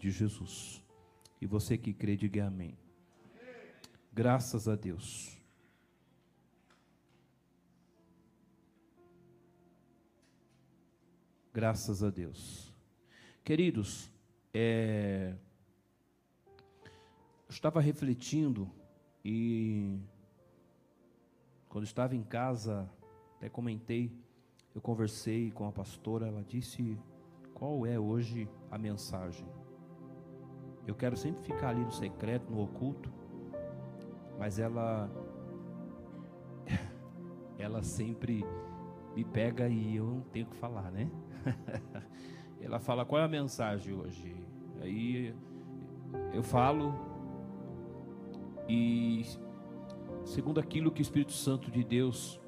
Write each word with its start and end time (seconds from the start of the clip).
de 0.00 0.10
Jesus. 0.10 0.82
E 1.40 1.46
você 1.46 1.76
que 1.76 1.92
crê, 1.92 2.16
diga 2.16 2.46
amém. 2.46 2.76
Graças 4.12 4.66
a 4.66 4.74
Deus. 4.74 5.38
Graças 11.52 12.02
a 12.02 12.10
Deus. 12.10 12.72
Queridos, 13.44 14.10
é, 14.54 15.34
eu 16.84 17.50
estava 17.50 17.80
refletindo 17.80 18.70
e 19.24 19.98
quando 21.68 21.84
estava 21.84 22.14
em 22.16 22.22
casa, 22.22 22.90
até 23.36 23.48
comentei, 23.48 24.12
eu 24.74 24.80
conversei 24.80 25.50
com 25.50 25.66
a 25.66 25.72
pastora, 25.72 26.28
ela 26.28 26.42
disse 26.42 26.98
qual 27.54 27.84
é 27.84 27.98
hoje 27.98 28.48
a 28.70 28.78
mensagem. 28.78 29.59
Eu 30.90 30.96
quero 30.96 31.16
sempre 31.16 31.40
ficar 31.44 31.68
ali 31.68 31.84
no 31.84 31.92
secreto, 31.92 32.50
no 32.50 32.64
oculto, 32.64 33.12
mas 34.36 34.58
ela 34.58 35.08
ela 37.56 37.80
sempre 37.80 38.44
me 39.14 39.24
pega 39.24 39.68
e 39.68 39.94
eu 39.94 40.04
não 40.04 40.20
tenho 40.20 40.46
que 40.46 40.56
falar, 40.56 40.90
né? 40.90 41.08
ela 42.60 42.80
fala 42.80 43.04
qual 43.04 43.22
é 43.22 43.24
a 43.24 43.28
mensagem 43.28 43.94
hoje. 43.94 44.34
Aí 44.80 45.32
eu 46.32 46.42
falo 46.42 46.92
e 48.68 49.24
segundo 50.24 50.58
aquilo 50.58 50.90
que 50.90 51.00
o 51.00 51.04
Espírito 51.04 51.32
Santo 51.32 51.70
de 51.70 51.84
Deus 51.84 52.40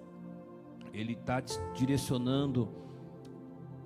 ele 0.92 1.12
está 1.12 1.40
direcionando, 1.74 2.68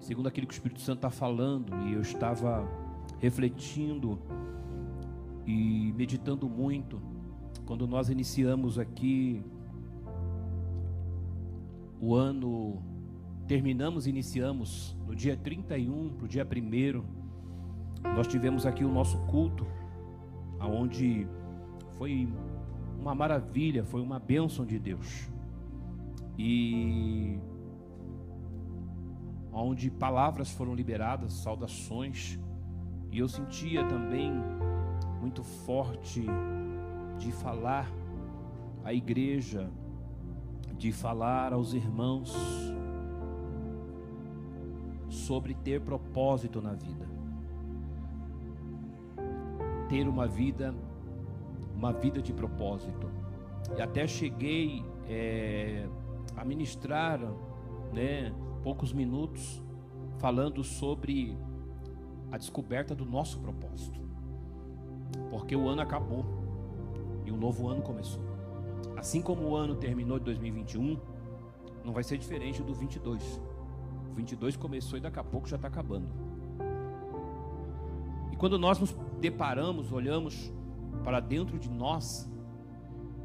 segundo 0.00 0.28
aquilo 0.28 0.46
que 0.46 0.54
o 0.54 0.56
Espírito 0.56 0.80
Santo 0.80 0.96
está 0.96 1.10
falando 1.10 1.76
e 1.82 1.92
eu 1.92 2.00
estava 2.00 2.66
refletindo 3.18 4.18
e 5.46 5.92
meditando 5.96 6.48
muito 6.48 7.00
quando 7.64 7.86
nós 7.86 8.08
iniciamos 8.10 8.78
aqui 8.78 9.42
o 12.00 12.14
ano, 12.14 12.82
terminamos, 13.46 14.06
iniciamos 14.06 14.96
no 15.06 15.14
dia 15.14 15.36
31 15.36 16.10
para 16.10 16.24
o 16.24 16.28
dia 16.28 16.44
1 16.44 17.16
nós 18.14 18.26
tivemos 18.26 18.66
aqui 18.66 18.84
o 18.84 18.90
nosso 18.90 19.18
culto, 19.26 19.66
aonde 20.58 21.26
foi 21.98 22.28
uma 22.98 23.14
maravilha, 23.14 23.84
foi 23.84 24.00
uma 24.00 24.18
bênção 24.18 24.64
de 24.64 24.78
Deus. 24.78 25.28
E 26.38 27.38
onde 29.52 29.90
palavras 29.90 30.50
foram 30.50 30.74
liberadas, 30.74 31.32
saudações, 31.32 32.38
e 33.10 33.18
eu 33.18 33.28
sentia 33.28 33.84
também 33.86 34.32
muito 35.26 35.42
forte 35.42 36.24
de 37.18 37.32
falar 37.32 37.90
à 38.84 38.94
igreja, 38.94 39.68
de 40.78 40.92
falar 40.92 41.52
aos 41.52 41.74
irmãos 41.74 42.32
sobre 45.08 45.52
ter 45.52 45.80
propósito 45.80 46.62
na 46.62 46.74
vida. 46.74 47.08
Ter 49.88 50.06
uma 50.06 50.28
vida, 50.28 50.72
uma 51.74 51.92
vida 51.92 52.22
de 52.22 52.32
propósito. 52.32 53.10
E 53.76 53.82
até 53.82 54.06
cheguei 54.06 54.84
é, 55.08 55.88
a 56.36 56.44
ministrar, 56.44 57.18
né, 57.92 58.32
poucos 58.62 58.92
minutos, 58.92 59.60
falando 60.20 60.62
sobre 60.62 61.36
a 62.30 62.38
descoberta 62.38 62.94
do 62.94 63.04
nosso 63.04 63.40
propósito. 63.40 64.05
Porque 65.30 65.54
o 65.54 65.68
ano 65.68 65.82
acabou 65.82 66.24
e 67.24 67.32
um 67.32 67.36
novo 67.36 67.68
ano 67.68 67.82
começou. 67.82 68.22
Assim 68.96 69.20
como 69.20 69.48
o 69.48 69.56
ano 69.56 69.74
terminou 69.74 70.18
de 70.18 70.24
2021, 70.26 70.98
não 71.84 71.92
vai 71.92 72.02
ser 72.02 72.18
diferente 72.18 72.62
do 72.62 72.74
22. 72.74 73.22
O 74.10 74.14
22 74.14 74.56
começou 74.56 74.98
e 74.98 75.00
daqui 75.02 75.18
a 75.18 75.24
pouco 75.24 75.48
já 75.48 75.56
está 75.56 75.68
acabando. 75.68 76.08
E 78.32 78.36
quando 78.36 78.58
nós 78.58 78.78
nos 78.78 78.94
deparamos, 79.20 79.92
olhamos 79.92 80.52
para 81.04 81.20
dentro 81.20 81.58
de 81.58 81.68
nós, 81.68 82.30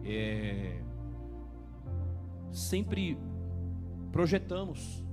é, 0.03 0.81
sempre 2.51 3.17
projetamos. 4.11 5.03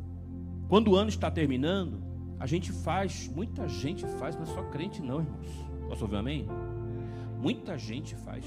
Quando 0.68 0.90
o 0.90 0.96
ano 0.96 1.08
está 1.08 1.30
terminando, 1.30 2.02
a 2.38 2.46
gente 2.46 2.70
faz, 2.70 3.28
muita 3.28 3.66
gente 3.68 4.06
faz, 4.06 4.36
mas 4.36 4.48
só 4.50 4.62
crente 4.64 5.00
não, 5.00 5.20
irmãos. 5.20 5.67
Posso 5.88 6.04
ouvir 6.04 6.16
amém? 6.16 6.46
Muita 7.40 7.78
gente 7.78 8.14
faz. 8.14 8.44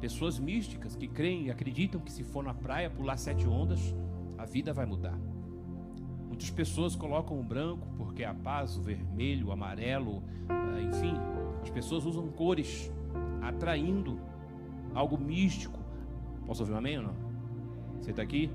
Pessoas 0.00 0.38
místicas 0.38 0.94
que 0.94 1.08
creem 1.08 1.46
e 1.46 1.50
acreditam 1.50 2.00
que 2.00 2.12
se 2.12 2.22
for 2.22 2.44
na 2.44 2.54
praia 2.54 2.88
pular 2.88 3.16
sete 3.16 3.48
ondas, 3.48 3.94
a 4.38 4.44
vida 4.44 4.72
vai 4.72 4.86
mudar. 4.86 5.18
Muitas 6.28 6.50
pessoas 6.50 6.94
colocam 6.94 7.38
o 7.38 7.42
branco 7.42 7.88
porque 7.96 8.22
é 8.22 8.26
a 8.26 8.34
paz, 8.34 8.76
o 8.76 8.82
vermelho, 8.82 9.48
o 9.48 9.52
amarelo, 9.52 10.22
eh, 10.48 10.82
enfim, 10.82 11.14
as 11.62 11.70
pessoas 11.70 12.04
usam 12.04 12.28
cores 12.28 12.92
atraindo 13.42 14.20
algo 14.94 15.18
místico. 15.18 15.80
Posso 16.46 16.62
ouvir 16.62 16.74
um 16.74 16.78
amém 16.78 16.98
ou 16.98 17.04
não? 17.04 17.14
Você 18.00 18.10
está 18.10 18.22
aqui? 18.22 18.50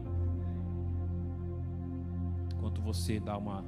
Enquanto 2.55 2.81
você 2.81 3.19
dá 3.19 3.37
uma 3.37 3.65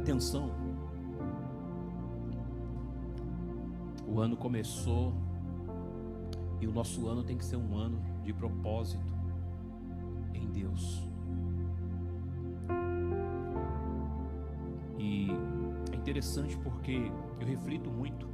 atenção. 0.00 0.50
O 4.06 4.18
ano 4.18 4.36
começou 4.36 5.12
e 6.60 6.66
o 6.66 6.72
nosso 6.72 7.06
ano 7.06 7.22
tem 7.22 7.36
que 7.36 7.44
ser 7.44 7.56
um 7.56 7.76
ano 7.76 8.00
de 8.24 8.32
propósito 8.32 9.12
em 10.34 10.46
Deus. 10.50 11.08
E 14.98 15.28
é 15.92 15.96
interessante 15.96 16.56
porque 16.58 17.10
eu 17.38 17.46
reflito 17.46 17.90
muito 17.90 18.28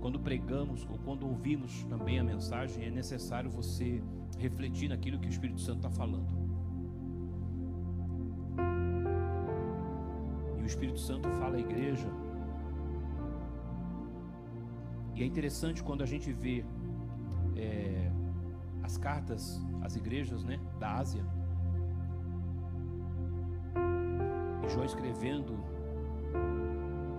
quando 0.00 0.18
pregamos 0.18 0.86
ou 0.88 0.98
quando 0.98 1.26
ouvimos 1.26 1.84
também 1.84 2.18
a 2.18 2.24
mensagem, 2.24 2.84
é 2.84 2.90
necessário 2.90 3.50
você 3.50 4.00
refletir 4.38 4.88
naquilo 4.88 5.18
que 5.18 5.26
o 5.26 5.30
Espírito 5.30 5.60
Santo 5.60 5.78
está 5.78 5.90
falando. 5.90 6.37
Espírito 10.68 11.00
Santo 11.00 11.28
fala 11.30 11.56
à 11.56 11.60
igreja. 11.60 12.08
E 15.14 15.22
é 15.22 15.26
interessante 15.26 15.82
quando 15.82 16.02
a 16.02 16.06
gente 16.06 16.30
vê 16.32 16.64
é, 17.56 18.12
as 18.82 18.96
cartas 18.96 19.60
às 19.82 19.96
igrejas 19.96 20.44
né, 20.44 20.60
da 20.78 20.94
Ásia. 20.94 21.24
E 24.62 24.68
João 24.68 24.84
escrevendo, 24.84 25.58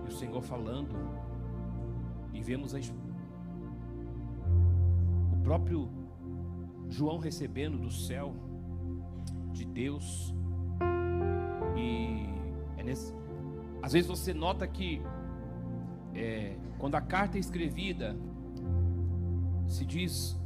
e 0.04 0.08
o 0.08 0.12
Senhor 0.12 0.40
falando, 0.40 0.94
e 2.32 2.40
vemos 2.40 2.72
o 5.32 5.42
próprio 5.42 5.90
João 6.88 7.18
recebendo 7.18 7.78
do 7.78 7.90
céu, 7.90 8.34
de 9.52 9.64
Deus, 9.64 10.34
às 13.90 13.94
vezes 13.94 14.08
você 14.08 14.32
nota 14.32 14.68
que 14.68 15.02
é, 16.14 16.56
quando 16.78 16.94
a 16.94 17.00
carta 17.00 17.38
é 17.38 17.40
escrevida, 17.40 18.16
se 19.66 19.84
diz: 19.84 20.40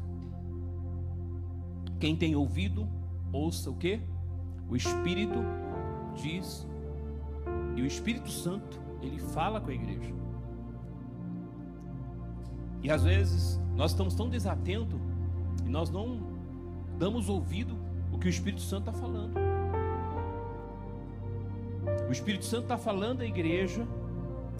quem 2.00 2.16
tem 2.16 2.34
ouvido, 2.34 2.88
ouça 3.30 3.70
o 3.70 3.76
que? 3.76 4.00
O 4.66 4.74
Espírito 4.74 5.40
diz, 6.14 6.66
e 7.76 7.82
o 7.82 7.86
Espírito 7.86 8.30
Santo, 8.30 8.80
ele 9.02 9.18
fala 9.18 9.60
com 9.60 9.70
a 9.70 9.74
igreja. 9.74 10.14
E 12.82 12.90
às 12.90 13.02
vezes 13.02 13.60
nós 13.76 13.90
estamos 13.90 14.14
tão 14.14 14.30
desatentos 14.30 14.98
e 15.66 15.68
nós 15.68 15.90
não 15.90 16.18
damos 16.98 17.28
ouvido 17.28 17.76
o 18.10 18.18
que 18.18 18.26
o 18.26 18.30
Espírito 18.30 18.62
Santo 18.62 18.88
está 18.88 18.92
falando. 18.94 19.53
Espírito 22.14 22.44
Santo 22.44 22.62
está 22.62 22.78
falando 22.78 23.20
à 23.20 23.26
igreja 23.26 23.86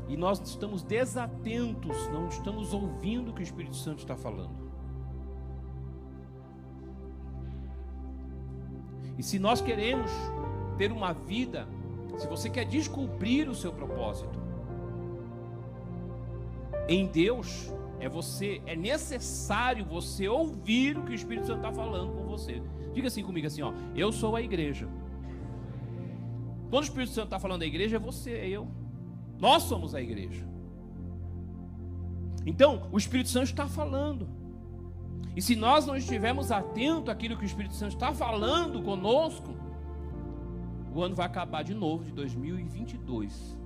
e 0.09 0.17
nós 0.17 0.41
estamos 0.41 0.83
desatentos, 0.83 1.97
não 2.09 2.29
estamos 2.29 2.75
ouvindo 2.75 3.31
o 3.31 3.35
que 3.35 3.41
o 3.41 3.43
Espírito 3.43 3.77
Santo 3.77 4.01
está 4.01 4.17
falando. 4.17 4.65
E 9.17 9.23
se 9.23 9.39
nós 9.39 9.61
queremos 9.61 10.11
ter 10.77 10.91
uma 10.91 11.13
vida, 11.13 11.67
se 12.19 12.27
você 12.27 12.51
quer 12.51 12.65
descobrir 12.65 13.49
o 13.49 13.55
seu 13.55 13.73
propósito 13.73 14.39
em 16.89 17.07
Deus, 17.07 17.73
é 18.01 18.09
você, 18.09 18.61
é 18.67 18.75
necessário 18.77 19.85
você 19.85 20.29
ouvir 20.29 20.99
o 20.99 21.03
que 21.05 21.13
o 21.13 21.15
Espírito 21.15 21.47
Santo 21.47 21.59
está 21.59 21.73
falando 21.73 22.13
com 22.13 22.25
você. 22.25 22.61
Diga 22.93 23.07
assim 23.07 23.23
comigo 23.23 23.47
assim, 23.47 23.63
ó, 23.63 23.73
eu 23.95 24.13
sou 24.13 24.37
a 24.37 24.43
igreja. 24.43 24.89
Quando 26.75 26.83
o 26.83 26.89
Espírito 26.89 27.13
Santo 27.13 27.27
está 27.27 27.39
falando 27.39 27.61
da 27.61 27.67
igreja, 27.67 27.95
é 27.95 27.99
você, 28.01 28.33
é 28.33 28.49
eu. 28.49 28.67
Nós 29.39 29.63
somos 29.63 29.95
a 29.95 30.03
igreja. 30.03 30.45
Então, 32.45 32.89
o 32.91 32.99
Espírito 32.99 33.29
Santo 33.29 33.45
está 33.45 33.69
falando. 33.69 34.29
E 35.37 35.41
se 35.41 35.55
nós 35.55 35.87
não 35.87 35.97
estivermos 35.97 36.51
atentos 36.51 37.11
àquilo 37.11 37.37
que 37.37 37.45
o 37.45 37.47
Espírito 37.47 37.75
Santo 37.75 37.95
está 37.95 38.13
falando 38.13 38.83
conosco, 38.83 39.55
o 40.93 41.01
ano 41.01 41.15
vai 41.15 41.27
acabar 41.27 41.63
de 41.63 41.75
novo, 41.75 42.07
de 42.07 42.11
2022. 42.11 43.57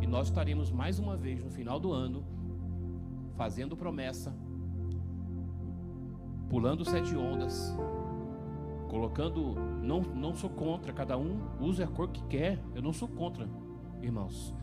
E 0.00 0.06
nós 0.08 0.26
estaremos 0.26 0.72
mais 0.72 0.98
uma 0.98 1.16
vez 1.16 1.44
no 1.44 1.50
final 1.52 1.78
do 1.78 1.92
ano, 1.92 2.24
fazendo 3.36 3.76
promessa, 3.76 4.34
pulando 6.48 6.84
sete 6.84 7.14
ondas, 7.14 7.72
colocando. 8.90 9.54
Não, 9.80 10.00
não 10.00 10.34
sou 10.34 10.50
contra, 10.50 10.92
cada 10.92 11.16
um 11.16 11.38
usa 11.60 11.84
a 11.84 11.86
cor 11.86 12.08
que 12.08 12.22
quer. 12.24 12.58
Eu 12.74 12.82
não 12.82 12.92
sou 12.92 13.08
contra, 13.08 13.48
irmãos. 14.02 14.54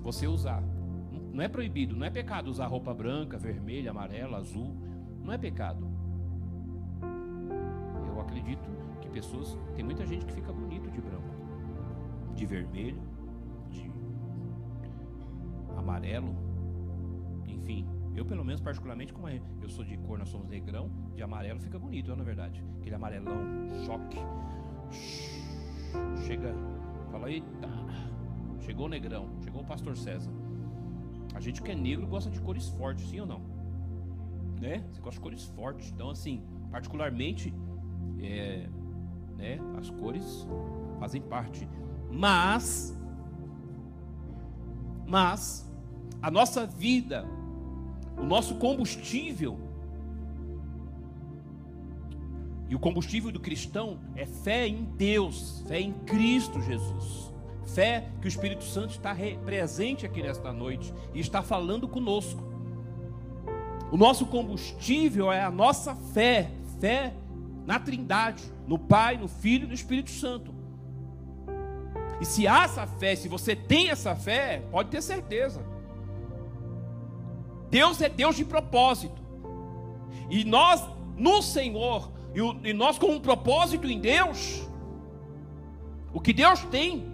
Você 0.00 0.26
usar. 0.26 0.62
Não 1.32 1.42
é 1.42 1.48
proibido, 1.48 1.96
não 1.96 2.06
é 2.06 2.10
pecado 2.10 2.48
usar 2.48 2.66
roupa 2.66 2.94
branca, 2.94 3.36
vermelha, 3.36 3.90
amarela, 3.90 4.38
azul. 4.38 4.76
Não 5.22 5.32
é 5.32 5.38
pecado. 5.38 5.86
Eu 8.06 8.20
acredito 8.20 8.70
que 9.00 9.08
pessoas. 9.08 9.58
Tem 9.74 9.84
muita 9.84 10.06
gente 10.06 10.24
que 10.24 10.32
fica 10.32 10.52
bonito 10.52 10.90
de 10.90 11.00
branco, 11.00 11.34
de 12.34 12.46
vermelho, 12.46 13.02
de 13.70 13.90
amarelo, 15.76 16.34
enfim. 17.46 17.86
Eu, 18.14 18.26
pelo 18.26 18.44
menos, 18.44 18.60
particularmente, 18.60 19.12
como 19.12 19.28
eu 19.28 19.68
sou 19.68 19.84
de 19.84 19.96
cor, 19.96 20.18
nós 20.18 20.28
somos 20.28 20.46
negrão, 20.46 20.90
de 21.14 21.22
amarelo 21.22 21.58
fica 21.60 21.78
bonito, 21.78 22.14
não 22.14 22.22
é 22.22 22.26
verdade? 22.26 22.62
Aquele 22.78 22.94
amarelão, 22.94 23.34
choque. 23.86 24.18
Chega, 26.26 26.54
fala, 27.10 27.30
eita, 27.30 27.68
chegou 28.60 28.86
o 28.86 28.88
negrão, 28.88 29.30
chegou 29.42 29.62
o 29.62 29.64
pastor 29.64 29.96
César. 29.96 30.30
A 31.34 31.40
gente 31.40 31.62
que 31.62 31.70
é 31.70 31.74
negro 31.74 32.06
gosta 32.06 32.30
de 32.30 32.40
cores 32.40 32.68
fortes, 32.68 33.08
sim 33.08 33.20
ou 33.20 33.26
não? 33.26 33.40
Né? 34.60 34.84
Você 34.92 35.00
gosta 35.00 35.18
de 35.18 35.20
cores 35.20 35.44
fortes. 35.44 35.90
Então, 35.90 36.10
assim, 36.10 36.44
particularmente, 36.70 37.52
é, 38.20 38.68
né, 39.36 39.58
as 39.78 39.88
cores 39.88 40.46
fazem 41.00 41.22
parte. 41.22 41.66
Mas, 42.10 42.94
mas, 45.06 45.70
a 46.20 46.30
nossa 46.30 46.66
vida 46.66 47.26
o 48.22 48.24
nosso 48.24 48.54
combustível. 48.54 49.58
E 52.68 52.74
o 52.74 52.78
combustível 52.78 53.32
do 53.32 53.40
cristão 53.40 53.98
é 54.14 54.24
fé 54.24 54.66
em 54.66 54.84
Deus, 54.84 55.62
fé 55.66 55.80
em 55.80 55.92
Cristo 55.92 56.62
Jesus. 56.62 57.32
Fé 57.66 58.08
que 58.20 58.26
o 58.26 58.28
Espírito 58.28 58.64
Santo 58.64 58.90
está 58.90 59.14
presente 59.44 60.06
aqui 60.06 60.22
nesta 60.22 60.52
noite 60.52 60.94
e 61.12 61.20
está 61.20 61.42
falando 61.42 61.88
conosco. 61.88 62.42
O 63.90 63.96
nosso 63.96 64.24
combustível 64.26 65.30
é 65.30 65.42
a 65.42 65.50
nossa 65.50 65.94
fé, 65.94 66.50
fé 66.80 67.12
na 67.66 67.78
Trindade, 67.78 68.42
no 68.66 68.78
Pai, 68.78 69.16
no 69.16 69.28
Filho 69.28 69.64
e 69.64 69.68
no 69.68 69.74
Espírito 69.74 70.10
Santo. 70.10 70.54
E 72.20 72.24
se 72.24 72.46
há 72.46 72.64
essa 72.64 72.86
fé, 72.86 73.16
se 73.16 73.28
você 73.28 73.56
tem 73.56 73.90
essa 73.90 74.14
fé, 74.14 74.62
pode 74.70 74.90
ter 74.90 75.02
certeza, 75.02 75.60
Deus 77.72 78.02
é 78.02 78.08
Deus 78.10 78.36
de 78.36 78.44
propósito. 78.44 79.22
E 80.28 80.44
nós, 80.44 80.86
no 81.16 81.40
Senhor, 81.40 82.12
e 82.62 82.72
nós 82.74 82.98
com 82.98 83.12
um 83.12 83.18
propósito 83.18 83.88
em 83.88 83.98
Deus, 83.98 84.68
o 86.12 86.20
que 86.20 86.34
Deus 86.34 86.62
tem 86.66 87.10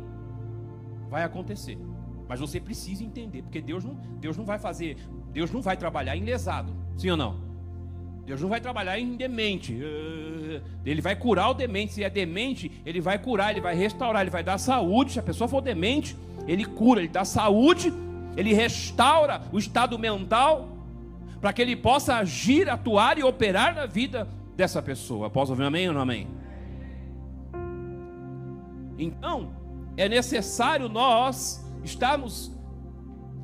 vai 1.09 1.23
acontecer. 1.23 1.79
Mas 2.29 2.41
você 2.41 2.59
precisa 2.59 3.05
entender, 3.05 3.43
porque 3.43 3.61
Deus 3.61 3.85
não, 3.85 3.95
Deus 4.19 4.37
não 4.37 4.45
vai 4.45 4.59
fazer, 4.59 4.97
Deus 5.31 5.53
não 5.53 5.63
vai 5.63 5.77
trabalhar 5.77 6.17
em 6.17 6.25
lesado, 6.25 6.75
sim 6.97 7.09
ou 7.09 7.17
não? 7.17 7.47
Deus 8.27 8.43
não 8.43 8.49
vai 8.49 8.61
trabalhar 8.61 8.99
em 8.99 9.17
demente. 9.17 9.79
Ele 10.85 11.01
vai 11.01 11.15
curar 11.15 11.51
o 11.51 11.55
demente. 11.55 11.95
Se 11.95 12.05
é 12.05 12.11
demente, 12.11 12.83
ele 12.85 13.01
vai 13.01 13.19
curar, 13.19 13.53
ele 13.53 13.61
vai 13.61 13.77
restaurar, 13.77 14.23
ele 14.23 14.31
vai 14.31 14.43
dar 14.43 14.59
saúde. 14.59 15.13
Se 15.13 15.21
a 15.21 15.23
pessoa 15.23 15.49
for 15.49 15.63
demente, 15.63 16.15
ele 16.47 16.65
cura, 16.65 17.01
ele 17.01 17.09
dá 17.09 17.25
saúde 17.25 17.91
ele 18.39 18.55
restaura 18.55 19.43
o 19.53 19.59
estado 19.59 19.99
mental 19.99 20.69
para 21.41 21.53
que 21.53 21.61
ele 21.61 21.75
possa 21.75 22.15
agir, 22.15 22.71
atuar 22.71 23.19
e 23.19 23.25
operar 23.25 23.75
na 23.75 23.85
vida 23.85 24.29
dessa 24.57 24.81
pessoa. 24.81 25.29
Posso 25.29 25.51
ouvir 25.51 25.65
um 25.65 25.67
amém 25.67 25.89
ou 25.89 25.95
não 25.95 26.03
amém? 26.03 26.29
Então, 28.97 29.53
é 29.97 30.09
necessário 30.09 30.89
nós 30.89 31.69
estarmos 31.83 32.57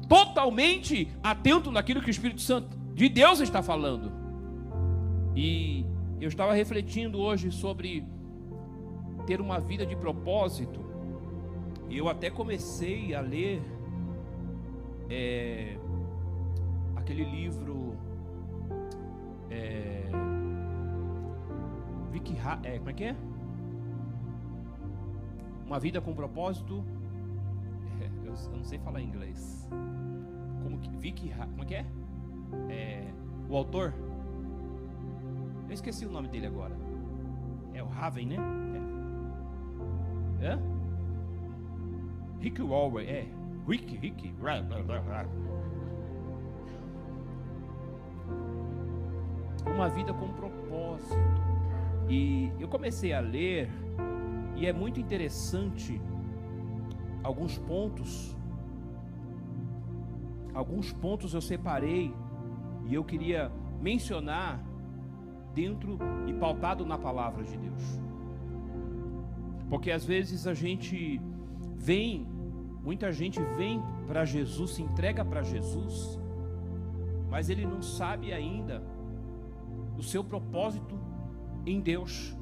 totalmente 0.09 1.09
atentos 1.25 1.73
naquilo 1.73 2.01
que 2.01 2.09
o 2.09 2.11
Espírito 2.13 2.41
Santo 2.41 2.69
de 2.95 3.09
Deus 3.09 3.41
está 3.41 3.65
falando. 3.65 4.13
E 5.35 5.85
eu 6.21 6.29
estava 6.29 6.53
refletindo 6.53 7.19
hoje 7.19 7.51
sobre 7.51 8.07
ter 9.27 9.41
uma 9.41 9.59
vida 9.59 9.85
de 9.85 9.97
propósito. 9.97 10.85
E 11.91 11.99
eu 11.99 12.09
até 12.09 12.31
comecei 12.31 13.13
a 13.13 13.21
ler 13.21 13.61
é, 15.11 15.77
aquele 16.97 17.25
livro 17.25 17.97
é, 19.51 20.05
Vicky 22.11 22.37
é, 22.63 22.79
como 22.79 22.91
é 22.91 22.93
que 22.93 23.05
é? 23.05 23.17
Uma 25.67 25.79
vida 25.79 26.01
com 26.01 26.15
propósito. 26.15 26.85
É, 28.01 28.27
eu, 28.27 28.35
eu, 28.35 28.57
não 28.57 28.65
sei 28.65 28.79
falar 28.79 29.01
inglês. 29.01 29.69
Como 30.63 30.79
que 30.79 30.91
Vicky 30.97 31.33
como 31.35 31.63
é 31.63 31.65
que 31.67 31.75
é? 31.75 31.87
é? 32.69 33.13
O 33.49 33.57
autor? 33.57 33.95
Eu 35.69 35.75
esqueci 35.75 36.07
o 36.07 36.11
nome 36.11 36.29
dele 36.29 36.47
agora. 36.47 36.77
É 37.73 37.83
o 37.83 37.87
Raven, 37.87 38.27
né? 38.27 38.37
É. 40.41 40.59
Rick 42.41 42.61
Walway, 42.63 43.07
é. 43.07 43.44
Rick, 43.67 43.97
Rick, 43.97 44.35
Uma 49.67 49.89
vida 49.89 50.13
com 50.13 50.29
propósito. 50.35 51.15
E 52.09 52.53
eu 52.61 52.69
comecei 52.69 53.15
a 53.15 53.21
ler, 53.21 53.71
e 54.55 54.67
é 54.67 54.73
muito 54.73 55.01
interessante 55.01 56.01
alguns 57.23 57.59
pontos. 57.59 58.37
Alguns 60.53 60.93
pontos 60.93 61.33
eu 61.33 61.41
separei 61.41 62.15
e 62.87 62.95
eu 62.95 63.03
queria 63.03 63.51
mencionar 63.81 64.63
dentro 65.55 65.99
e 66.27 66.35
pautado 66.35 66.85
na 66.85 66.99
palavra 66.99 67.43
de 67.43 67.57
Deus. 67.57 68.01
Porque 69.71 69.91
às 69.91 70.05
vezes 70.05 70.47
a 70.47 70.53
gente 70.53 71.21
vem 71.75 72.34
Muita 72.85 73.11
gente 73.11 73.41
vem 73.57 73.83
para 74.07 74.27
Jesus, 74.27 74.73
se 74.73 74.83
entrega 74.83 75.25
para 75.25 75.43
Jesus, 75.43 76.19
mas 77.31 77.49
ele 77.49 77.65
não 77.65 77.81
sabe 77.81 78.31
ainda 78.31 78.83
o 79.97 80.03
seu 80.03 80.23
propósito 80.23 81.01
em 81.65 81.81
Deus. 81.81 82.37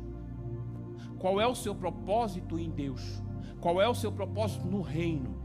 Qual 1.16 1.40
é 1.40 1.46
o 1.46 1.54
seu 1.54 1.76
propósito 1.76 2.58
em 2.58 2.68
Deus? 2.68 3.22
Qual 3.60 3.80
é 3.80 3.88
o 3.88 3.94
seu 3.94 4.10
propósito 4.10 4.66
no 4.66 4.82
reino? 4.82 5.36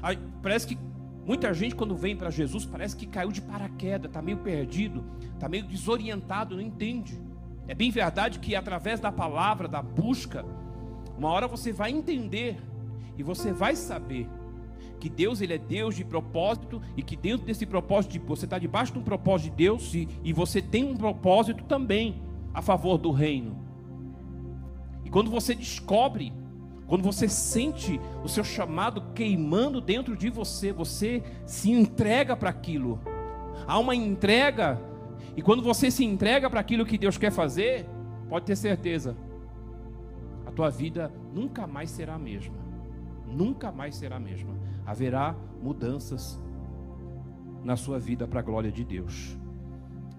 Aí, 0.00 0.18
parece 0.40 0.66
que 0.66 0.78
muita 1.26 1.52
gente 1.52 1.74
quando 1.74 1.94
vem 1.94 2.16
para 2.16 2.30
Jesus 2.30 2.64
parece 2.64 2.96
que 2.96 3.06
caiu 3.06 3.30
de 3.30 3.42
paraquedas, 3.42 4.08
está 4.08 4.22
meio 4.22 4.38
perdido, 4.38 5.04
está 5.34 5.46
meio 5.46 5.64
desorientado, 5.64 6.56
não 6.56 6.62
entende. 6.62 7.20
É 7.68 7.74
bem 7.74 7.90
verdade 7.90 8.38
que 8.38 8.56
através 8.56 8.98
da 8.98 9.12
palavra, 9.12 9.68
da 9.68 9.82
busca, 9.82 10.42
uma 11.18 11.28
hora 11.28 11.46
você 11.46 11.70
vai 11.70 11.90
entender 11.90 12.58
e 13.16 13.22
você 13.22 13.52
vai 13.52 13.76
saber 13.76 14.28
que 14.98 15.08
Deus 15.08 15.40
ele 15.40 15.54
é 15.54 15.58
Deus 15.58 15.96
de 15.96 16.04
propósito 16.04 16.80
e 16.96 17.02
que 17.02 17.16
dentro 17.16 17.44
desse 17.44 17.66
propósito 17.66 18.20
você 18.24 18.44
está 18.44 18.58
debaixo 18.58 18.92
de 18.92 19.00
um 19.00 19.02
propósito 19.02 19.50
de 19.50 19.56
Deus 19.56 19.92
e, 19.94 20.08
e 20.22 20.32
você 20.32 20.62
tem 20.62 20.84
um 20.84 20.96
propósito 20.96 21.64
também 21.64 22.22
a 22.54 22.62
favor 22.62 22.96
do 22.98 23.10
reino. 23.10 23.58
E 25.04 25.10
quando 25.10 25.28
você 25.28 25.56
descobre, 25.56 26.32
quando 26.86 27.02
você 27.02 27.28
sente 27.28 28.00
o 28.22 28.28
seu 28.28 28.44
chamado 28.44 29.02
queimando 29.12 29.80
dentro 29.80 30.16
de 30.16 30.30
você, 30.30 30.72
você 30.72 31.20
se 31.44 31.70
entrega 31.70 32.36
para 32.36 32.50
aquilo. 32.50 33.00
Há 33.66 33.80
uma 33.80 33.96
entrega 33.96 34.80
e 35.36 35.42
quando 35.42 35.64
você 35.64 35.90
se 35.90 36.04
entrega 36.04 36.48
para 36.48 36.60
aquilo 36.60 36.86
que 36.86 36.96
Deus 36.96 37.18
quer 37.18 37.32
fazer, 37.32 37.88
pode 38.28 38.46
ter 38.46 38.54
certeza, 38.54 39.16
a 40.46 40.52
tua 40.52 40.70
vida 40.70 41.12
nunca 41.34 41.66
mais 41.66 41.90
será 41.90 42.14
a 42.14 42.18
mesma 42.18 42.61
nunca 43.32 43.72
mais 43.72 43.96
será 43.96 44.16
a 44.16 44.20
mesma. 44.20 44.54
Haverá 44.84 45.34
mudanças 45.62 46.40
na 47.64 47.76
sua 47.76 47.98
vida 47.98 48.26
para 48.26 48.40
a 48.40 48.42
glória 48.42 48.70
de 48.70 48.84
Deus. 48.84 49.36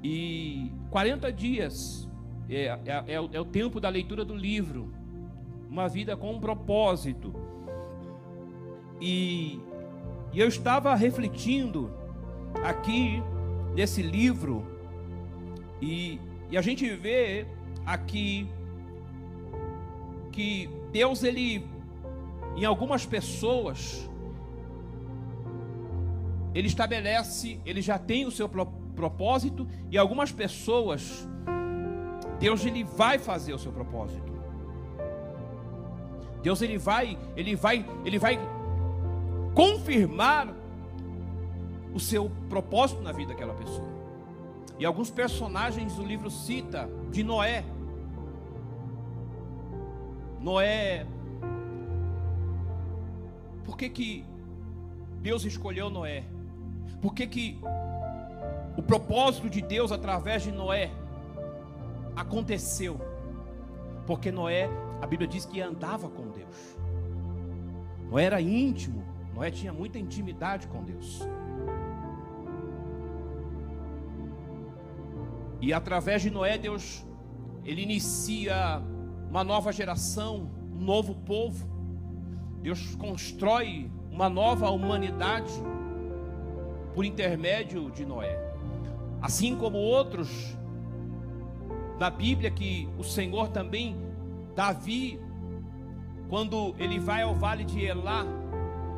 E 0.04 0.72
40 0.90 1.32
dias 1.32 2.10
é, 2.50 2.66
é, 2.66 2.82
é, 2.86 3.14
é, 3.16 3.40
o 3.40 3.46
tempo 3.46 3.80
da 3.80 3.90
leitura 3.90 4.26
do 4.26 4.36
livro. 4.36 4.94
Uma 5.70 5.88
vida 5.88 6.16
com 6.16 6.34
um 6.34 6.40
propósito. 6.40 7.34
E, 9.02 9.60
e 10.32 10.40
eu 10.40 10.48
estava 10.48 10.94
refletindo 10.96 11.92
aqui 12.64 13.22
nesse 13.74 14.02
livro, 14.02 14.66
e, 15.82 16.20
e 16.50 16.58
a 16.58 16.62
gente 16.62 16.88
vê 16.96 17.46
aqui 17.86 18.48
que 20.32 20.70
Deus, 20.92 21.24
ele, 21.24 21.66
em 22.56 22.66
algumas 22.66 23.06
pessoas, 23.06 24.10
ele 26.54 26.68
estabelece, 26.68 27.60
ele 27.66 27.82
já 27.82 27.98
tem 27.98 28.26
o 28.26 28.32
seu 28.32 28.48
propósito, 28.48 29.68
e 29.90 29.98
algumas 29.98 30.32
pessoas, 30.32 31.28
Deus 32.40 32.66
ele 32.66 32.84
vai 32.84 33.18
fazer 33.18 33.54
o 33.54 33.60
seu 33.60 33.72
propósito. 33.72 34.34
Deus 36.42 36.62
ele 36.62 36.78
vai, 36.78 37.18
ele 37.36 37.56
vai, 37.56 37.86
ele 38.04 38.20
vai 38.20 38.38
confirmar 39.56 40.54
o 41.94 42.00
seu 42.00 42.30
propósito 42.50 43.02
na 43.02 43.12
vida 43.12 43.34
daquela 43.34 43.54
pessoa. 43.54 43.88
E 44.78 44.86
alguns 44.86 45.10
personagens 45.10 45.96
do 45.96 46.04
livro 46.04 46.30
cita 46.30 46.90
de 47.10 47.24
Noé. 47.24 47.64
Noé. 50.42 51.06
Por 53.64 53.78
que 53.78 53.90
que 53.90 54.26
Deus 55.22 55.46
escolheu 55.46 55.90
Noé? 55.90 56.24
Por 57.02 57.14
que 57.14 57.28
que 57.28 57.60
o 58.78 58.82
propósito 58.82 59.50
de 59.50 59.62
Deus 59.62 59.92
através 59.92 60.44
de 60.44 60.52
Noé 60.52 60.92
aconteceu? 62.16 63.00
Porque 64.06 64.32
Noé, 64.32 64.70
a 65.02 65.08
Bíblia 65.08 65.28
diz 65.28 65.46
que 65.46 65.62
andava 65.62 66.10
com 66.10 66.30
Deus. 66.30 66.78
Noé 68.10 68.26
era 68.26 68.42
íntimo, 68.42 69.04
Noé 69.34 69.50
tinha 69.50 69.74
muita 69.74 69.98
intimidade 69.98 70.68
com 70.68 70.84
Deus. 70.84 71.22
E 75.64 75.72
através 75.72 76.22
de 76.22 76.30
Noé, 76.30 76.58
Deus, 76.58 77.06
ele 77.64 77.82
inicia 77.82 78.82
uma 79.30 79.46
nova 79.46 79.72
geração, 79.72 80.50
um 80.74 80.84
novo 80.84 81.16
povo. 81.16 81.73
Deus 82.64 82.96
constrói 82.96 83.92
uma 84.10 84.28
nova 84.28 84.70
humanidade 84.72 85.52
por 86.96 87.06
intermédio 87.06 87.92
de 87.92 88.06
Noé. 88.06 88.40
Assim 89.22 89.56
como 89.56 89.78
outros 89.78 90.58
na 92.00 92.10
Bíblia 92.10 92.50
que 92.50 92.90
o 92.98 93.04
Senhor 93.04 93.50
também 93.50 93.96
Davi 94.56 95.20
quando 96.30 96.74
ele 96.80 97.00
vai 97.00 97.22
ao 97.22 97.36
vale 97.36 97.64
de 97.64 97.84
Elá 97.84 98.26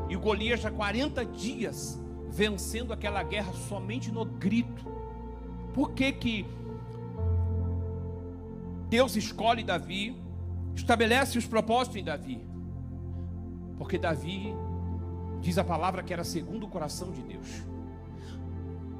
e 0.07 0.15
Golias 0.15 0.61
já 0.61 0.71
40 0.71 1.25
dias 1.25 2.01
vencendo 2.29 2.93
aquela 2.93 3.23
guerra 3.23 3.51
somente 3.67 4.11
no 4.11 4.23
grito 4.23 4.85
por 5.75 5.91
que, 5.91 6.09
que 6.13 6.45
Deus 8.87 9.17
escolhe 9.17 9.61
Davi, 9.61 10.15
estabelece 10.73 11.37
os 11.37 11.45
propósitos 11.45 11.97
em 11.97 12.03
Davi? 12.03 12.54
Porque 13.77 13.97
Davi, 13.97 14.53
diz 15.41 15.57
a 15.57 15.63
palavra 15.63 16.03
que 16.03 16.13
era 16.13 16.23
segundo 16.23 16.65
o 16.65 16.69
coração 16.69 17.11
de 17.11 17.21
Deus. 17.21 17.63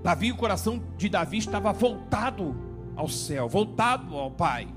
Davi, 0.03 0.31
o 0.31 0.35
coração 0.35 0.81
de 0.97 1.09
Davi 1.09 1.37
estava 1.37 1.73
voltado 1.73 2.55
ao 2.95 3.07
céu, 3.07 3.49
voltado 3.49 4.15
ao 4.15 4.29
Pai. 4.31 4.67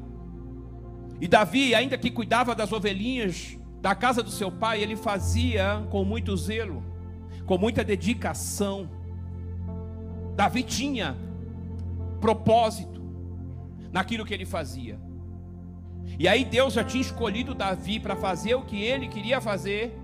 E 1.20 1.28
Davi, 1.28 1.74
ainda 1.74 1.98
que 1.98 2.10
cuidava 2.10 2.54
das 2.54 2.72
ovelhinhas 2.72 3.58
da 3.80 3.94
casa 3.94 4.22
do 4.22 4.30
seu 4.30 4.50
pai, 4.50 4.82
ele 4.82 4.96
fazia 4.96 5.86
com 5.90 6.04
muito 6.04 6.36
zelo, 6.36 6.82
com 7.46 7.56
muita 7.58 7.84
dedicação. 7.84 8.88
Davi 10.34 10.62
tinha 10.62 11.16
propósito 12.20 13.00
naquilo 13.92 14.24
que 14.24 14.34
ele 14.34 14.46
fazia. 14.46 14.98
E 16.18 16.26
aí 16.26 16.44
Deus 16.44 16.74
já 16.74 16.82
tinha 16.82 17.00
escolhido 17.00 17.54
Davi 17.54 18.00
para 18.00 18.16
fazer 18.16 18.54
o 18.54 18.62
que 18.62 18.82
ele 18.82 19.06
queria 19.06 19.40
fazer. 19.40 19.96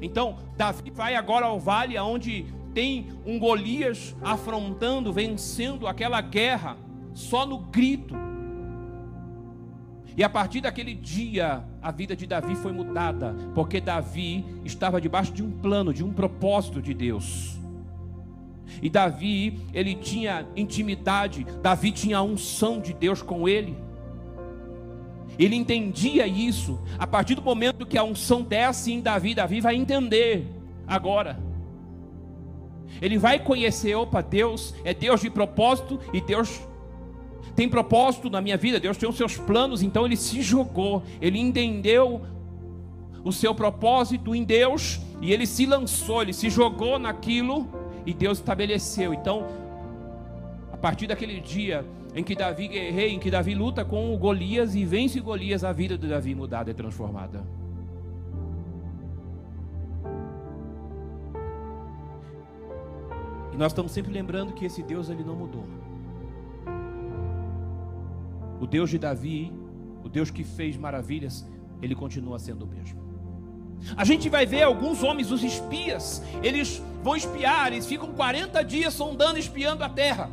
Então, 0.00 0.36
Davi 0.56 0.90
vai 0.90 1.14
agora 1.14 1.46
ao 1.46 1.60
vale 1.60 1.96
onde 1.98 2.46
tem 2.74 3.08
um 3.24 3.38
Golias 3.38 4.16
afrontando, 4.20 5.12
vencendo 5.12 5.86
aquela 5.86 6.20
guerra, 6.20 6.76
só 7.14 7.46
no 7.46 7.58
grito. 7.58 8.16
E 10.16 10.24
a 10.24 10.28
partir 10.28 10.60
daquele 10.60 10.94
dia, 10.94 11.64
a 11.80 11.90
vida 11.90 12.16
de 12.16 12.26
Davi 12.26 12.56
foi 12.56 12.72
mudada, 12.72 13.34
porque 13.54 13.80
Davi 13.80 14.44
estava 14.64 15.00
debaixo 15.00 15.32
de 15.32 15.42
um 15.42 15.50
plano, 15.50 15.94
de 15.94 16.04
um 16.04 16.12
propósito 16.12 16.82
de 16.82 16.92
Deus. 16.92 17.58
E 18.82 18.90
Davi, 18.90 19.60
ele 19.72 19.94
tinha 19.94 20.46
intimidade, 20.56 21.46
Davi 21.62 21.92
tinha 21.92 22.18
a 22.18 22.22
unção 22.22 22.80
de 22.80 22.92
Deus 22.92 23.22
com 23.22 23.48
ele. 23.48 23.76
Ele 25.38 25.56
entendia 25.56 26.26
isso. 26.26 26.78
A 26.98 27.06
partir 27.06 27.34
do 27.34 27.42
momento 27.42 27.86
que 27.86 27.98
a 27.98 28.04
unção 28.04 28.42
desce 28.42 28.92
em 28.92 29.00
Davi, 29.00 29.34
Davi 29.34 29.60
vai 29.60 29.74
entender 29.74 30.46
agora. 30.86 31.38
Ele 33.00 33.18
vai 33.18 33.38
conhecer, 33.38 33.94
opa, 33.94 34.20
Deus 34.20 34.74
é 34.84 34.92
Deus 34.92 35.20
de 35.20 35.30
propósito 35.30 35.98
e 36.12 36.20
Deus 36.20 36.60
tem 37.54 37.68
propósito 37.68 38.30
na 38.30 38.40
minha 38.40 38.56
vida, 38.56 38.80
Deus 38.80 38.96
tem 38.96 39.08
os 39.08 39.16
seus 39.16 39.36
planos, 39.36 39.82
então 39.82 40.06
ele 40.06 40.16
se 40.16 40.40
jogou, 40.40 41.02
ele 41.20 41.38
entendeu 41.38 42.22
o 43.24 43.32
seu 43.32 43.54
propósito 43.54 44.34
em 44.34 44.42
Deus 44.42 45.00
e 45.20 45.32
ele 45.32 45.46
se 45.46 45.66
lançou, 45.66 46.22
ele 46.22 46.32
se 46.32 46.48
jogou 46.48 46.98
naquilo 46.98 47.68
e 48.06 48.12
Deus 48.12 48.38
estabeleceu. 48.38 49.12
Então, 49.12 49.46
a 50.72 50.76
partir 50.76 51.06
daquele 51.06 51.40
dia 51.40 51.84
em 52.14 52.22
que 52.22 52.34
Davi 52.34 52.68
guerreia, 52.68 53.10
em 53.10 53.18
que 53.18 53.30
Davi 53.30 53.54
luta 53.54 53.84
com 53.84 54.16
Golias 54.18 54.74
e 54.74 54.84
vence 54.84 55.18
Golias, 55.20 55.64
a 55.64 55.72
vida 55.72 55.96
de 55.96 56.06
Davi 56.06 56.34
mudada 56.34 56.70
e 56.70 56.74
transformada. 56.74 57.42
E 63.52 63.56
nós 63.56 63.72
estamos 63.72 63.92
sempre 63.92 64.12
lembrando 64.12 64.52
que 64.52 64.64
esse 64.64 64.82
Deus 64.82 65.08
ele 65.08 65.24
não 65.24 65.36
mudou. 65.36 65.64
O 68.60 68.66
Deus 68.66 68.90
de 68.90 68.98
Davi, 68.98 69.52
o 70.04 70.08
Deus 70.08 70.30
que 70.30 70.44
fez 70.44 70.76
maravilhas, 70.76 71.46
ele 71.80 71.94
continua 71.94 72.38
sendo 72.38 72.64
o 72.64 72.68
mesmo. 72.68 73.00
A 73.96 74.04
gente 74.04 74.28
vai 74.28 74.46
ver 74.46 74.62
alguns 74.62 75.02
homens, 75.02 75.30
os 75.30 75.42
espias, 75.42 76.22
eles 76.42 76.80
vão 77.02 77.16
espiar, 77.16 77.72
eles 77.72 77.86
ficam 77.86 78.12
40 78.12 78.62
dias 78.62 78.94
sondando, 78.94 79.38
espiando 79.38 79.82
a 79.82 79.88
terra. 79.88 80.30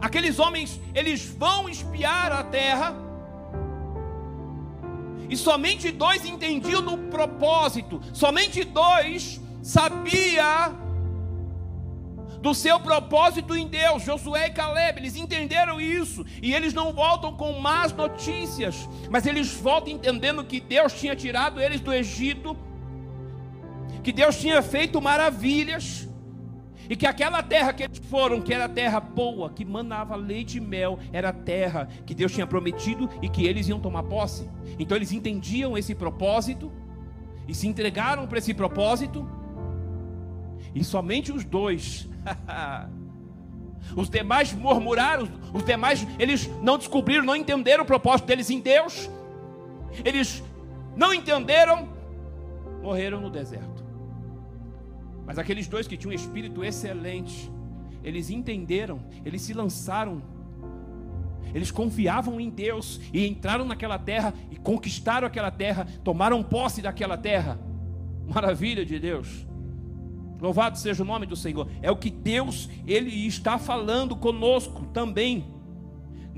Aqueles 0.00 0.38
homens, 0.38 0.80
eles 0.94 1.24
vão 1.24 1.68
espiar 1.68 2.32
a 2.32 2.44
terra, 2.44 2.94
e 5.28 5.36
somente 5.36 5.90
dois 5.90 6.24
entendiam 6.24 6.82
do 6.82 6.96
propósito, 7.10 8.00
somente 8.12 8.64
dois 8.64 9.40
sabia 9.62 10.72
do 12.40 12.54
seu 12.54 12.78
propósito 12.78 13.54
em 13.54 13.66
Deus, 13.66 14.04
Josué 14.04 14.46
e 14.46 14.50
Caleb, 14.50 15.00
eles 15.00 15.16
entenderam 15.16 15.80
isso, 15.80 16.24
e 16.40 16.54
eles 16.54 16.72
não 16.72 16.92
voltam 16.92 17.34
com 17.34 17.58
más 17.60 17.92
notícias, 17.92 18.88
mas 19.10 19.26
eles 19.26 19.52
voltam 19.52 19.92
entendendo 19.92 20.44
que 20.44 20.60
Deus 20.60 20.92
tinha 20.92 21.16
tirado 21.16 21.60
eles 21.60 21.80
do 21.80 21.92
Egito, 21.92 22.56
que 24.02 24.12
Deus 24.12 24.36
tinha 24.36 24.62
feito 24.62 25.02
maravilhas, 25.02 26.07
e 26.88 26.96
que 26.96 27.06
aquela 27.06 27.42
terra 27.42 27.72
que 27.72 27.82
eles 27.82 27.98
foram, 27.98 28.40
que 28.40 28.52
era 28.52 28.68
terra 28.68 29.00
boa, 29.00 29.50
que 29.50 29.64
manava 29.64 30.16
leite 30.16 30.58
e 30.58 30.60
mel, 30.60 30.98
era 31.12 31.28
a 31.28 31.32
terra 31.32 31.88
que 32.06 32.14
Deus 32.14 32.32
tinha 32.32 32.46
prometido 32.46 33.08
e 33.20 33.28
que 33.28 33.46
eles 33.46 33.68
iam 33.68 33.80
tomar 33.80 34.04
posse. 34.04 34.48
Então 34.78 34.96
eles 34.96 35.12
entendiam 35.12 35.76
esse 35.76 35.94
propósito 35.94 36.72
e 37.46 37.54
se 37.54 37.66
entregaram 37.66 38.26
para 38.26 38.38
esse 38.38 38.54
propósito. 38.54 39.28
E 40.74 40.82
somente 40.82 41.32
os 41.32 41.44
dois 41.44 42.08
Os 43.96 44.10
demais 44.10 44.52
murmuraram, 44.52 45.28
os 45.52 45.64
demais, 45.64 46.06
eles 46.18 46.48
não 46.62 46.76
descobriram, 46.76 47.24
não 47.24 47.36
entenderam 47.36 47.84
o 47.84 47.86
propósito 47.86 48.26
deles 48.26 48.50
em 48.50 48.60
Deus. 48.60 49.08
Eles 50.04 50.42
não 50.96 51.14
entenderam, 51.14 51.88
morreram 52.82 53.20
no 53.20 53.30
deserto. 53.30 53.67
Mas 55.28 55.38
aqueles 55.38 55.66
dois 55.66 55.86
que 55.86 55.94
tinham 55.94 56.10
um 56.10 56.14
espírito 56.14 56.64
excelente, 56.64 57.52
eles 58.02 58.30
entenderam, 58.30 58.98
eles 59.26 59.42
se 59.42 59.52
lançaram, 59.52 60.22
eles 61.54 61.70
confiavam 61.70 62.40
em 62.40 62.48
Deus 62.48 62.98
e 63.12 63.26
entraram 63.26 63.66
naquela 63.66 63.98
terra 63.98 64.32
e 64.50 64.56
conquistaram 64.56 65.26
aquela 65.26 65.50
terra, 65.50 65.86
tomaram 66.02 66.42
posse 66.42 66.80
daquela 66.80 67.18
terra. 67.18 67.60
Maravilha 68.26 68.86
de 68.86 68.98
Deus. 68.98 69.46
Louvado 70.40 70.78
seja 70.78 71.02
o 71.02 71.06
nome 71.06 71.26
do 71.26 71.36
Senhor. 71.36 71.68
É 71.82 71.90
o 71.90 71.96
que 71.96 72.08
Deus 72.10 72.70
ele 72.86 73.10
está 73.26 73.58
falando 73.58 74.16
conosco 74.16 74.86
também. 74.94 75.44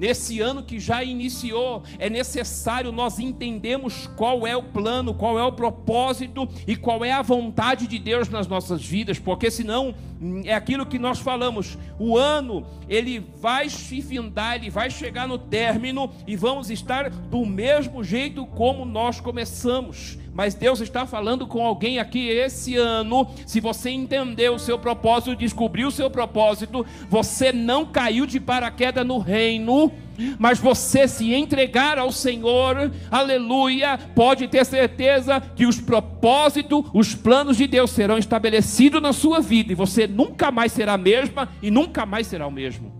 Nesse 0.00 0.40
ano 0.40 0.62
que 0.62 0.80
já 0.80 1.04
iniciou, 1.04 1.83
é 1.99 2.09
necessário 2.09 2.90
nós 2.90 3.19
entendermos 3.19 4.09
qual 4.16 4.47
é 4.47 4.57
o 4.57 4.62
plano, 4.62 5.12
qual 5.12 5.38
é 5.38 5.45
o 5.45 5.52
propósito 5.52 6.49
e 6.66 6.75
qual 6.75 7.04
é 7.04 7.12
a 7.12 7.21
vontade 7.21 7.87
de 7.87 7.99
Deus 7.99 8.30
nas 8.30 8.47
nossas 8.47 8.83
vidas, 8.83 9.19
porque 9.19 9.50
senão 9.50 9.95
hum, 10.19 10.40
é 10.47 10.54
aquilo 10.54 10.87
que 10.87 10.99
nós 10.99 11.19
falamos, 11.19 11.76
o 11.99 12.16
ano 12.16 12.66
ele 12.88 13.21
vai 13.42 13.69
se 13.69 14.00
findar, 14.00 14.57
ele 14.57 14.71
vai 14.71 14.88
chegar 14.88 15.28
no 15.28 15.37
término 15.37 16.11
e 16.26 16.35
vamos 16.35 16.71
estar 16.71 17.11
do 17.11 17.45
mesmo 17.45 18.02
jeito 18.02 18.47
como 18.47 18.87
nós 18.87 19.21
começamos. 19.21 20.16
Mas 20.32 20.54
Deus 20.54 20.80
está 20.80 21.04
falando 21.06 21.46
com 21.46 21.64
alguém 21.64 21.99
aqui 21.99 22.28
esse 22.28 22.76
ano. 22.76 23.28
Se 23.46 23.60
você 23.60 23.90
entendeu 23.90 24.54
o 24.54 24.58
seu 24.58 24.78
propósito, 24.78 25.37
descobriu 25.37 25.88
o 25.88 25.92
seu 25.92 26.08
propósito, 26.08 26.87
você 27.08 27.52
não 27.52 27.84
caiu 27.84 28.25
de 28.26 28.38
paraquedas 28.38 29.06
no 29.06 29.18
reino, 29.18 29.92
mas 30.38 30.58
você 30.58 31.08
se 31.08 31.34
entregar 31.34 31.99
ao 31.99 32.12
Senhor, 32.12 32.92
aleluia, 33.10 33.99
pode 34.14 34.46
ter 34.46 34.64
certeza 34.64 35.40
que 35.40 35.66
os 35.66 35.80
propósitos, 35.80 36.84
os 36.94 37.14
planos 37.14 37.56
de 37.56 37.66
Deus 37.66 37.90
serão 37.90 38.18
estabelecidos 38.18 39.02
na 39.02 39.12
sua 39.12 39.40
vida 39.40 39.72
e 39.72 39.75
você 39.75 40.06
nunca 40.06 40.50
mais 40.50 40.72
será 40.72 40.94
a 40.94 40.99
mesma 40.99 41.49
e 41.60 41.70
nunca 41.70 42.06
mais 42.06 42.26
será 42.26 42.46
o 42.46 42.52
mesmo. 42.52 42.92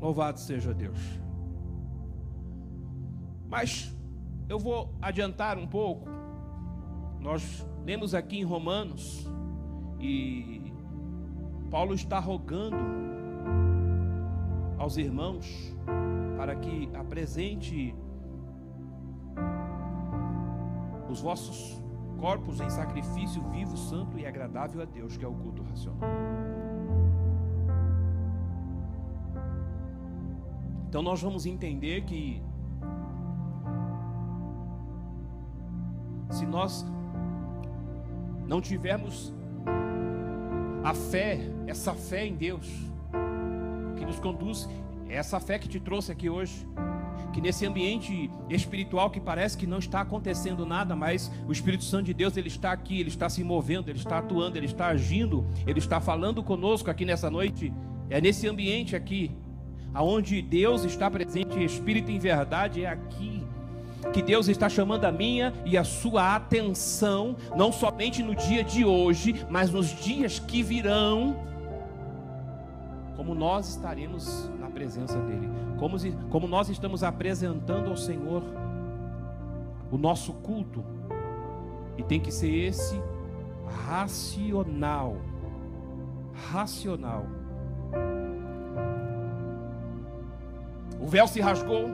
Louvado 0.00 0.38
seja 0.38 0.74
Deus. 0.74 0.98
Mas 3.48 3.95
eu 4.48 4.58
vou 4.58 4.94
adiantar 5.00 5.58
um 5.58 5.66
pouco. 5.66 6.08
Nós 7.20 7.66
lemos 7.84 8.14
aqui 8.14 8.38
em 8.38 8.44
Romanos 8.44 9.26
e 10.00 10.72
Paulo 11.70 11.94
está 11.94 12.18
rogando 12.18 12.76
aos 14.78 14.96
irmãos 14.96 15.74
para 16.36 16.54
que 16.54 16.88
apresente 16.94 17.94
os 21.08 21.20
vossos 21.20 21.82
corpos 22.18 22.60
em 22.60 22.70
sacrifício 22.70 23.42
vivo, 23.50 23.76
santo 23.76 24.18
e 24.18 24.26
agradável 24.26 24.82
a 24.82 24.84
Deus, 24.84 25.16
que 25.16 25.24
é 25.24 25.28
o 25.28 25.34
culto 25.34 25.62
racional. 25.62 26.08
Então 30.88 31.02
nós 31.02 31.20
vamos 31.20 31.46
entender 31.46 32.04
que 32.04 32.42
se 36.30 36.46
nós 36.46 36.84
não 38.46 38.60
tivermos 38.60 39.32
a 40.84 40.94
fé, 40.94 41.40
essa 41.66 41.94
fé 41.94 42.26
em 42.26 42.34
Deus, 42.34 42.66
que 43.96 44.04
nos 44.04 44.20
conduz, 44.20 44.68
essa 45.08 45.40
fé 45.40 45.58
que 45.58 45.68
te 45.68 45.80
trouxe 45.80 46.12
aqui 46.12 46.28
hoje, 46.30 46.66
que 47.32 47.40
nesse 47.40 47.66
ambiente 47.66 48.30
espiritual 48.48 49.10
que 49.10 49.20
parece 49.20 49.58
que 49.58 49.66
não 49.66 49.78
está 49.78 50.00
acontecendo 50.00 50.64
nada, 50.64 50.96
mas 50.96 51.30
o 51.46 51.52
Espírito 51.52 51.84
Santo 51.84 52.06
de 52.06 52.14
Deus 52.14 52.36
ele 52.36 52.48
está 52.48 52.72
aqui, 52.72 53.00
ele 53.00 53.08
está 53.08 53.28
se 53.28 53.42
movendo, 53.44 53.90
ele 53.90 53.98
está 53.98 54.18
atuando, 54.18 54.56
ele 54.56 54.66
está 54.66 54.86
agindo, 54.86 55.46
ele 55.66 55.78
está 55.78 56.00
falando 56.00 56.42
conosco 56.42 56.90
aqui 56.90 57.04
nessa 57.04 57.30
noite. 57.30 57.72
É 58.08 58.20
nesse 58.20 58.48
ambiente 58.48 58.94
aqui, 58.94 59.32
aonde 59.92 60.40
Deus 60.40 60.84
está 60.84 61.10
presente, 61.10 61.62
Espírito 61.62 62.10
em 62.10 62.18
verdade 62.18 62.84
é 62.84 62.88
aqui 62.88 63.45
que 64.12 64.22
Deus 64.22 64.48
está 64.48 64.68
chamando 64.68 65.04
a 65.04 65.12
minha 65.12 65.52
e 65.64 65.76
a 65.76 65.84
sua 65.84 66.34
atenção, 66.36 67.36
não 67.56 67.70
somente 67.70 68.22
no 68.22 68.34
dia 68.34 68.64
de 68.64 68.84
hoje, 68.84 69.46
mas 69.48 69.70
nos 69.70 69.88
dias 69.88 70.38
que 70.38 70.62
virão, 70.62 71.36
como 73.16 73.34
nós 73.34 73.68
estaremos 73.68 74.50
na 74.58 74.68
presença 74.68 75.18
dEle, 75.18 75.48
como, 75.78 75.96
como 76.30 76.46
nós 76.46 76.68
estamos 76.68 77.02
apresentando 77.02 77.90
ao 77.90 77.96
Senhor 77.96 78.42
o 79.90 79.96
nosso 79.96 80.32
culto, 80.32 80.84
e 81.96 82.02
tem 82.02 82.20
que 82.20 82.30
ser 82.30 82.50
esse 82.50 83.00
racional, 83.86 85.16
racional. 86.52 87.24
O 91.00 91.06
véu 91.06 91.26
se 91.26 91.40
rasgou, 91.40 91.88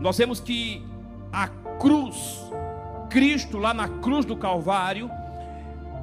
nós 0.00 0.16
vemos 0.18 0.40
que 0.40 0.82
a 1.32 1.48
cruz, 1.78 2.40
Cristo 3.10 3.58
lá 3.58 3.74
na 3.74 3.88
cruz 3.88 4.24
do 4.24 4.36
Calvário, 4.36 5.10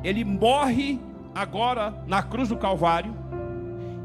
ele 0.04 0.24
morre 0.24 1.00
agora 1.34 2.04
na 2.08 2.22
cruz 2.22 2.50
do 2.50 2.58
Calvário, 2.58 3.14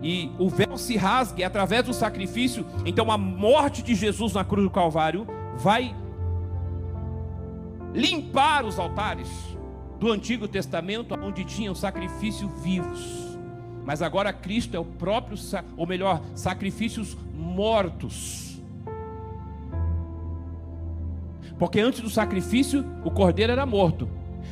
e 0.02 0.30
o 0.38 0.48
véu 0.48 0.76
se 0.76 0.96
rasga 0.96 1.46
através 1.46 1.84
do 1.84 1.92
sacrifício. 1.92 2.64
Então 2.84 3.10
a 3.10 3.18
morte 3.18 3.82
de 3.82 3.94
Jesus 3.94 4.34
na 4.34 4.44
cruz 4.44 4.64
do 4.64 4.70
Calvário 4.70 5.26
vai 5.56 5.94
limpar 7.92 8.64
os 8.64 8.78
altares 8.78 9.28
do 9.98 10.12
Antigo 10.12 10.46
Testamento, 10.46 11.18
onde 11.20 11.44
tinham 11.44 11.74
sacrifícios 11.74 12.50
vivos. 12.62 13.36
Mas 13.84 14.02
agora 14.02 14.32
Cristo 14.32 14.76
é 14.76 14.78
o 14.78 14.84
próprio, 14.84 15.38
ou 15.76 15.86
melhor, 15.86 16.20
sacrifícios 16.34 17.16
mortos 17.34 18.45
Porque 21.58 21.80
antes 21.80 22.00
do 22.00 22.10
sacrifício, 22.10 22.84
o 23.04 23.10
cordeiro 23.10 23.52
era 23.52 23.64
morto. 23.64 24.08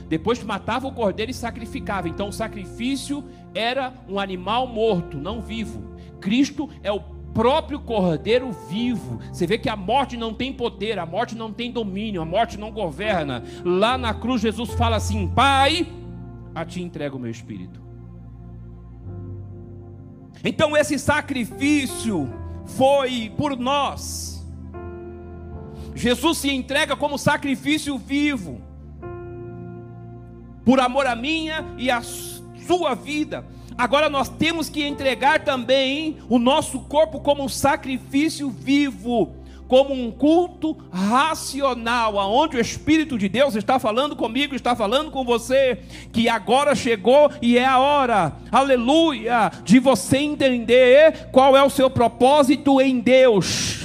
Depois 0.09 0.43
matava 0.43 0.87
o 0.87 0.93
cordeiro 0.93 1.31
e 1.31 1.35
sacrificava. 1.35 2.09
Então 2.09 2.29
o 2.29 2.33
sacrifício 2.33 3.25
era 3.55 3.93
um 4.09 4.19
animal 4.19 4.67
morto, 4.67 5.17
não 5.17 5.40
vivo. 5.40 5.83
Cristo 6.21 6.69
é 6.83 6.90
o 6.90 7.01
próprio 7.33 7.81
cordeiro 7.81 8.53
vivo. 8.69 9.19
Você 9.33 9.47
vê 9.47 9.59
que 9.59 9.69
a 9.69 9.77
morte 9.77 10.17
não 10.17 10.33
tem 10.33 10.53
poder, 10.53 10.99
a 10.99 11.07
morte 11.07 11.35
não 11.35 11.53
tem 11.53 11.71
domínio, 11.71 12.23
a 12.23 12.25
morte 12.25 12.59
não 12.59 12.71
governa. 12.71 13.43
Lá 13.64 13.99
na 13.99 14.14
cruz, 14.14 14.40
Jesus 14.40 14.71
fala 14.75 14.97
assim: 14.97 15.27
Pai, 15.29 15.87
a 16.55 16.64
ti 16.64 16.83
entrego 16.83 17.17
o 17.17 17.21
meu 17.21 17.31
espírito. 17.31 17.83
Então 20.45 20.77
esse 20.77 20.99
sacrifício 20.99 22.31
foi 22.67 23.33
por 23.37 23.57
nós 23.57 24.34
Jesus 25.95 26.39
se 26.39 26.51
entrega 26.51 26.97
como 26.97 27.17
sacrifício 27.17 27.97
vivo, 27.97 28.61
por 30.65 30.81
amor 30.81 31.07
a 31.07 31.15
minha 31.15 31.65
e 31.79 31.91
a 31.91 32.03
sua 32.03 32.95
vida. 32.95 33.45
Agora 33.77 34.09
nós 34.09 34.29
temos 34.29 34.69
que 34.69 34.85
entregar 34.85 35.45
também 35.45 36.19
o 36.29 36.39
nosso 36.39 36.81
corpo 36.81 37.21
como 37.21 37.45
um 37.45 37.49
sacrifício 37.49 38.49
vivo, 38.49 39.35
como 39.69 39.93
um 39.93 40.11
culto 40.11 40.77
racional, 40.93 42.19
aonde 42.19 42.57
o 42.57 42.61
Espírito 42.61 43.19
de 43.19 43.29
Deus 43.29 43.55
está 43.57 43.79
falando 43.79 44.15
comigo, 44.15 44.55
está 44.55 44.77
falando 44.77 45.11
com 45.11 45.25
você, 45.25 45.81
que 46.13 46.29
agora 46.29 46.75
chegou 46.75 47.31
e 47.43 47.59
é 47.59 47.67
a 47.67 47.79
hora, 47.79 48.33
aleluia, 48.51 49.51
de 49.65 49.79
você 49.79 50.19
entender 50.19 51.29
qual 51.33 51.57
é 51.57 51.63
o 51.63 51.71
seu 51.71 51.91
propósito 51.91 52.81
em 52.81 53.01
Deus 53.01 53.84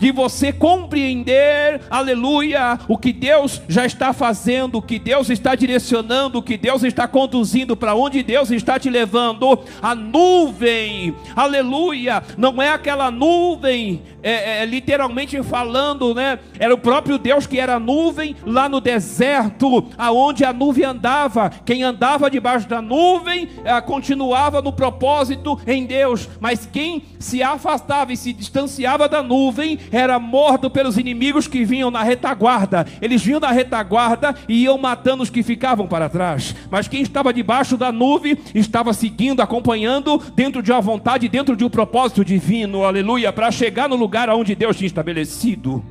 de 0.00 0.10
você 0.10 0.52
compreender, 0.52 1.82
aleluia, 1.90 2.78
o 2.88 2.96
que 2.96 3.12
Deus 3.12 3.60
já 3.68 3.84
está 3.84 4.12
fazendo, 4.14 4.78
o 4.78 4.82
que 4.82 4.98
Deus 4.98 5.28
está 5.28 5.54
direcionando, 5.54 6.38
o 6.38 6.42
que 6.42 6.56
Deus 6.56 6.82
está 6.82 7.06
conduzindo, 7.06 7.76
para 7.76 7.94
onde 7.94 8.22
Deus 8.22 8.50
está 8.50 8.78
te 8.78 8.88
levando. 8.88 9.60
A 9.82 9.94
nuvem, 9.94 11.14
aleluia, 11.36 12.22
não 12.38 12.62
é 12.62 12.70
aquela 12.70 13.10
nuvem, 13.10 14.02
é, 14.22 14.62
é, 14.62 14.64
literalmente 14.64 15.42
falando, 15.42 16.14
né? 16.14 16.38
Era 16.58 16.74
o 16.74 16.78
próprio 16.78 17.18
Deus 17.18 17.46
que 17.46 17.58
era 17.58 17.78
nuvem 17.78 18.36
lá 18.44 18.68
no 18.68 18.80
deserto, 18.80 19.86
aonde 19.96 20.44
a 20.44 20.52
nuvem 20.52 20.84
andava. 20.84 21.50
Quem 21.64 21.82
andava 21.82 22.30
debaixo 22.30 22.68
da 22.68 22.80
nuvem 22.80 23.48
é, 23.64 23.78
continuava 23.80 24.62
no 24.62 24.72
propósito 24.72 25.58
em 25.66 25.84
Deus, 25.84 26.28
mas 26.40 26.68
quem 26.70 27.02
se 27.18 27.42
afastava 27.42 28.12
e 28.12 28.16
se 28.16 28.32
distanciava 28.32 29.08
da 29.08 29.22
nuvem 29.22 29.78
era 29.90 30.18
morto 30.18 30.70
pelos 30.70 30.96
inimigos 30.96 31.46
que 31.46 31.64
vinham 31.64 31.90
na 31.90 32.02
retaguarda. 32.02 32.86
Eles 33.00 33.22
vinham 33.22 33.40
na 33.40 33.50
retaguarda 33.50 34.34
e 34.48 34.64
iam 34.64 34.78
matando 34.78 35.22
os 35.22 35.30
que 35.30 35.42
ficavam 35.42 35.86
para 35.86 36.08
trás. 36.08 36.54
Mas 36.70 36.88
quem 36.88 37.02
estava 37.02 37.32
debaixo 37.32 37.76
da 37.76 37.90
nuvem 37.92 38.36
estava 38.54 38.92
seguindo, 38.92 39.40
acompanhando, 39.40 40.22
dentro 40.34 40.62
de 40.62 40.70
uma 40.72 40.80
vontade, 40.80 41.28
dentro 41.28 41.56
de 41.56 41.64
um 41.64 41.70
propósito 41.70 42.24
divino, 42.24 42.84
aleluia, 42.84 43.32
para 43.32 43.50
chegar 43.50 43.88
no 43.88 43.96
lugar 43.96 44.28
onde 44.30 44.54
Deus 44.54 44.76
tinha 44.76 44.86
estabelecido. 44.86 45.84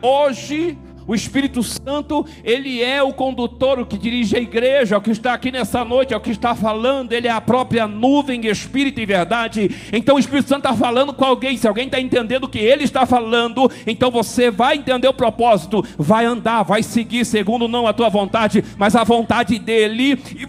Hoje, 0.00 0.78
o 1.08 1.14
Espírito 1.14 1.62
Santo, 1.62 2.24
ele 2.44 2.82
é 2.82 3.02
o 3.02 3.14
condutor, 3.14 3.80
o 3.80 3.86
que 3.86 3.96
dirige 3.96 4.36
a 4.36 4.40
igreja, 4.40 4.98
o 4.98 5.00
que 5.00 5.10
está 5.10 5.32
aqui 5.32 5.50
nessa 5.50 5.82
noite, 5.82 6.12
é 6.12 6.16
o 6.16 6.20
que 6.20 6.30
está 6.30 6.54
falando, 6.54 7.14
ele 7.14 7.26
é 7.26 7.30
a 7.30 7.40
própria 7.40 7.88
nuvem, 7.88 8.46
espírito 8.46 9.00
e 9.00 9.06
verdade. 9.06 9.70
Então 9.90 10.16
o 10.16 10.18
Espírito 10.18 10.50
Santo 10.50 10.66
está 10.66 10.76
falando 10.76 11.14
com 11.14 11.24
alguém, 11.24 11.56
se 11.56 11.66
alguém 11.66 11.86
está 11.86 11.98
entendendo 11.98 12.44
o 12.44 12.48
que 12.48 12.58
ele 12.58 12.84
está 12.84 13.06
falando, 13.06 13.70
então 13.86 14.10
você 14.10 14.50
vai 14.50 14.76
entender 14.76 15.08
o 15.08 15.14
propósito, 15.14 15.82
vai 15.96 16.26
andar, 16.26 16.62
vai 16.62 16.82
seguir, 16.82 17.24
segundo 17.24 17.66
não 17.66 17.86
a 17.86 17.94
tua 17.94 18.10
vontade, 18.10 18.62
mas 18.76 18.94
a 18.94 19.02
vontade 19.02 19.58
dele, 19.58 20.20
e, 20.36 20.46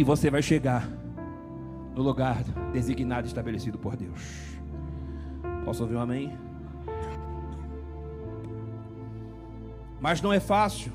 e 0.00 0.02
você 0.02 0.30
vai 0.30 0.40
chegar 0.40 0.88
no 1.94 2.02
lugar 2.02 2.42
designado 2.72 3.26
estabelecido 3.26 3.76
por 3.76 3.94
Deus. 3.94 4.56
Posso 5.66 5.82
ouvir 5.82 5.96
um 5.96 6.00
amém? 6.00 6.45
Mas 10.00 10.20
não 10.20 10.32
é 10.32 10.40
fácil. 10.40 10.92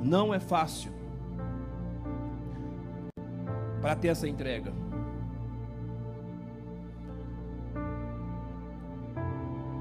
Não 0.00 0.34
é 0.34 0.40
fácil 0.40 0.92
para 3.82 3.96
ter 3.96 4.08
essa 4.08 4.28
entrega. 4.28 4.72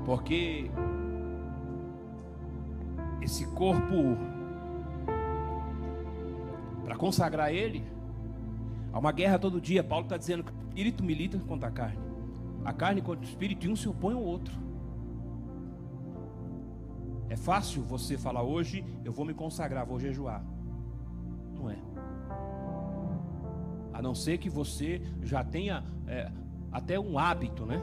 Porque 0.04 0.70
esse 3.22 3.46
corpo, 3.46 4.18
para 6.84 6.96
consagrar 6.96 7.54
ele, 7.54 7.86
há 8.92 8.98
uma 8.98 9.12
guerra 9.12 9.38
todo 9.38 9.62
dia. 9.62 9.84
Paulo 9.84 10.06
está 10.06 10.18
dizendo 10.18 10.44
que 10.44 10.52
o 10.52 10.56
espírito 10.68 11.04
milita 11.04 11.38
contra 11.40 11.70
a 11.70 11.72
carne. 11.72 12.00
A 12.66 12.74
carne 12.74 13.02
contra 13.02 13.24
o 13.24 13.30
espírito 13.30 13.68
e 13.68 13.70
um 13.70 13.76
se 13.76 13.88
opõe 13.88 14.16
ao 14.16 14.24
outro. 14.24 14.54
É 17.32 17.36
fácil 17.38 17.82
você 17.82 18.18
falar 18.18 18.44
hoje, 18.44 18.84
eu 19.06 19.14
vou 19.14 19.24
me 19.24 19.34
consagrar, 19.34 19.86
vou 19.86 19.98
jejuar. 19.98 20.44
Não 21.56 21.70
é. 21.70 21.78
A 23.94 24.02
não 24.02 24.14
ser 24.14 24.38
que 24.38 24.50
você 24.50 25.02
já 25.22 25.42
tenha 25.42 25.82
é, 26.08 26.30
até 26.70 27.00
um 27.00 27.18
hábito, 27.18 27.66
né? 27.66 27.82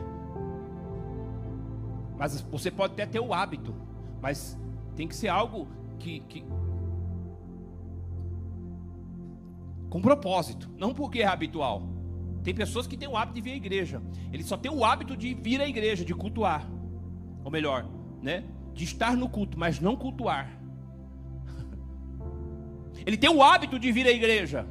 Mas 2.18 2.42
você 2.42 2.70
pode 2.70 2.92
até 2.92 3.06
ter 3.06 3.20
o 3.20 3.32
hábito, 3.32 3.74
mas 4.20 4.54
tem 4.94 5.08
que 5.08 5.16
ser 5.16 5.28
algo 5.28 5.66
que, 5.98 6.20
que 6.20 6.44
com 9.88 10.02
propósito, 10.02 10.68
não 10.76 10.92
porque 10.92 11.22
é 11.22 11.26
habitual. 11.26 11.88
Tem 12.44 12.54
pessoas 12.54 12.86
que 12.86 12.98
têm 12.98 13.08
o 13.08 13.16
hábito 13.16 13.36
de 13.36 13.40
vir 13.40 13.52
à 13.52 13.56
igreja. 13.56 14.02
Ele 14.30 14.42
só 14.42 14.58
tem 14.58 14.70
o 14.70 14.84
hábito 14.84 15.16
de 15.16 15.32
vir 15.32 15.58
à 15.58 15.66
igreja, 15.66 16.04
de 16.04 16.14
cultuar. 16.14 16.70
Ou 17.42 17.50
melhor, 17.50 17.88
né? 18.20 18.44
De 18.78 18.84
estar 18.84 19.16
no 19.16 19.28
culto, 19.28 19.58
mas 19.58 19.80
não 19.80 19.96
cultuar. 19.96 20.56
Ele 23.04 23.16
tem 23.16 23.28
o 23.28 23.42
hábito 23.42 23.76
de 23.76 23.90
vir 23.90 24.06
à 24.06 24.12
igreja. 24.12 24.64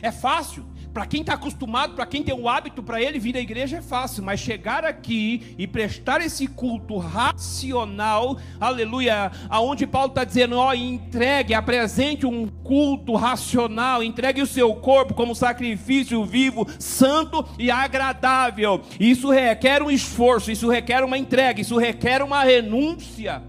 É 0.00 0.10
fácil, 0.10 0.64
para 0.92 1.06
quem 1.06 1.22
está 1.22 1.34
acostumado, 1.34 1.94
para 1.94 2.04
quem 2.04 2.22
tem 2.22 2.34
o 2.34 2.48
hábito, 2.48 2.82
para 2.82 3.00
ele 3.00 3.18
vir 3.18 3.36
à 3.36 3.40
igreja 3.40 3.78
é 3.78 3.82
fácil, 3.82 4.22
mas 4.22 4.40
chegar 4.40 4.84
aqui 4.84 5.54
e 5.56 5.66
prestar 5.66 6.20
esse 6.20 6.46
culto 6.46 6.98
racional, 6.98 8.36
aleluia, 8.60 9.32
aonde 9.48 9.86
Paulo 9.86 10.08
está 10.08 10.22
dizendo, 10.22 10.58
ó, 10.58 10.74
entregue, 10.74 11.54
apresente 11.54 12.26
um 12.26 12.46
culto 12.46 13.14
racional, 13.14 14.02
entregue 14.02 14.42
o 14.42 14.46
seu 14.46 14.74
corpo 14.74 15.14
como 15.14 15.34
sacrifício 15.34 16.22
vivo, 16.24 16.66
santo 16.78 17.46
e 17.58 17.70
agradável. 17.70 18.82
Isso 19.00 19.30
requer 19.30 19.82
um 19.82 19.90
esforço, 19.90 20.50
isso 20.50 20.68
requer 20.68 21.02
uma 21.02 21.16
entrega, 21.16 21.60
isso 21.60 21.78
requer 21.78 22.22
uma 22.22 22.44
renúncia. 22.44 23.42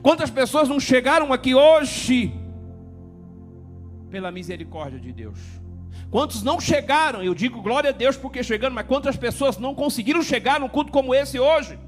Quantas 0.00 0.30
pessoas 0.30 0.68
não 0.68 0.78
chegaram 0.78 1.32
aqui 1.32 1.56
hoje 1.56 2.32
pela 4.10 4.30
misericórdia 4.30 5.00
de 5.00 5.12
Deus? 5.12 5.57
Quantos 6.10 6.42
não 6.42 6.58
chegaram? 6.60 7.22
Eu 7.22 7.34
digo 7.34 7.60
glória 7.60 7.90
a 7.90 7.92
Deus 7.92 8.16
porque 8.16 8.42
chegando, 8.42 8.74
mas 8.74 8.86
quantas 8.86 9.16
pessoas 9.16 9.58
não 9.58 9.74
conseguiram 9.74 10.22
chegar 10.22 10.58
num 10.58 10.68
culto 10.68 10.90
como 10.90 11.14
esse 11.14 11.38
hoje? 11.38 11.78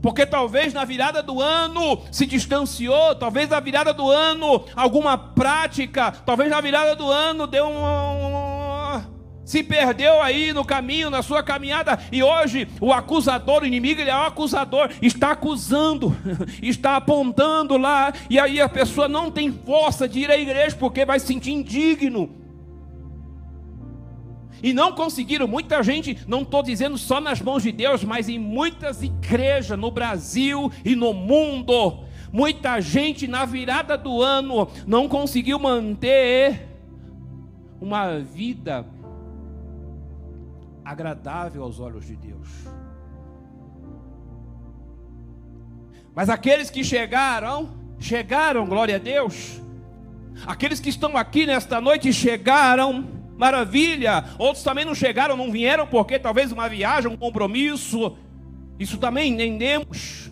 Porque 0.00 0.24
talvez 0.24 0.72
na 0.72 0.84
virada 0.84 1.22
do 1.22 1.40
ano 1.42 2.00
se 2.10 2.26
distanciou, 2.26 3.14
talvez 3.14 3.48
na 3.48 3.60
virada 3.60 3.92
do 3.92 4.10
ano 4.10 4.64
alguma 4.74 5.18
prática, 5.18 6.10
talvez 6.10 6.48
na 6.48 6.60
virada 6.60 6.94
do 6.94 7.10
ano 7.10 7.46
deu 7.46 7.66
um, 7.66 8.45
se 9.46 9.62
perdeu 9.62 10.20
aí 10.20 10.52
no 10.52 10.64
caminho, 10.64 11.08
na 11.08 11.22
sua 11.22 11.40
caminhada, 11.40 11.96
e 12.10 12.20
hoje 12.20 12.66
o 12.80 12.92
acusador, 12.92 13.62
o 13.62 13.66
inimigo, 13.66 14.00
ele 14.00 14.10
é 14.10 14.16
o 14.16 14.22
acusador, 14.22 14.90
está 15.00 15.30
acusando, 15.30 16.14
está 16.60 16.96
apontando 16.96 17.78
lá, 17.78 18.12
e 18.28 18.40
aí 18.40 18.60
a 18.60 18.68
pessoa 18.68 19.06
não 19.06 19.30
tem 19.30 19.52
força 19.52 20.08
de 20.08 20.18
ir 20.18 20.30
à 20.32 20.36
igreja 20.36 20.74
porque 20.76 21.04
vai 21.04 21.20
se 21.20 21.28
sentir 21.28 21.52
indigno. 21.52 22.28
E 24.60 24.72
não 24.72 24.92
conseguiram, 24.92 25.46
muita 25.46 25.80
gente, 25.80 26.18
não 26.26 26.42
estou 26.42 26.60
dizendo 26.60 26.98
só 26.98 27.20
nas 27.20 27.40
mãos 27.40 27.62
de 27.62 27.70
Deus, 27.70 28.02
mas 28.02 28.28
em 28.28 28.40
muitas 28.40 29.00
igrejas 29.00 29.78
no 29.78 29.92
Brasil 29.92 30.72
e 30.84 30.96
no 30.96 31.12
mundo, 31.12 32.00
muita 32.32 32.80
gente 32.80 33.28
na 33.28 33.44
virada 33.44 33.96
do 33.96 34.20
ano 34.20 34.68
não 34.88 35.06
conseguiu 35.08 35.56
manter 35.56 36.66
uma 37.80 38.18
vida 38.18 38.84
agradável 40.86 41.64
aos 41.64 41.80
olhos 41.80 42.06
de 42.06 42.14
Deus. 42.14 42.48
Mas 46.14 46.30
aqueles 46.30 46.70
que 46.70 46.84
chegaram, 46.84 47.76
chegaram, 47.98 48.64
glória 48.64 48.94
a 48.94 48.98
Deus. 48.98 49.60
Aqueles 50.46 50.78
que 50.78 50.88
estão 50.88 51.16
aqui 51.16 51.44
nesta 51.44 51.80
noite 51.80 52.12
chegaram, 52.12 53.04
maravilha. 53.36 54.24
Outros 54.38 54.62
também 54.62 54.84
não 54.84 54.94
chegaram, 54.94 55.36
não 55.36 55.50
vieram 55.50 55.86
porque 55.88 56.18
talvez 56.18 56.52
uma 56.52 56.68
viagem, 56.68 57.10
um 57.10 57.16
compromisso. 57.16 58.16
Isso 58.78 58.96
também 58.96 59.32
entendemos. 59.32 60.25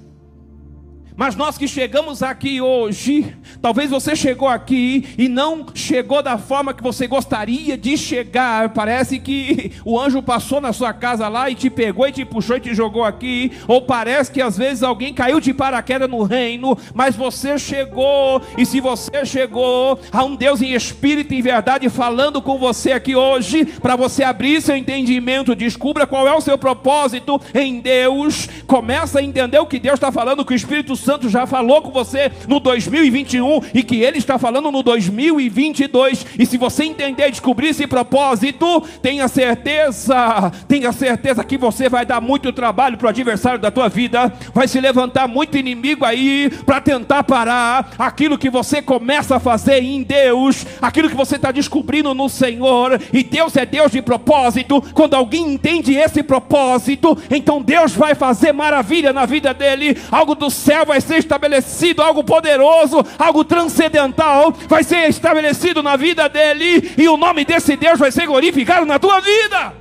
Mas 1.16 1.36
nós 1.36 1.56
que 1.56 1.68
chegamos 1.68 2.24
aqui 2.24 2.60
hoje, 2.60 3.36
talvez 3.62 3.88
você 3.88 4.16
chegou 4.16 4.48
aqui 4.48 5.14
e 5.16 5.28
não 5.28 5.64
chegou 5.72 6.20
da 6.20 6.36
forma 6.36 6.74
que 6.74 6.82
você 6.82 7.06
gostaria 7.06 7.78
de 7.78 7.96
chegar. 7.96 8.70
Parece 8.70 9.20
que 9.20 9.70
o 9.84 9.98
anjo 9.98 10.20
passou 10.20 10.60
na 10.60 10.72
sua 10.72 10.92
casa 10.92 11.28
lá 11.28 11.48
e 11.48 11.54
te 11.54 11.70
pegou 11.70 12.08
e 12.08 12.10
te 12.10 12.24
puxou 12.24 12.56
e 12.56 12.60
te 12.60 12.74
jogou 12.74 13.04
aqui. 13.04 13.52
Ou 13.68 13.82
parece 13.82 14.32
que 14.32 14.42
às 14.42 14.58
vezes 14.58 14.82
alguém 14.82 15.14
caiu 15.14 15.38
de 15.38 15.54
paraquedas 15.54 16.10
no 16.10 16.24
reino, 16.24 16.76
mas 16.92 17.14
você 17.14 17.60
chegou. 17.60 18.42
E 18.58 18.66
se 18.66 18.80
você 18.80 19.24
chegou, 19.24 20.00
há 20.10 20.24
um 20.24 20.34
Deus 20.34 20.60
em 20.62 20.72
espírito 20.72 21.32
e 21.32 21.38
em 21.38 21.42
verdade 21.42 21.88
falando 21.88 22.42
com 22.42 22.58
você 22.58 22.90
aqui 22.90 23.14
hoje, 23.14 23.64
para 23.64 23.94
você 23.94 24.24
abrir 24.24 24.60
seu 24.60 24.76
entendimento, 24.76 25.54
descubra 25.54 26.08
qual 26.08 26.26
é 26.26 26.34
o 26.34 26.40
seu 26.40 26.58
propósito 26.58 27.40
em 27.54 27.78
Deus. 27.78 28.48
Começa 28.66 29.20
a 29.20 29.22
entender 29.22 29.60
o 29.60 29.66
que 29.66 29.78
Deus 29.78 29.94
está 29.94 30.10
falando, 30.10 30.44
que 30.44 30.52
o 30.52 30.56
Espírito 30.56 31.03
Santo 31.04 31.28
já 31.28 31.46
falou 31.46 31.82
com 31.82 31.90
você 31.90 32.32
no 32.48 32.58
2021 32.58 33.60
e 33.74 33.82
que 33.82 34.02
Ele 34.02 34.18
está 34.18 34.38
falando 34.38 34.70
no 34.70 34.82
2022. 34.82 36.26
E 36.38 36.46
se 36.46 36.56
você 36.56 36.84
entender 36.84 37.30
descobrir 37.30 37.68
esse 37.68 37.86
propósito, 37.86 38.80
tenha 39.02 39.28
certeza, 39.28 40.50
tenha 40.66 40.92
certeza 40.92 41.44
que 41.44 41.58
você 41.58 41.88
vai 41.88 42.06
dar 42.06 42.20
muito 42.20 42.52
trabalho 42.52 42.96
para 42.96 43.06
o 43.06 43.10
adversário 43.10 43.58
da 43.58 43.70
tua 43.70 43.88
vida, 43.88 44.32
vai 44.54 44.66
se 44.66 44.80
levantar 44.80 45.28
muito 45.28 45.58
inimigo 45.58 46.04
aí 46.04 46.50
para 46.64 46.80
tentar 46.80 47.24
parar 47.24 47.92
aquilo 47.98 48.38
que 48.38 48.48
você 48.48 48.80
começa 48.80 49.36
a 49.36 49.40
fazer 49.40 49.82
em 49.82 50.02
Deus, 50.02 50.66
aquilo 50.80 51.10
que 51.10 51.16
você 51.16 51.36
está 51.36 51.50
descobrindo 51.50 52.14
no 52.14 52.28
Senhor. 52.28 53.00
E 53.12 53.22
Deus 53.22 53.56
é 53.56 53.66
Deus 53.66 53.92
de 53.92 54.00
propósito. 54.00 54.82
Quando 54.94 55.14
alguém 55.14 55.52
entende 55.52 55.94
esse 55.94 56.22
propósito, 56.22 57.18
então 57.30 57.60
Deus 57.60 57.92
vai 57.92 58.14
fazer 58.14 58.52
maravilha 58.52 59.12
na 59.12 59.26
vida 59.26 59.52
dele. 59.52 59.98
Algo 60.10 60.34
do 60.34 60.50
céu 60.50 60.86
vai 60.86 60.93
vai 60.94 61.00
ser 61.00 61.16
estabelecido, 61.16 62.02
algo 62.02 62.22
poderoso, 62.22 62.98
algo 63.18 63.44
transcendental, 63.44 64.52
vai 64.52 64.84
ser 64.84 65.08
estabelecido 65.08 65.82
na 65.82 65.96
vida 65.96 66.28
dele, 66.28 66.94
e 66.96 67.08
o 67.08 67.16
nome 67.16 67.44
desse 67.44 67.76
Deus 67.76 67.98
vai 67.98 68.12
ser 68.12 68.26
glorificado 68.26 68.86
na 68.86 68.96
tua 68.96 69.20
vida. 69.20 69.74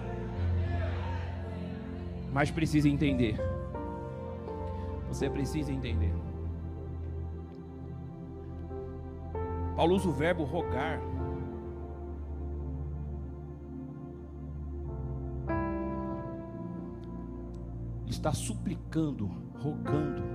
Mas 2.32 2.50
precisa 2.50 2.90
entender. 2.90 3.40
Você 5.10 5.30
precisa 5.30 5.72
entender. 5.72 6.12
Paulo 9.76 9.96
usa 9.96 10.10
o 10.10 10.12
verbo 10.12 10.44
rogar. 10.44 11.00
está 18.08 18.32
suplicando, 18.32 19.30
rogando 19.60 20.33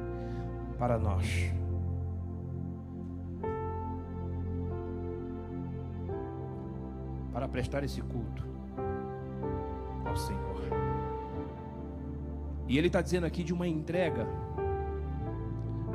para 0.79 0.99
nós. 0.99 1.53
Para 7.33 7.49
prestar 7.49 7.83
esse 7.83 8.01
culto 8.01 8.47
ao 10.05 10.17
Senhor. 10.17 10.63
E 12.69 12.77
Ele 12.79 12.87
está 12.87 13.01
dizendo 13.01 13.25
aqui 13.27 13.43
de 13.43 13.53
uma 13.53 13.67
entrega 13.67 14.27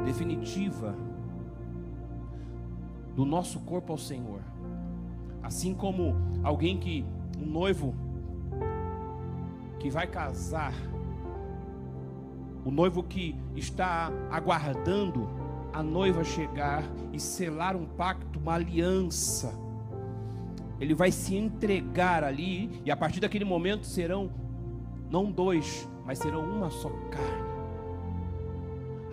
definitiva 0.04 0.96
do 3.15 3.26
nosso 3.26 3.60
corpo 3.62 3.91
ao 3.91 3.98
Senhor. 3.98 4.41
Assim 5.41 5.74
como 5.74 6.15
alguém 6.43 6.78
que, 6.80 7.06
um 7.38 7.46
noivo 7.46 7.93
que 9.80 9.89
vai 9.89 10.08
casar, 10.08 10.74
o 12.65 12.71
noivo 12.71 13.04
que 13.04 13.36
está 13.56 14.12
aguardando 14.32 15.30
a 15.71 15.82
noiva 15.82 16.23
chegar 16.23 16.84
e 17.12 17.19
selar 17.19 17.76
um 17.76 17.86
pacto, 17.86 18.39
uma 18.39 18.54
aliança 18.54 19.63
ele 20.84 20.93
vai 20.93 21.12
se 21.12 21.34
entregar 21.34 22.26
ali, 22.26 22.82
e 22.84 22.91
a 22.91 22.97
partir 22.97 23.21
daquele 23.21 23.45
momento 23.45 23.86
serão 23.86 24.30
não 25.10 25.32
dois, 25.32 25.88
mas 26.06 26.19
serão 26.19 26.41
uma 26.41 26.69
só 26.69 26.89
carne. 27.10 27.54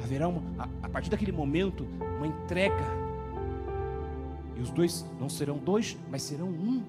Haverá 0.03 0.27
uma, 0.27 0.43
a, 0.59 0.69
a 0.87 0.89
partir 0.89 1.11
daquele 1.11 1.31
momento 1.31 1.87
uma 2.17 2.27
entrega. 2.27 2.85
E 4.57 4.61
os 4.61 4.71
dois 4.71 5.07
não 5.21 5.29
serão 5.29 5.59
dois, 5.59 5.97
mas 6.11 6.23
serão 6.23 6.49
um. 6.49 6.83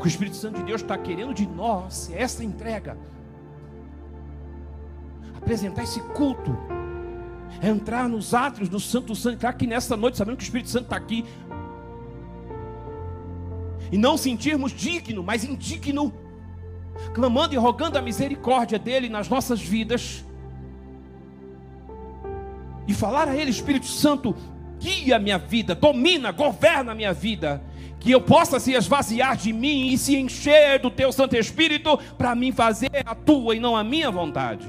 O 0.00 0.06
Espírito 0.06 0.36
Santo 0.36 0.58
de 0.58 0.64
Deus 0.64 0.80
está 0.82 0.96
querendo 0.96 1.34
de 1.34 1.46
nós 1.46 2.12
essa 2.14 2.44
entrega. 2.44 2.96
Apresentar 5.44 5.84
esse 5.84 6.00
culto. 6.00 6.58
É 7.62 7.68
entrar 7.68 8.08
nos 8.08 8.34
átrios 8.34 8.68
do 8.68 8.80
Santo 8.80 9.14
Santo, 9.14 9.36
entrar 9.36 9.50
aqui 9.50 9.66
nessa 9.66 9.96
noite, 9.96 10.18
sabendo 10.18 10.36
que 10.36 10.42
o 10.42 10.46
Espírito 10.46 10.70
Santo 10.70 10.84
está 10.84 10.96
aqui. 10.96 11.24
E 13.92 13.96
não 13.96 14.16
sentirmos 14.16 14.72
digno, 14.72 15.22
mas 15.22 15.44
indigno 15.44 16.12
clamando 17.12 17.54
e 17.54 17.56
rogando 17.56 17.98
a 17.98 18.02
misericórdia 18.02 18.78
dele 18.78 19.08
nas 19.08 19.28
nossas 19.28 19.60
vidas, 19.60 20.24
e 22.86 22.92
falar 22.92 23.28
a 23.28 23.36
ele, 23.36 23.50
Espírito 23.50 23.86
Santo, 23.86 24.36
guia 24.78 25.18
minha 25.18 25.38
vida, 25.38 25.74
domina, 25.74 26.30
governa 26.32 26.92
a 26.92 26.94
minha 26.94 27.12
vida, 27.12 27.62
que 27.98 28.10
eu 28.10 28.20
possa 28.20 28.60
se 28.60 28.72
esvaziar 28.72 29.36
de 29.36 29.52
mim 29.52 29.88
e 29.88 29.96
se 29.96 30.16
encher 30.16 30.78
do 30.78 30.90
teu 30.90 31.10
Santo 31.10 31.34
Espírito 31.34 31.98
para 32.18 32.34
mim 32.34 32.52
fazer 32.52 32.90
a 33.06 33.14
tua 33.14 33.56
e 33.56 33.60
não 33.60 33.74
a 33.74 33.82
minha 33.82 34.10
vontade. 34.10 34.66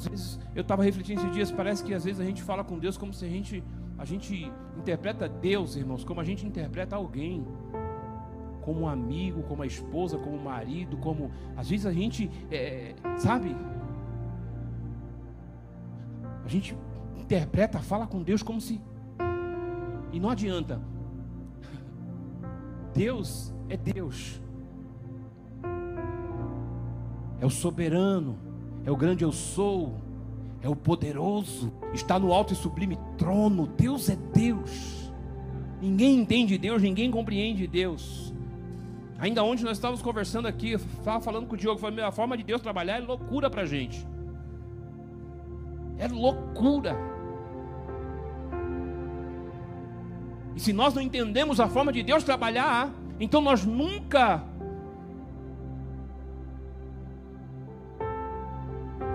Às 0.00 0.08
vezes 0.08 0.40
eu 0.54 0.62
estava 0.62 0.82
refletindo 0.82 1.20
esses 1.20 1.32
dias, 1.32 1.52
parece 1.52 1.84
que 1.84 1.92
às 1.92 2.04
vezes 2.04 2.20
a 2.20 2.24
gente 2.24 2.42
fala 2.42 2.64
com 2.64 2.78
Deus 2.78 2.96
como 2.96 3.12
se 3.12 3.24
a 3.24 3.28
gente 3.28 3.62
a 3.98 4.04
gente 4.06 4.50
interpreta 4.78 5.28
Deus, 5.28 5.76
irmãos, 5.76 6.04
como 6.04 6.22
a 6.22 6.24
gente 6.24 6.46
interpreta 6.46 6.96
alguém 6.96 7.46
como 8.62 8.80
um 8.80 8.88
amigo, 8.88 9.42
como 9.42 9.62
a 9.62 9.66
esposa, 9.66 10.16
como 10.16 10.36
um 10.36 10.42
marido, 10.42 10.96
como 10.96 11.30
às 11.54 11.68
vezes 11.68 11.84
a 11.84 11.92
gente, 11.92 12.30
é, 12.50 12.94
sabe? 13.18 13.54
A 16.44 16.48
gente 16.48 16.74
interpreta, 17.18 17.78
fala 17.80 18.06
com 18.06 18.22
Deus 18.22 18.42
como 18.42 18.60
se 18.60 18.80
e 20.12 20.18
não 20.18 20.30
adianta. 20.30 20.80
Deus 22.94 23.54
é 23.68 23.76
Deus. 23.76 24.40
É 27.38 27.44
o 27.44 27.50
soberano, 27.50 28.49
é 28.90 28.92
o 28.92 28.96
grande 28.96 29.22
eu 29.22 29.30
sou, 29.30 29.94
é 30.60 30.68
o 30.68 30.74
poderoso, 30.74 31.72
está 31.94 32.18
no 32.18 32.32
alto 32.32 32.52
e 32.52 32.56
sublime 32.56 32.98
trono. 33.16 33.68
Deus 33.68 34.10
é 34.10 34.16
Deus. 34.16 35.12
Ninguém 35.80 36.18
entende 36.18 36.58
Deus, 36.58 36.82
ninguém 36.82 37.08
compreende 37.08 37.68
Deus. 37.68 38.34
Ainda 39.16 39.44
onde 39.44 39.62
nós 39.62 39.76
estávamos 39.76 40.02
conversando 40.02 40.48
aqui, 40.48 40.76
falando 41.22 41.46
com 41.46 41.54
o 41.54 41.56
Diogo, 41.56 41.78
falei, 41.78 42.04
a 42.04 42.10
forma 42.10 42.36
de 42.36 42.42
Deus 42.42 42.60
trabalhar 42.60 42.96
é 42.96 43.00
loucura 43.00 43.48
para 43.48 43.62
a 43.62 43.66
gente. 43.66 44.04
É 45.96 46.08
loucura. 46.08 46.96
E 50.56 50.58
se 50.58 50.72
nós 50.72 50.94
não 50.94 51.00
entendemos 51.02 51.60
a 51.60 51.68
forma 51.68 51.92
de 51.92 52.02
Deus 52.02 52.24
trabalhar, 52.24 52.92
então 53.20 53.40
nós 53.40 53.64
nunca 53.64 54.44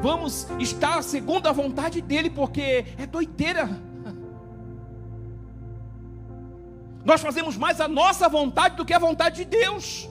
vamos 0.05 0.47
estar 0.59 1.01
segundo 1.01 1.47
a 1.47 1.51
vontade 1.51 1.99
dele, 1.99 2.29
porque 2.29 2.85
é 2.95 3.07
doideira. 3.07 3.67
Nós 7.03 7.21
fazemos 7.21 7.57
mais 7.57 7.81
a 7.81 7.87
nossa 7.87 8.29
vontade 8.29 8.75
do 8.75 8.85
que 8.85 8.93
a 8.93 8.99
vontade 8.99 9.37
de 9.37 9.45
Deus. 9.45 10.07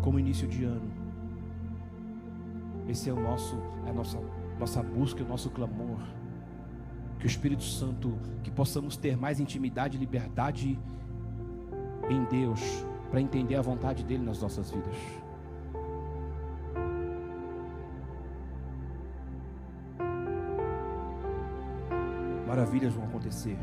Como 0.00 0.20
início 0.20 0.46
de 0.46 0.62
ano, 0.62 0.92
esse 2.88 3.10
é 3.10 3.12
o 3.12 3.20
nosso, 3.20 3.60
é 3.84 3.90
a 3.90 3.92
nossa, 3.92 4.20
nossa 4.60 4.80
busca, 4.80 5.24
o 5.24 5.26
nosso 5.26 5.50
clamor. 5.50 5.98
Que 7.18 7.26
o 7.26 7.30
Espírito 7.34 7.64
Santo, 7.64 8.16
que 8.44 8.50
possamos 8.50 8.96
ter 8.96 9.16
mais 9.16 9.40
intimidade 9.40 9.98
liberdade 9.98 10.78
em 12.10 12.24
Deus, 12.24 12.84
para 13.10 13.20
entender 13.20 13.56
a 13.56 13.62
vontade 13.62 14.04
dele 14.04 14.24
nas 14.24 14.40
nossas 14.40 14.70
vidas. 14.70 15.24
maravilhas 22.54 22.94
vão 22.94 23.04
acontecer 23.04 23.58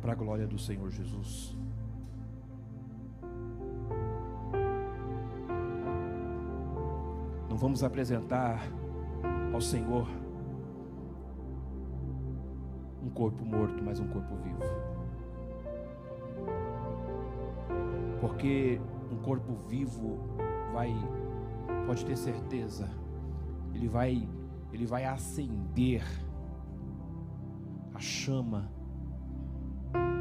para 0.00 0.12
a 0.12 0.14
glória 0.16 0.48
do 0.48 0.58
Senhor 0.58 0.90
Jesus. 0.90 1.56
Não 7.48 7.56
vamos 7.56 7.84
apresentar 7.84 8.60
ao 9.52 9.60
Senhor 9.60 10.08
um 13.00 13.10
corpo 13.10 13.44
morto, 13.44 13.80
mas 13.82 14.00
um 14.00 14.08
corpo 14.08 14.34
vivo. 14.36 14.93
Porque 18.24 18.80
um 19.12 19.16
corpo 19.18 19.52
vivo 19.68 20.18
vai 20.72 20.94
pode 21.86 22.06
ter 22.06 22.16
certeza, 22.16 22.88
ele 23.74 23.86
vai 23.86 24.26
ele 24.72 24.86
vai 24.86 25.04
acender 25.04 26.02
a 27.92 28.00
chama 28.00 28.72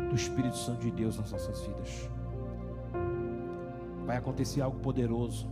do 0.10 0.16
Espírito 0.16 0.58
Santo 0.58 0.82
de 0.82 0.92
Deus 0.92 1.18
nas 1.18 1.32
nossas 1.32 1.66
vidas. 1.66 2.10
Vai 4.06 4.18
acontecer 4.18 4.60
algo 4.60 4.80
poderoso 4.80 5.50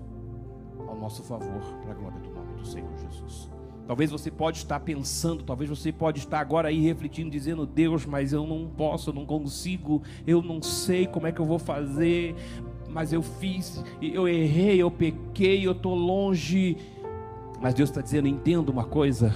ao 0.89 0.97
nosso 0.97 1.23
favor, 1.23 1.61
para 1.81 1.91
a 1.91 1.95
glória 1.95 2.19
do 2.19 2.31
nome 2.31 2.53
do 2.55 2.65
Senhor 2.65 2.93
Jesus. 2.97 3.49
Talvez 3.87 4.09
você 4.11 4.31
pode 4.31 4.57
estar 4.57 4.79
pensando, 4.79 5.43
talvez 5.43 5.69
você 5.69 5.91
pode 5.91 6.19
estar 6.19 6.39
agora 6.39 6.69
aí 6.69 6.79
refletindo, 6.79 7.29
dizendo, 7.29 7.65
Deus, 7.65 8.05
mas 8.05 8.31
eu 8.31 8.45
não 8.47 8.67
posso, 8.67 9.09
eu 9.09 9.13
não 9.13 9.25
consigo, 9.25 10.01
eu 10.25 10.41
não 10.41 10.61
sei 10.61 11.07
como 11.07 11.27
é 11.27 11.31
que 11.31 11.39
eu 11.39 11.45
vou 11.45 11.59
fazer, 11.59 12.35
mas 12.89 13.11
eu 13.11 13.21
fiz, 13.21 13.83
eu 14.01 14.27
errei, 14.27 14.81
eu 14.81 14.89
pequei, 14.89 15.65
eu 15.65 15.71
estou 15.73 15.95
longe. 15.95 16.77
Mas 17.61 17.73
Deus 17.73 17.89
está 17.89 18.01
dizendo, 18.01 18.27
entenda 18.27 18.71
uma 18.71 18.85
coisa, 18.85 19.35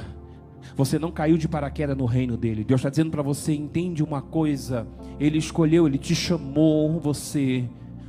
você 0.76 0.98
não 0.98 1.12
caiu 1.12 1.38
de 1.38 1.48
paraquedas 1.48 1.98
no 1.98 2.06
reino 2.06 2.38
dele. 2.38 2.64
Deus 2.64 2.80
está 2.80 2.90
dizendo 2.90 3.12
para 3.12 3.22
você: 3.22 3.54
entende 3.54 4.04
uma 4.04 4.22
coisa. 4.22 4.88
Ele 5.20 5.38
escolheu, 5.38 5.88
ele 5.88 5.98
te 5.98 6.16
chamou 6.16 7.00
você 7.00 7.66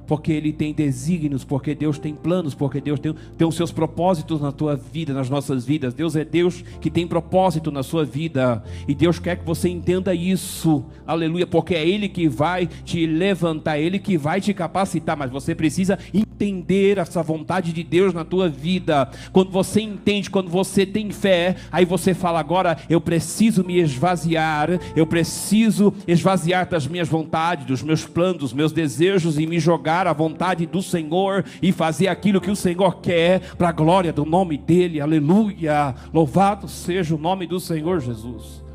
porque 0.06 0.32
Ele 0.32 0.52
tem 0.52 0.72
desígnios, 0.72 1.44
porque 1.44 1.74
Deus 1.74 1.98
tem 1.98 2.14
planos, 2.14 2.54
porque 2.54 2.80
Deus 2.80 3.00
tem, 3.00 3.14
tem 3.36 3.46
os 3.46 3.54
seus 3.54 3.72
propósitos 3.72 4.40
na 4.40 4.52
tua 4.52 4.76
vida, 4.76 5.12
nas 5.12 5.28
nossas 5.28 5.64
vidas. 5.64 5.94
Deus 5.94 6.16
é 6.16 6.24
Deus 6.24 6.62
que 6.80 6.90
tem 6.90 7.06
propósito 7.06 7.70
na 7.70 7.82
sua 7.82 8.04
vida, 8.04 8.62
e 8.86 8.94
Deus 8.94 9.18
quer 9.18 9.36
que 9.36 9.44
você 9.44 9.68
entenda 9.68 10.14
isso, 10.14 10.84
aleluia, 11.06 11.46
porque 11.46 11.74
é 11.74 11.86
Ele 11.86 12.08
que 12.08 12.28
vai 12.28 12.66
te 12.66 13.06
levantar, 13.06 13.78
é 13.78 13.82
Ele 13.82 13.98
que 13.98 14.16
vai 14.16 14.40
te 14.40 14.52
capacitar, 14.54 15.16
mas 15.16 15.30
você 15.30 15.54
precisa 15.54 15.98
entender 16.36 16.98
essa 16.98 17.22
vontade 17.22 17.72
de 17.72 17.82
Deus 17.82 18.12
na 18.12 18.24
tua 18.24 18.48
vida. 18.48 19.10
Quando 19.32 19.50
você 19.50 19.80
entende, 19.80 20.30
quando 20.30 20.50
você 20.50 20.84
tem 20.84 21.10
fé, 21.10 21.56
aí 21.72 21.84
você 21.84 22.12
fala: 22.12 22.38
agora 22.38 22.76
eu 22.90 23.00
preciso 23.00 23.64
me 23.64 23.78
esvaziar, 23.78 24.68
eu 24.94 25.06
preciso 25.06 25.92
esvaziar 26.06 26.68
das 26.68 26.86
minhas 26.86 27.08
vontades, 27.08 27.66
dos 27.66 27.82
meus 27.82 28.04
planos, 28.04 28.36
dos 28.36 28.52
meus 28.52 28.72
desejos 28.72 29.38
e 29.38 29.46
me 29.46 29.58
jogar 29.58 30.06
a 30.06 30.12
vontade 30.12 30.66
do 30.66 30.82
Senhor 30.82 31.44
e 31.62 31.72
fazer 31.72 32.08
aquilo 32.08 32.40
que 32.40 32.50
o 32.50 32.56
Senhor 32.56 33.00
quer, 33.00 33.40
para 33.56 33.70
a 33.70 33.72
glória 33.72 34.12
do 34.12 34.26
nome 34.26 34.58
dEle, 34.58 35.00
aleluia. 35.00 35.94
Louvado 36.12 36.68
seja 36.68 37.14
o 37.14 37.18
nome 37.18 37.46
do 37.46 37.58
Senhor 37.58 38.00
Jesus. 38.00 38.65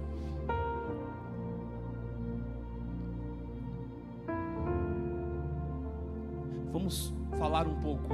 Falar 7.42 7.68
um 7.68 7.74
pouco 7.82 8.14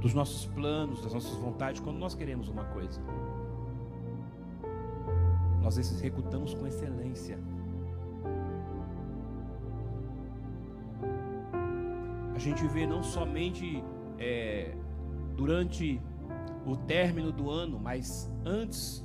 dos 0.00 0.14
nossos 0.14 0.46
planos, 0.46 1.02
das 1.02 1.12
nossas 1.12 1.36
vontades, 1.36 1.82
quando 1.82 1.98
nós 1.98 2.14
queremos 2.14 2.48
uma 2.48 2.64
coisa. 2.64 2.98
Nós 5.62 5.76
executamos 5.76 6.54
com 6.54 6.66
excelência. 6.66 7.38
a 12.34 12.38
gente 12.38 12.66
vê 12.68 12.86
não 12.86 13.02
somente 13.02 13.82
é, 14.18 14.74
durante 15.34 16.00
o 16.66 16.76
término 16.76 17.32
do 17.32 17.50
ano, 17.50 17.78
mas 17.78 18.30
antes. 18.44 19.04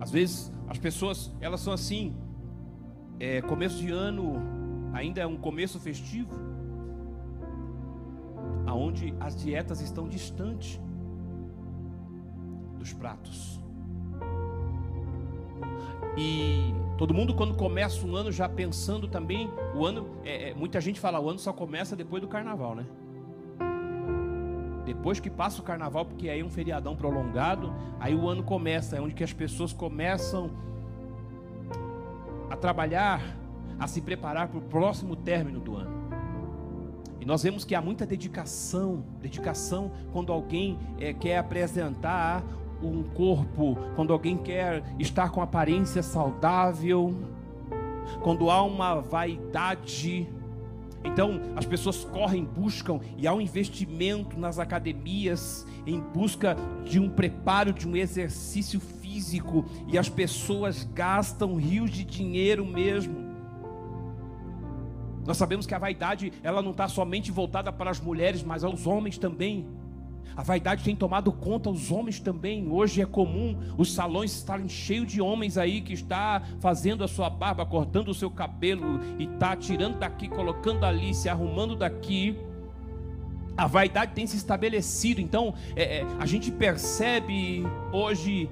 Às 0.00 0.10
vezes 0.10 0.52
as 0.68 0.78
pessoas 0.78 1.34
elas 1.40 1.60
são 1.60 1.72
assim, 1.72 2.16
é, 3.20 3.40
começo 3.42 3.78
de 3.78 3.90
ano, 3.90 4.34
ainda 4.92 5.20
é 5.20 5.26
um 5.26 5.36
começo 5.36 5.78
festivo, 5.80 6.34
aonde 8.66 9.14
as 9.18 9.36
dietas 9.36 9.80
estão 9.80 10.08
distantes 10.08 10.80
dos 12.78 12.92
pratos. 12.92 13.60
E 16.16 16.74
todo 16.96 17.14
mundo 17.14 17.34
quando 17.34 17.54
começa 17.54 18.04
um 18.06 18.16
ano 18.16 18.32
já 18.32 18.48
pensando 18.48 19.06
também, 19.06 19.50
o 19.74 19.84
ano, 19.86 20.08
é, 20.24 20.50
é, 20.50 20.54
muita 20.54 20.80
gente 20.80 20.98
fala, 20.98 21.20
o 21.20 21.28
ano 21.28 21.38
só 21.38 21.52
começa 21.52 21.94
depois 21.94 22.20
do 22.20 22.28
carnaval, 22.28 22.74
né? 22.74 22.86
Depois 24.84 25.20
que 25.20 25.28
passa 25.28 25.60
o 25.60 25.64
carnaval, 25.64 26.06
porque 26.06 26.28
aí 26.28 26.40
é 26.40 26.44
um 26.44 26.50
feriadão 26.50 26.96
prolongado, 26.96 27.72
aí 28.00 28.14
o 28.14 28.26
ano 28.28 28.42
começa, 28.42 28.96
é 28.96 29.00
onde 29.00 29.14
que 29.14 29.22
as 29.22 29.32
pessoas 29.32 29.72
começam 29.72 30.50
a 32.50 32.56
trabalhar, 32.56 33.22
a 33.78 33.86
se 33.86 34.00
preparar 34.00 34.48
para 34.48 34.58
o 34.58 34.62
próximo 34.62 35.14
término 35.16 35.60
do 35.60 35.76
ano. 35.76 35.98
E 37.20 37.24
nós 37.24 37.42
vemos 37.42 37.64
que 37.64 37.74
há 37.74 37.80
muita 37.80 38.06
dedicação, 38.06 39.04
dedicação 39.20 39.90
quando 40.12 40.32
alguém 40.32 40.78
é, 40.98 41.12
quer 41.12 41.38
apresentar 41.38 42.44
um 42.82 43.02
corpo, 43.02 43.76
quando 43.96 44.12
alguém 44.12 44.36
quer 44.36 44.84
estar 44.98 45.30
com 45.30 45.42
aparência 45.42 46.02
saudável, 46.02 47.14
quando 48.22 48.50
há 48.50 48.62
uma 48.62 49.00
vaidade 49.00 50.28
então 51.04 51.40
as 51.56 51.64
pessoas 51.64 52.04
correm, 52.04 52.44
buscam 52.44 53.00
e 53.16 53.26
há 53.26 53.32
um 53.32 53.40
investimento 53.40 54.38
nas 54.38 54.58
academias 54.58 55.66
em 55.86 56.00
busca 56.00 56.56
de 56.84 56.98
um 56.98 57.08
preparo, 57.08 57.72
de 57.72 57.86
um 57.88 57.96
exercício 57.96 58.80
físico 58.80 58.97
e 59.86 59.98
as 59.98 60.08
pessoas 60.08 60.84
gastam 60.94 61.56
rios 61.56 61.90
de 61.90 62.04
dinheiro 62.04 62.64
mesmo. 62.64 63.28
Nós 65.26 65.36
sabemos 65.36 65.66
que 65.66 65.74
a 65.74 65.78
vaidade 65.78 66.32
ela 66.42 66.62
não 66.62 66.70
está 66.70 66.88
somente 66.88 67.30
voltada 67.30 67.70
para 67.70 67.90
as 67.90 68.00
mulheres, 68.00 68.42
mas 68.42 68.64
aos 68.64 68.86
homens 68.86 69.18
também. 69.18 69.66
A 70.34 70.42
vaidade 70.42 70.84
tem 70.84 70.94
tomado 70.94 71.32
conta 71.32 71.68
os 71.68 71.90
homens 71.90 72.20
também. 72.20 72.70
Hoje 72.70 73.02
é 73.02 73.04
comum 73.04 73.58
os 73.76 73.92
salões 73.92 74.32
estarem 74.34 74.68
cheios 74.68 75.06
de 75.10 75.20
homens 75.20 75.58
aí 75.58 75.80
que 75.80 75.92
está 75.92 76.40
fazendo 76.60 77.02
a 77.02 77.08
sua 77.08 77.28
barba, 77.28 77.66
cortando 77.66 78.08
o 78.08 78.14
seu 78.14 78.30
cabelo 78.30 79.00
e 79.18 79.24
está 79.24 79.56
tirando 79.56 79.98
daqui, 79.98 80.28
colocando 80.28 80.84
ali, 80.84 81.12
se 81.12 81.28
arrumando 81.28 81.74
daqui. 81.76 82.38
A 83.56 83.66
vaidade 83.66 84.12
tem 84.14 84.26
se 84.26 84.36
estabelecido. 84.36 85.20
Então 85.20 85.52
é, 85.74 85.98
é, 85.98 86.06
a 86.20 86.24
gente 86.24 86.52
percebe 86.52 87.64
hoje 87.92 88.48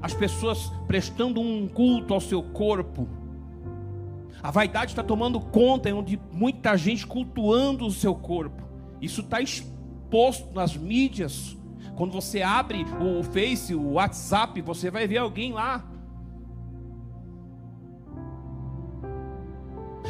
as 0.00 0.14
pessoas 0.14 0.72
prestando 0.86 1.40
um 1.40 1.66
culto 1.68 2.14
ao 2.14 2.20
seu 2.20 2.42
corpo. 2.42 3.08
A 4.42 4.50
vaidade 4.50 4.92
está 4.92 5.02
tomando 5.02 5.40
conta, 5.40 5.92
onde 5.94 6.20
muita 6.32 6.76
gente 6.76 7.06
cultuando 7.06 7.86
o 7.86 7.90
seu 7.90 8.14
corpo. 8.14 8.62
Isso 9.00 9.20
está 9.20 9.38
posto 10.08 10.54
nas 10.54 10.76
mídias. 10.76 11.56
Quando 11.96 12.12
você 12.12 12.42
abre 12.42 12.84
o 13.00 13.22
Face, 13.24 13.74
o 13.74 13.92
WhatsApp, 13.94 14.60
você 14.62 14.90
vai 14.90 15.06
ver 15.06 15.18
alguém 15.18 15.52
lá. 15.52 15.84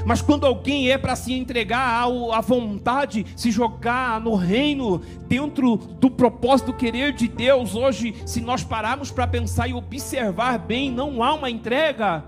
Mas 0.09 0.23
quando 0.23 0.47
alguém 0.47 0.91
é 0.91 0.97
para 0.97 1.15
se 1.15 1.35
entregar 1.35 2.09
à 2.33 2.41
vontade, 2.41 3.27
se 3.37 3.51
jogar 3.51 4.19
no 4.19 4.35
reino, 4.35 5.03
dentro 5.29 5.77
do 5.77 6.11
propósito 6.11 6.69
do 6.69 6.79
querer 6.79 7.13
de 7.13 7.29
Deus, 7.29 7.75
hoje, 7.75 8.15
se 8.25 8.41
nós 8.41 8.65
pararmos 8.65 9.11
para 9.11 9.27
pensar 9.27 9.69
e 9.69 9.75
observar 9.75 10.61
bem, 10.61 10.91
não 10.91 11.23
há 11.23 11.35
uma 11.35 11.51
entrega 11.51 12.25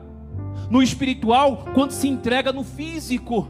no 0.68 0.82
espiritual 0.82 1.64
quando 1.72 1.92
se 1.92 2.06
entrega 2.06 2.52
no 2.52 2.62
físico 2.62 3.48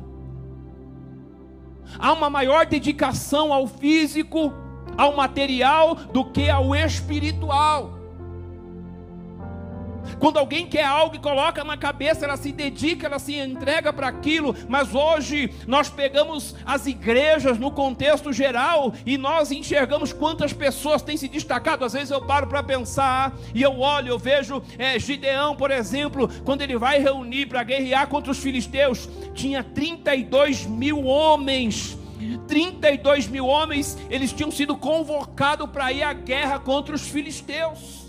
há 1.99 2.13
uma 2.13 2.31
maior 2.31 2.67
dedicação 2.67 3.53
ao 3.53 3.67
físico, 3.67 4.55
ao 4.97 5.17
material, 5.17 5.97
do 5.97 6.25
que 6.25 6.49
ao 6.49 6.73
espiritual. 6.73 8.00
Quando 10.19 10.39
alguém 10.39 10.67
quer 10.67 10.85
algo 10.85 11.17
e 11.17 11.19
coloca 11.19 11.63
na 11.65 11.77
cabeça, 11.77 12.25
ela 12.25 12.37
se 12.37 12.53
dedica, 12.53 13.07
ela 13.07 13.19
se 13.19 13.35
entrega 13.35 13.93
para 13.93 14.09
aquilo. 14.09 14.55
Mas 14.69 14.95
hoje 14.95 15.53
nós 15.67 15.89
pegamos 15.89 16.55
as 16.65 16.87
igrejas 16.87 17.59
no 17.59 17.71
contexto 17.71 18.33
geral 18.33 18.93
e 19.07 19.17
nós 19.17 19.51
enxergamos 19.51 20.13
quantas 20.13 20.53
pessoas 20.53 21.03
têm 21.03 21.17
se 21.17 21.29
destacado. 21.29 21.85
Às 21.85 21.93
vezes 21.93 22.11
eu 22.11 22.23
paro 22.23 22.47
para 22.47 22.63
pensar 22.63 23.33
e 23.55 23.63
eu 23.63 23.81
olho, 23.81 24.09
eu 24.09 24.19
vejo 24.19 24.63
é, 24.79 24.99
Gideão, 24.99 25.55
por 25.57 25.71
exemplo, 25.71 26.29
quando 26.45 26.63
ele 26.63 26.77
vai 26.77 26.99
reunir 26.99 27.47
para 27.47 27.63
guerrear 27.63 28.07
contra 28.09 28.33
os 28.33 28.39
filisteus, 28.39 29.09
tinha 29.35 29.63
32 29.63 30.67
mil 30.67 31.05
homens. 31.05 31.99
32 32.47 33.29
mil 33.29 33.47
homens, 33.47 33.97
eles 34.11 34.33
tinham 34.33 34.51
sido 34.51 34.77
convocados 34.77 35.69
para 35.71 35.93
ir 35.93 36.03
à 36.03 36.13
guerra 36.13 36.59
contra 36.59 36.95
os 36.95 37.09
filisteus. 37.09 38.00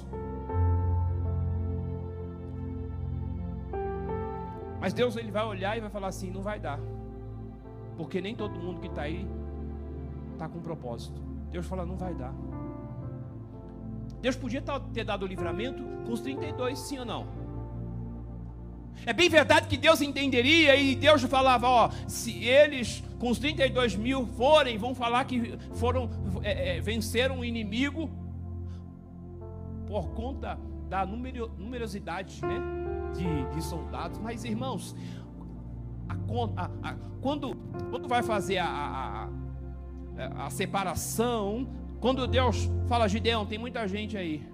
Mas 4.82 4.94
Deus 4.94 5.15
ele 5.15 5.32
vai 5.32 5.46
olhar 5.46 5.78
e 5.78 5.80
vai 5.80 5.91
falar 5.91 6.08
assim: 6.08 6.32
não 6.32 6.41
vai 6.41 6.60
dar. 6.60 6.80
Porque 7.96 8.20
nem 8.20 8.36
todo 8.36 8.60
mundo 8.60 8.82
que 8.82 8.88
está 8.88 9.04
aí 9.04 9.28
está 10.34 10.50
com 10.50 10.60
propósito. 10.60 11.22
Deus 11.52 11.67
fala: 11.67 11.86
não 11.86 11.96
vai 11.96 12.15
dar. 12.15 12.34
Deus 14.20 14.36
podia 14.36 14.62
ter 14.91 15.04
dado 15.04 15.24
o 15.24 15.28
livramento 15.28 15.84
com 16.06 16.12
os 16.12 16.20
32, 16.22 16.80
sim 16.80 16.98
ou 16.98 17.06
não? 17.06 17.28
É 19.06 19.13
bem 19.13 19.30
verdade 19.30 19.67
que 19.67 19.78
Deus 19.78 20.02
entenderia 20.02 20.76
e 20.76 20.96
Deus 20.96 21.22
falava: 21.24 21.70
ó, 21.70 21.89
se 22.08 22.44
eles 22.44 23.04
com 23.20 23.30
os 23.30 23.38
32 23.38 23.96
mil 23.96 24.26
forem, 24.26 24.80
vão 24.80 24.96
falar 24.96 25.26
que 25.26 25.56
foram 25.76 26.10
é, 26.41 26.78
é, 26.78 26.82
venceram 26.82 27.39
o 27.39 27.46
inimigo 27.46 28.10
por 29.86 30.10
conta 30.12 30.60
da 30.89 31.06
numerosidade, 31.06 32.41
né? 32.44 32.60
De, 33.13 33.45
de 33.54 33.62
soldados. 33.62 34.19
Mas, 34.19 34.43
irmãos, 34.43 34.95
a, 36.08 36.63
a, 36.63 36.89
a, 36.89 36.95
quando, 37.21 37.56
quando 37.89 38.08
vai 38.08 38.24
fazer 38.24 38.58
a, 38.58 39.30
a, 40.38 40.50
separação, 40.50 41.67
quando 42.00 42.28
Deus 42.28 42.69
fala, 42.88 43.08
Gideão, 43.08 43.45
tem 43.45 43.58
muita 43.58 43.88
gente 43.88 44.17
aí. 44.17 44.50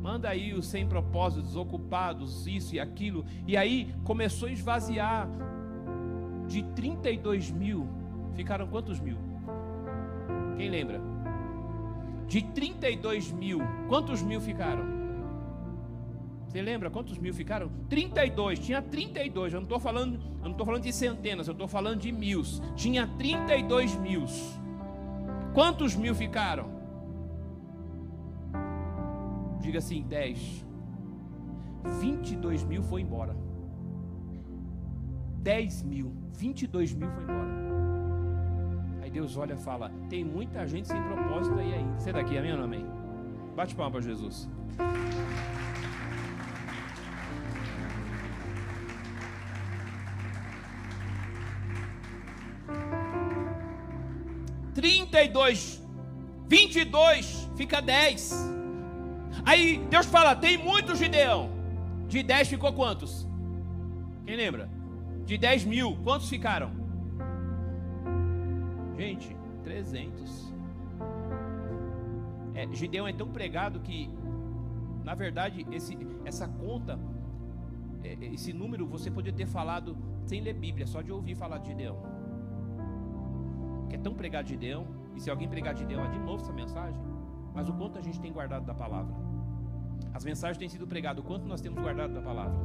Manda 0.00 0.30
aí 0.30 0.54
os 0.54 0.66
sem 0.66 0.86
propósitos, 0.86 1.48
desocupados, 1.48 2.46
isso 2.46 2.74
e 2.74 2.80
aquilo. 2.80 3.24
E 3.46 3.56
aí 3.56 3.94
começou 4.04 4.48
a 4.48 4.52
esvaziar. 4.52 5.28
De 6.48 6.64
32 6.74 7.52
mil, 7.52 7.86
ficaram 8.34 8.66
quantos 8.66 8.98
mil? 8.98 9.16
Quem 10.56 10.68
lembra? 10.68 11.00
De 12.26 12.42
32 12.42 13.30
mil, 13.30 13.60
quantos 13.88 14.20
mil 14.20 14.40
ficaram? 14.40 14.99
Você 16.50 16.60
lembra 16.60 16.90
quantos 16.90 17.16
mil 17.16 17.32
ficaram? 17.32 17.70
32, 17.88 18.58
tinha 18.58 18.82
32. 18.82 19.52
Eu 19.52 19.60
não 19.60 19.66
estou 19.66 19.78
falando, 19.78 20.14
eu 20.14 20.44
não 20.44 20.50
estou 20.50 20.66
falando 20.66 20.82
de 20.82 20.92
centenas, 20.92 21.46
eu 21.46 21.52
estou 21.52 21.68
falando 21.68 22.00
de 22.00 22.10
mil. 22.10 22.42
Tinha 22.74 23.06
32 23.06 23.94
mil. 23.94 24.24
Quantos 25.54 25.94
mil 25.94 26.12
ficaram? 26.12 26.68
Diga 29.60 29.78
assim, 29.78 30.02
10. 30.02 30.66
22 32.00 32.64
mil 32.64 32.82
foi 32.82 33.02
embora. 33.02 33.36
10 35.36 35.84
mil, 35.84 36.12
22 36.32 36.94
mil 36.94 37.08
foi 37.12 37.22
embora. 37.22 37.48
Aí 39.02 39.10
Deus 39.10 39.36
olha 39.36 39.54
e 39.54 39.58
fala: 39.58 39.88
tem 40.08 40.24
muita 40.24 40.66
gente 40.66 40.88
sem 40.88 41.00
propósito 41.00 41.56
aí 41.60 41.74
ainda. 41.74 41.96
Você 42.00 42.10
é 42.10 42.12
daqui, 42.12 42.36
amém 42.36 42.50
ou 42.50 42.58
não 42.58 42.64
amém? 42.64 42.84
Bate 43.54 43.72
palma 43.76 43.92
para 43.92 44.00
Jesus. 44.00 44.48
32, 54.80 55.86
22, 56.48 57.50
fica 57.54 57.82
10. 57.82 58.32
Aí 59.44 59.76
Deus 59.90 60.06
fala: 60.06 60.34
tem 60.34 60.56
muitos 60.56 60.98
Gideão. 60.98 61.50
De 62.08 62.22
10 62.22 62.48
ficou 62.48 62.72
quantos? 62.72 63.28
Quem 64.24 64.36
lembra? 64.36 64.68
De 65.26 65.36
10 65.36 65.64
mil, 65.66 65.96
quantos 66.02 66.28
ficaram? 66.30 66.70
Gente, 68.96 69.36
300. 69.62 70.52
É, 72.54 72.66
Gideão 72.72 73.06
é 73.06 73.12
tão 73.12 73.28
pregado 73.28 73.80
que, 73.80 74.10
na 75.04 75.14
verdade, 75.14 75.66
esse, 75.70 75.96
essa 76.24 76.48
conta, 76.48 76.98
é, 78.02 78.16
esse 78.32 78.52
número, 78.52 78.86
você 78.86 79.10
poderia 79.10 79.36
ter 79.36 79.46
falado 79.46 79.96
sem 80.24 80.40
ler 80.40 80.54
Bíblia, 80.54 80.86
só 80.86 81.02
de 81.02 81.12
ouvir 81.12 81.36
falar 81.36 81.58
de 81.58 81.68
Gideão 81.68 82.19
que 83.90 83.96
é 83.96 83.98
tão 83.98 84.14
pregado 84.14 84.46
de 84.46 84.56
Deus, 84.56 84.86
e 85.14 85.20
se 85.20 85.28
alguém 85.28 85.48
pregar 85.48 85.74
de 85.74 85.84
Deus, 85.84 86.00
é 86.02 86.08
de 86.08 86.18
novo 86.18 86.42
essa 86.42 86.52
mensagem, 86.52 86.98
mas 87.52 87.68
o 87.68 87.72
quanto 87.72 87.98
a 87.98 88.00
gente 88.00 88.20
tem 88.20 88.32
guardado 88.32 88.64
da 88.64 88.72
palavra. 88.72 89.14
As 90.14 90.24
mensagens 90.24 90.56
têm 90.56 90.68
sido 90.68 90.86
pregadas, 90.86 91.22
o 91.22 91.26
quanto 91.26 91.46
nós 91.46 91.60
temos 91.60 91.82
guardado 91.82 92.14
da 92.14 92.22
palavra. 92.22 92.58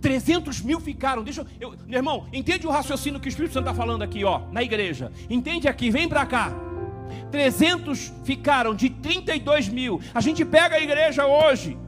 300 0.00 0.60
mil 0.62 0.80
ficaram. 0.80 1.22
Deixa 1.22 1.46
eu, 1.60 1.72
eu, 1.72 1.86
meu 1.86 1.98
irmão, 1.98 2.26
entende 2.32 2.66
o 2.66 2.70
raciocínio 2.70 3.18
que 3.20 3.28
o 3.28 3.30
Espírito 3.30 3.54
Santo 3.54 3.68
está 3.68 3.74
falando 3.74 4.02
aqui, 4.02 4.24
ó, 4.24 4.42
na 4.52 4.62
igreja. 4.62 5.10
Entende 5.30 5.66
aqui, 5.66 5.90
vem 5.90 6.08
para 6.08 6.26
cá. 6.26 6.52
300 7.30 8.12
ficaram 8.24 8.74
de 8.74 8.90
32 8.90 9.68
mil. 9.68 10.00
A 10.12 10.20
gente 10.20 10.44
pega 10.44 10.76
a 10.76 10.80
igreja 10.80 11.26
hoje. 11.26 11.78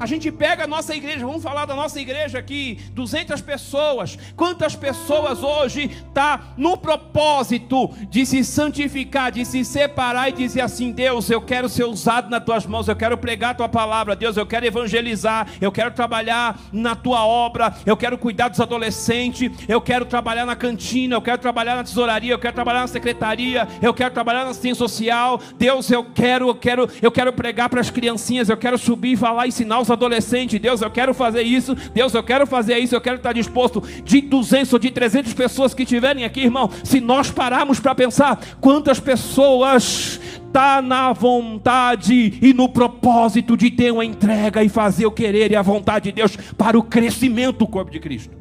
A 0.00 0.06
gente 0.06 0.30
pega 0.30 0.64
a 0.64 0.66
nossa 0.66 0.94
igreja, 0.94 1.26
vamos 1.26 1.42
falar 1.42 1.66
da 1.66 1.74
nossa 1.74 2.00
igreja 2.00 2.38
aqui, 2.38 2.78
200 2.92 3.40
pessoas. 3.40 4.16
Quantas 4.36 4.76
pessoas 4.76 5.42
hoje 5.42 5.90
tá 6.14 6.52
no 6.56 6.76
propósito 6.76 7.90
de 8.08 8.24
se 8.24 8.44
santificar, 8.44 9.32
de 9.32 9.44
se 9.44 9.64
separar 9.64 10.28
e 10.28 10.32
dizer 10.32 10.60
assim: 10.60 10.92
Deus, 10.92 11.28
eu 11.30 11.40
quero 11.40 11.68
ser 11.68 11.84
usado 11.84 12.30
nas 12.30 12.44
tuas 12.44 12.64
mãos, 12.64 12.86
eu 12.86 12.94
quero 12.94 13.18
pregar 13.18 13.50
a 13.50 13.54
tua 13.54 13.68
palavra, 13.68 14.14
Deus, 14.14 14.36
eu 14.36 14.46
quero 14.46 14.66
evangelizar, 14.66 15.48
eu 15.60 15.72
quero 15.72 15.90
trabalhar 15.90 16.60
na 16.72 16.94
tua 16.94 17.26
obra, 17.26 17.74
eu 17.84 17.96
quero 17.96 18.16
cuidar 18.16 18.48
dos 18.48 18.60
adolescentes, 18.60 19.50
eu 19.68 19.80
quero 19.80 20.04
trabalhar 20.04 20.46
na 20.46 20.54
cantina, 20.54 21.16
eu 21.16 21.22
quero 21.22 21.38
trabalhar 21.38 21.74
na 21.74 21.82
tesouraria, 21.82 22.32
eu 22.32 22.38
quero 22.38 22.54
trabalhar 22.54 22.80
na 22.80 22.86
secretaria, 22.86 23.66
eu 23.82 23.92
quero 23.92 24.14
trabalhar 24.14 24.44
na 24.44 24.50
assistência 24.50 24.76
social. 24.76 25.40
Deus, 25.58 25.90
eu 25.90 26.04
quero, 26.04 26.48
eu 26.48 26.54
quero, 26.54 26.88
eu 27.02 27.10
quero 27.10 27.32
pregar 27.32 27.68
para 27.68 27.80
as 27.80 27.90
criancinhas, 27.90 28.48
eu 28.48 28.56
quero 28.56 28.78
subir 28.78 29.12
e 29.12 29.16
falar, 29.16 29.46
ensinar 29.46 29.80
os 29.80 29.87
os 29.88 29.90
adolescentes, 29.90 30.60
Deus, 30.60 30.82
eu 30.82 30.90
quero 30.90 31.14
fazer 31.14 31.42
isso, 31.42 31.74
Deus, 31.74 32.12
eu 32.14 32.22
quero 32.22 32.46
fazer 32.46 32.78
isso, 32.78 32.94
eu 32.94 33.00
quero 33.00 33.16
estar 33.16 33.32
disposto 33.32 33.82
de 34.04 34.20
200 34.20 34.72
ou 34.72 34.78
de 34.78 34.90
300 34.90 35.32
pessoas 35.34 35.74
que 35.74 35.82
estiverem 35.82 36.24
aqui, 36.24 36.40
irmão, 36.40 36.70
se 36.84 37.00
nós 37.00 37.30
pararmos 37.30 37.80
para 37.80 37.94
pensar 37.94 38.38
quantas 38.60 39.00
pessoas 39.00 40.20
está 40.46 40.80
na 40.82 41.12
vontade 41.12 42.38
e 42.40 42.54
no 42.54 42.68
propósito 42.68 43.56
de 43.56 43.70
ter 43.70 43.92
uma 43.92 44.04
entrega 44.04 44.62
e 44.62 44.68
fazer 44.68 45.06
o 45.06 45.10
querer 45.10 45.52
e 45.52 45.56
a 45.56 45.62
vontade 45.62 46.06
de 46.06 46.12
Deus 46.12 46.36
para 46.56 46.78
o 46.78 46.82
crescimento 46.82 47.58
do 47.58 47.66
corpo 47.66 47.90
de 47.90 48.00
Cristo. 48.00 48.36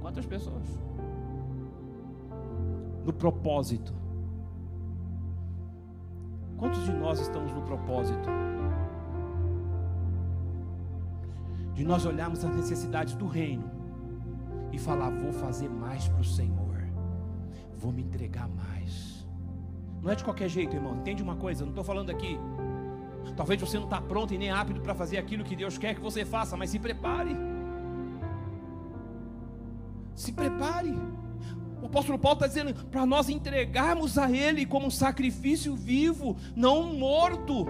Quantas 0.00 0.26
pessoas? 0.26 0.62
No 3.04 3.12
propósito. 3.12 3.94
Quantos 6.56 6.84
de 6.84 6.92
nós 6.92 7.20
estamos 7.20 7.52
no 7.52 7.62
propósito? 7.62 8.28
De 11.74 11.84
nós 11.84 12.06
olharmos 12.06 12.44
as 12.44 12.54
necessidades 12.54 13.14
do 13.14 13.26
reino 13.26 13.70
e 14.72 14.78
falar: 14.78 15.10
vou 15.10 15.32
fazer 15.32 15.68
mais 15.68 16.08
para 16.08 16.20
o 16.20 16.24
Senhor, 16.24 16.76
vou 17.76 17.92
me 17.92 18.02
entregar 18.02 18.48
mais. 18.48 19.26
Não 20.02 20.10
é 20.10 20.14
de 20.14 20.22
qualquer 20.22 20.48
jeito, 20.48 20.76
irmão. 20.76 20.96
Entende 20.96 21.22
uma 21.22 21.36
coisa? 21.36 21.64
Não 21.64 21.70
estou 21.70 21.84
falando 21.84 22.10
aqui. 22.10 22.38
Talvez 23.36 23.58
você 23.58 23.78
não 23.78 23.84
está 23.84 24.00
pronto 24.00 24.34
e 24.34 24.38
nem 24.38 24.50
apto 24.50 24.80
para 24.80 24.94
fazer 24.94 25.16
aquilo 25.16 25.42
que 25.42 25.56
Deus 25.56 25.78
quer 25.78 25.94
que 25.94 26.00
você 26.00 26.24
faça, 26.24 26.56
mas 26.56 26.70
se 26.70 26.78
prepare. 26.78 27.34
Se 30.14 30.30
prepare. 30.30 30.94
O 31.82 31.86
apóstolo 31.86 32.18
Paulo 32.18 32.36
está 32.36 32.46
dizendo 32.46 32.74
para 32.86 33.04
nós 33.04 33.28
entregarmos 33.28 34.16
a 34.16 34.30
Ele 34.30 34.64
como 34.64 34.86
um 34.86 34.90
sacrifício 34.90 35.74
vivo, 35.74 36.36
não 36.54 36.94
morto. 36.94 37.66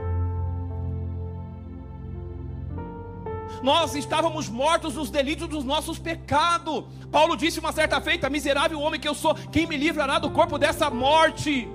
Nós 3.63 3.95
estávamos 3.95 4.49
mortos 4.49 4.95
nos 4.95 5.11
delitos 5.11 5.49
dos 5.49 5.65
nossos 5.65 5.99
pecados. 5.99 6.85
Paulo 7.11 7.37
disse 7.37 7.61
uma 7.61 7.73
certa 7.73 8.01
feita: 8.01 8.31
Miserável 8.31 8.81
homem 8.81 9.01
que 9.01 9.09
eu 9.09 9.15
sou, 9.15 9.35
quem 9.35 9.67
me 9.67 9.77
livrará 9.77 10.19
do 10.19 10.31
corpo 10.31 10.59
dessa 10.59 10.91
morte? 10.91 11.69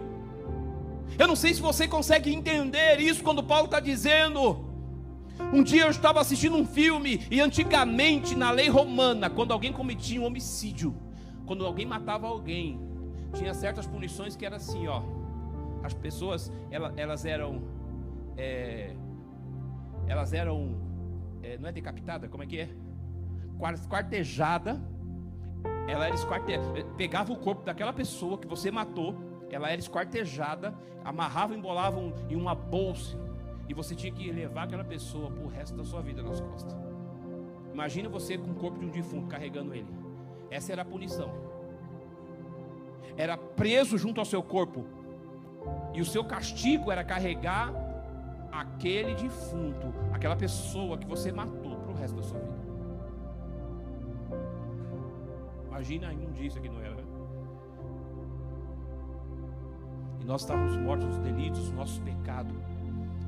Eu 1.18 1.28
não 1.28 1.36
sei 1.36 1.54
se 1.54 1.62
você 1.62 1.88
consegue 1.88 2.34
entender 2.34 3.00
isso 3.00 3.24
quando 3.24 3.44
Paulo 3.44 3.66
está 3.66 3.80
dizendo. 3.80 4.66
Um 5.54 5.64
dia 5.64 5.84
eu 5.84 5.90
estava 5.90 6.20
assistindo 6.20 6.56
um 6.56 6.66
filme 6.66 7.26
e 7.32 7.40
antigamente 7.42 8.36
na 8.36 8.52
lei 8.52 8.70
romana, 8.70 9.30
quando 9.30 9.52
alguém 9.52 9.72
cometia 9.72 10.22
um 10.22 10.26
homicídio, 10.26 10.96
quando 11.46 11.66
alguém 11.66 11.86
matava 11.86 12.28
alguém, 12.28 12.80
tinha 13.34 13.54
certas 13.54 13.88
punições 13.88 14.36
que 14.36 14.46
era 14.46 14.58
assim, 14.58 14.88
ó. 14.88 15.02
As 15.84 15.94
pessoas 15.94 16.52
elas, 16.70 16.94
elas 16.98 17.26
eram 17.26 17.64
é, 18.38 18.94
elas 20.08 20.34
eram 20.34 20.76
é, 21.44 21.58
não 21.58 21.70
é 21.70 21.72
decapitada, 21.72 22.28
como 22.28 22.44
é 22.44 22.46
que 22.46 22.60
é? 22.60 22.70
Esquartejada. 23.74 24.82
Ela 25.88 26.06
era 26.06 26.16
esquartejada. 26.16 26.86
Pegava 26.98 27.34
o 27.34 27.38
corpo 27.38 27.64
daquela 27.64 27.92
pessoa 27.92 28.38
que 28.38 28.48
você 28.48 28.70
matou, 28.72 29.16
ela 29.50 29.70
era 29.70 29.80
esquartejada, 29.80 30.74
amarrava, 31.04 31.56
embolava 31.56 32.00
em 32.30 32.36
uma 32.36 32.54
bolsa. 32.54 33.18
E 33.68 33.74
você 33.74 33.96
tinha 33.96 34.12
que 34.12 34.32
levar 34.32 34.64
aquela 34.64 34.84
pessoa 34.84 35.30
para 35.30 35.44
o 35.44 35.48
resto 35.48 35.76
da 35.76 35.84
sua 35.84 36.02
vida 36.02 36.24
nas 36.24 36.40
costas. 36.40 36.76
Imagina 37.74 38.10
você 38.10 38.38
com 38.38 38.52
o 38.52 38.56
corpo 38.56 38.80
de 38.80 38.86
um 38.86 38.90
defunto 38.90 39.28
carregando 39.28 39.74
ele. 39.74 39.88
Essa 40.50 40.72
era 40.72 40.82
a 40.82 40.86
punição. 40.86 41.32
Era 43.16 43.38
preso 43.38 43.98
junto 43.98 44.20
ao 44.20 44.26
seu 44.26 44.42
corpo. 44.42 44.86
E 45.94 46.02
o 46.02 46.06
seu 46.06 46.24
castigo 46.24 46.92
era 46.92 47.04
carregar 47.04 47.74
aquele 48.52 49.16
defunto, 49.16 49.94
aquela 50.14 50.36
pessoa 50.36 50.98
que 50.98 51.08
você 51.08 51.32
matou 51.32 51.78
para 51.78 51.92
o 51.92 51.96
resto 51.96 52.16
da 52.16 52.24
sua 52.24 52.40
vida. 52.40 52.70
Imagina 55.68 56.10
a 56.10 56.14
imundícia 56.14 56.60
que 56.60 56.70
não 56.70 56.82
era. 56.82 57.04
E 60.20 60.26
nós 60.26 60.42
estávamos 60.42 60.76
mortos 60.78 61.08
nos 61.08 61.18
delitos, 61.20 61.60
nos 61.60 61.72
nossos 61.72 62.00
pecados. 62.00 62.56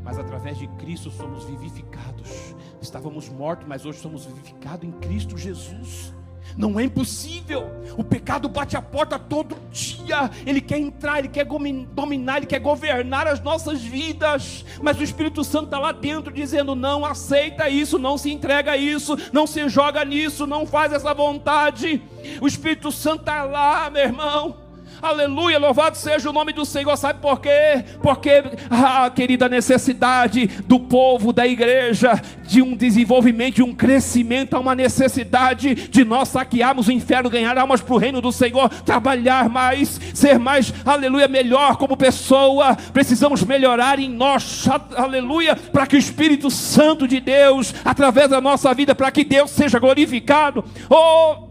Mas 0.03 0.17
através 0.17 0.57
de 0.57 0.67
Cristo 0.67 1.11
somos 1.11 1.45
vivificados. 1.45 2.55
Estávamos 2.82 3.30
mortos, 3.30 3.67
mas 3.67 3.86
hoje 3.86 3.99
somos 3.99 4.26
vivificados 4.26 4.88
em 4.88 4.91
Cristo 4.93 5.38
Jesus. 5.38 6.13
Não 6.57 6.79
é 6.79 6.83
impossível. 6.83 7.69
O 7.97 8.03
pecado 8.03 8.49
bate 8.49 8.75
a 8.75 8.81
porta 8.81 9.17
todo 9.17 9.57
dia. 9.71 10.29
Ele 10.45 10.61
quer 10.61 10.79
entrar, 10.79 11.19
ele 11.19 11.27
quer 11.27 11.45
dominar, 11.45 12.37
ele 12.37 12.45
quer 12.45 12.59
governar 12.59 13.27
as 13.27 13.41
nossas 13.41 13.81
vidas. 13.81 14.65
Mas 14.81 14.99
o 14.99 15.03
Espírito 15.03 15.43
Santo 15.43 15.65
está 15.65 15.79
lá 15.79 15.91
dentro 15.91 16.31
dizendo: 16.33 16.75
não 16.75 17.05
aceita 17.05 17.69
isso, 17.69 17.97
não 17.97 18.17
se 18.17 18.31
entrega 18.31 18.71
a 18.71 18.77
isso, 18.77 19.17
não 19.31 19.47
se 19.47 19.67
joga 19.69 20.03
nisso, 20.03 20.45
não 20.45 20.65
faz 20.65 20.91
essa 20.93 21.13
vontade. 21.13 22.01
O 22.39 22.47
Espírito 22.47 22.91
Santo 22.91 23.21
está 23.21 23.43
lá, 23.43 23.89
meu 23.89 24.03
irmão. 24.03 24.61
Aleluia, 25.01 25.57
louvado 25.57 25.97
seja 25.97 26.29
o 26.29 26.33
nome 26.33 26.53
do 26.53 26.63
Senhor. 26.63 26.95
Sabe 26.95 27.19
por 27.19 27.41
quê? 27.41 27.83
Porque, 28.03 28.43
ah, 28.69 29.09
querida, 29.09 29.49
necessidade 29.49 30.45
do 30.67 30.79
povo, 30.79 31.33
da 31.33 31.47
igreja, 31.47 32.21
de 32.43 32.61
um 32.61 32.75
desenvolvimento, 32.75 33.55
de 33.55 33.63
um 33.63 33.73
crescimento, 33.73 34.55
há 34.55 34.59
uma 34.59 34.75
necessidade 34.75 35.73
de 35.73 36.05
nós 36.05 36.29
saquearmos 36.29 36.87
o 36.87 36.91
inferno, 36.91 37.31
ganhar 37.31 37.57
almas 37.57 37.81
para 37.81 37.95
o 37.95 37.97
reino 37.97 38.21
do 38.21 38.31
Senhor, 38.31 38.69
trabalhar 38.69 39.49
mais, 39.49 39.99
ser 40.13 40.37
mais, 40.37 40.71
aleluia, 40.85 41.27
melhor 41.27 41.77
como 41.77 41.97
pessoa. 41.97 42.75
Precisamos 42.93 43.43
melhorar 43.43 43.97
em 43.97 44.09
nós, 44.09 44.67
aleluia, 44.95 45.55
para 45.55 45.87
que 45.87 45.95
o 45.95 45.99
Espírito 45.99 46.51
Santo 46.51 47.07
de 47.07 47.19
Deus, 47.19 47.73
através 47.83 48.29
da 48.29 48.39
nossa 48.39 48.71
vida, 48.71 48.93
para 48.93 49.09
que 49.09 49.23
Deus 49.23 49.49
seja 49.49 49.79
glorificado. 49.79 50.63
Oh, 50.87 51.49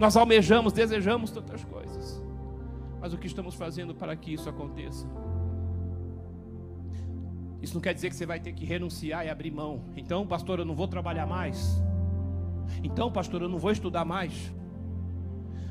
nós 0.00 0.16
almejamos, 0.16 0.72
desejamos 0.72 1.30
tantas 1.30 1.62
coisas. 1.62 1.79
Mas 3.00 3.12
o 3.12 3.18
que 3.18 3.26
estamos 3.26 3.54
fazendo 3.54 3.94
para 3.94 4.14
que 4.14 4.32
isso 4.32 4.48
aconteça? 4.48 5.06
Isso 7.62 7.74
não 7.74 7.80
quer 7.80 7.94
dizer 7.94 8.08
que 8.08 8.16
você 8.16 8.26
vai 8.26 8.40
ter 8.40 8.52
que 8.52 8.64
renunciar 8.64 9.24
e 9.24 9.30
abrir 9.30 9.50
mão. 9.50 9.84
Então, 9.96 10.26
pastor, 10.26 10.58
eu 10.58 10.64
não 10.64 10.74
vou 10.74 10.88
trabalhar 10.88 11.26
mais. 11.26 11.82
Então, 12.82 13.10
pastor, 13.10 13.42
eu 13.42 13.48
não 13.48 13.58
vou 13.58 13.70
estudar 13.70 14.04
mais. 14.04 14.52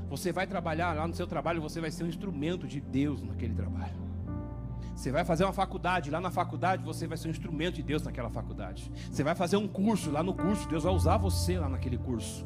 Você 0.10 0.32
vai 0.32 0.48
trabalhar 0.48 0.94
lá 0.94 1.08
no 1.08 1.14
seu 1.14 1.28
trabalho, 1.28 1.62
você 1.62 1.80
vai 1.80 1.92
ser 1.92 2.04
um 2.04 2.08
instrumento 2.08 2.68
de 2.68 2.80
Deus 2.80 3.22
naquele 3.22 3.54
trabalho. 3.54 4.10
Você 4.96 5.12
vai 5.12 5.24
fazer 5.24 5.46
uma 5.46 5.54
faculdade, 5.54 6.10
lá 6.10 6.20
na 6.20 6.30
faculdade 6.30 6.84
você 6.84 7.08
vai 7.08 7.18
ser 7.18 7.30
um 7.30 7.32
instrumento 7.32 7.76
de 7.76 7.84
Deus 7.84 8.04
naquela 8.04 8.30
faculdade. 8.30 8.92
Você 9.10 9.24
vai 9.24 9.34
fazer 9.34 9.56
um 9.56 9.68
curso, 9.68 10.12
lá 10.12 10.22
no 10.22 10.34
curso 10.34 10.68
Deus 10.68 10.84
vai 10.84 10.94
usar 10.94 11.18
você 11.18 11.58
lá 11.58 11.70
naquele 11.70 11.98
curso. 11.98 12.46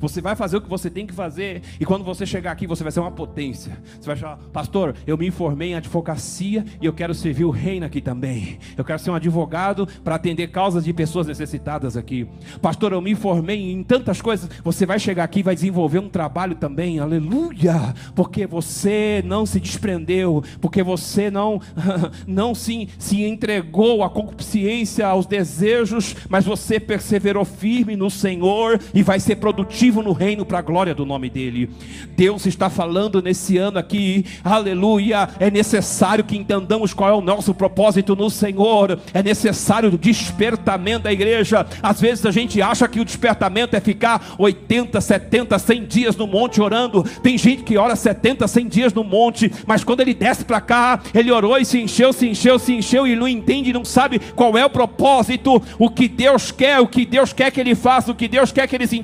Você 0.00 0.20
vai 0.20 0.36
fazer 0.36 0.56
o 0.56 0.60
que 0.60 0.68
você 0.68 0.90
tem 0.90 1.06
que 1.06 1.12
fazer, 1.12 1.62
e 1.80 1.84
quando 1.84 2.04
você 2.04 2.24
chegar 2.24 2.52
aqui, 2.52 2.66
você 2.66 2.82
vai 2.82 2.92
ser 2.92 3.00
uma 3.00 3.10
potência. 3.10 3.78
Você 4.00 4.06
vai 4.06 4.16
falar, 4.16 4.38
pastor, 4.52 4.94
eu 5.06 5.16
me 5.18 5.26
informei 5.26 5.70
em 5.70 5.74
advocacia 5.74 6.64
e 6.80 6.86
eu 6.86 6.92
quero 6.92 7.14
servir 7.14 7.44
o 7.44 7.50
reino 7.50 7.86
aqui 7.86 8.00
também. 8.00 8.58
Eu 8.76 8.84
quero 8.84 8.98
ser 8.98 9.10
um 9.10 9.14
advogado 9.14 9.86
para 10.04 10.14
atender 10.14 10.48
causas 10.48 10.84
de 10.84 10.92
pessoas 10.92 11.26
necessitadas 11.26 11.96
aqui. 11.96 12.26
Pastor, 12.60 12.92
eu 12.92 13.00
me 13.00 13.10
informei 13.10 13.72
em 13.72 13.82
tantas 13.82 14.20
coisas. 14.20 14.48
Você 14.62 14.86
vai 14.86 14.98
chegar 14.98 15.24
aqui 15.24 15.40
e 15.40 15.42
vai 15.42 15.54
desenvolver 15.54 15.98
um 15.98 16.08
trabalho 16.08 16.54
também, 16.54 16.98
aleluia, 16.98 17.94
porque 18.14 18.46
você 18.46 19.22
não 19.24 19.44
se 19.44 19.58
desprendeu, 19.58 20.42
porque 20.60 20.82
você 20.82 21.30
não, 21.30 21.60
não 22.26 22.54
se, 22.54 22.88
se 22.98 23.22
entregou 23.24 24.02
à 24.02 24.10
concupiscência, 24.10 25.06
aos 25.06 25.26
desejos, 25.26 26.14
mas 26.28 26.44
você 26.44 26.78
perseverou 26.78 27.44
firme 27.44 27.96
no 27.96 28.10
Senhor 28.10 28.80
e 28.94 29.02
vai 29.02 29.18
ser 29.18 29.36
produtivo 29.36 29.71
ativo 29.72 30.02
no 30.02 30.12
reino 30.12 30.44
para 30.44 30.58
a 30.58 30.62
glória 30.62 30.94
do 30.94 31.06
nome 31.06 31.30
dEle. 31.30 31.70
Deus 32.14 32.44
está 32.44 32.68
falando 32.68 33.22
nesse 33.22 33.56
ano 33.56 33.78
aqui, 33.78 34.26
aleluia. 34.44 35.30
É 35.40 35.50
necessário 35.50 36.22
que 36.22 36.36
entendamos 36.36 36.92
qual 36.92 37.08
é 37.08 37.14
o 37.14 37.22
nosso 37.22 37.54
propósito 37.54 38.14
no 38.14 38.28
Senhor, 38.28 39.00
é 39.14 39.22
necessário 39.22 39.88
o 39.88 39.98
despertamento 39.98 41.04
da 41.04 41.12
igreja. 41.12 41.66
Às 41.82 42.02
vezes 42.02 42.26
a 42.26 42.30
gente 42.30 42.60
acha 42.60 42.86
que 42.86 43.00
o 43.00 43.04
despertamento 43.04 43.74
é 43.74 43.80
ficar 43.80 44.34
80, 44.38 45.00
70, 45.00 45.58
100 45.58 45.86
dias 45.86 46.16
no 46.16 46.26
monte 46.26 46.60
orando. 46.60 47.02
Tem 47.22 47.38
gente 47.38 47.62
que 47.62 47.78
ora 47.78 47.96
70, 47.96 48.46
100 48.46 48.68
dias 48.68 48.92
no 48.92 49.02
monte, 49.02 49.50
mas 49.66 49.82
quando 49.82 50.00
ele 50.00 50.12
desce 50.12 50.44
para 50.44 50.60
cá, 50.60 51.00
ele 51.14 51.32
orou 51.32 51.56
e 51.56 51.64
se 51.64 51.80
encheu, 51.80 52.12
se 52.12 52.28
encheu, 52.28 52.58
se 52.58 52.74
encheu 52.74 53.06
e 53.06 53.16
não 53.16 53.26
entende, 53.26 53.72
não 53.72 53.86
sabe 53.86 54.18
qual 54.36 54.58
é 54.58 54.66
o 54.66 54.70
propósito, 54.70 55.62
o 55.78 55.88
que 55.88 56.08
Deus 56.08 56.50
quer, 56.50 56.78
o 56.78 56.86
que 56.86 57.06
Deus 57.06 57.32
quer 57.32 57.50
que 57.50 57.60
ele 57.60 57.74
faça, 57.74 58.12
o 58.12 58.14
que 58.14 58.28
Deus 58.28 58.52
quer 58.52 58.68
que 58.68 58.76
ele 58.76 58.86
se 58.86 58.96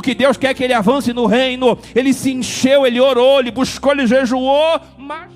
que 0.00 0.14
Deus 0.14 0.36
quer 0.36 0.54
que 0.54 0.64
ele 0.64 0.74
avance 0.74 1.12
no 1.12 1.26
reino. 1.26 1.78
Ele 1.94 2.12
se 2.12 2.32
encheu, 2.32 2.86
ele 2.86 3.00
orou, 3.00 3.40
ele 3.40 3.50
buscou, 3.50 3.92
ele 3.92 4.06
jejuou, 4.06 4.80
mas 4.96 5.32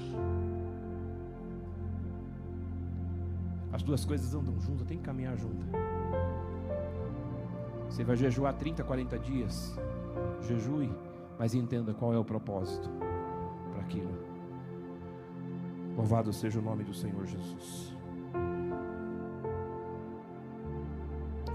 as 3.72 3.82
duas 3.82 4.04
coisas 4.04 4.32
andam 4.34 4.58
juntas, 4.60 4.86
tem 4.86 4.98
que 4.98 5.02
caminhar 5.02 5.36
junto. 5.36 5.66
Você 7.88 8.04
vai 8.04 8.16
jejuar 8.16 8.54
30, 8.54 8.84
40 8.84 9.18
dias, 9.18 9.78
jejue, 10.46 10.90
mas 11.38 11.52
entenda 11.52 11.92
qual 11.92 12.14
é 12.14 12.18
o 12.18 12.24
propósito 12.24 12.88
para 13.72 13.82
aquilo. 13.82 14.12
Louvado 15.96 16.32
seja 16.32 16.58
o 16.58 16.62
nome 16.62 16.84
do 16.84 16.94
Senhor 16.94 17.26
Jesus. 17.26 17.94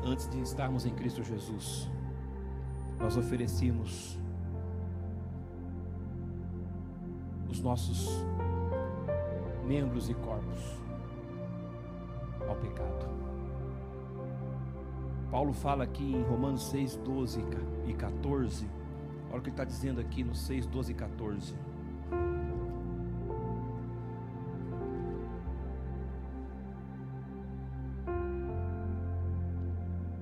Antes 0.03 0.27
de 0.29 0.39
estarmos 0.41 0.85
em 0.85 0.93
Cristo 0.93 1.23
Jesus, 1.23 1.89
nós 2.99 3.15
oferecemos 3.15 4.17
os 7.49 7.59
nossos 7.61 8.07
membros 9.65 10.09
e 10.09 10.13
corpos 10.13 10.61
ao 12.47 12.55
pecado. 12.55 13.07
Paulo 15.29 15.53
fala 15.53 15.83
aqui 15.83 16.03
em 16.03 16.23
Romanos 16.23 16.69
6, 16.69 16.95
12 16.97 17.43
e 17.87 17.93
14. 17.93 18.67
Olha 19.29 19.39
o 19.39 19.41
que 19.41 19.49
ele 19.49 19.53
está 19.53 19.63
dizendo 19.63 19.99
aqui 19.99 20.23
no 20.23 20.33
6, 20.33 20.65
12 20.67 20.91
e 20.91 20.95
14. 20.95 21.55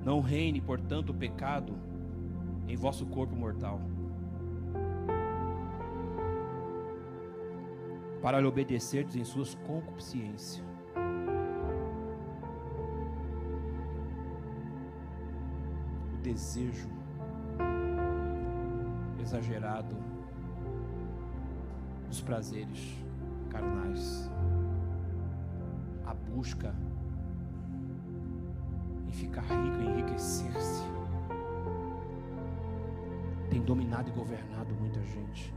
Não 0.04 0.22
reine, 0.22 0.62
portanto, 0.62 1.10
o 1.10 1.14
pecado 1.14 1.76
em 2.68 2.76
vosso 2.76 3.06
corpo 3.06 3.36
mortal, 3.36 3.80
para 8.22 8.40
lhe 8.40 8.48
obedecerdes 8.48 9.16
em 9.16 9.24
suas 9.24 9.56
concupiscências. 9.56 10.64
O 16.14 16.22
desejo 16.24 16.90
exagerado 19.22 19.96
dos 22.08 22.22
prazeres 22.22 22.98
carnais, 23.50 24.30
a 26.06 26.14
busca 26.14 26.76
ficar 29.16 29.42
rico, 29.44 29.82
enriquecer-se. 29.82 30.95
Tem 33.50 33.62
dominado 33.62 34.10
e 34.10 34.14
governado 34.14 34.74
muita 34.80 35.00
gente. 35.02 35.54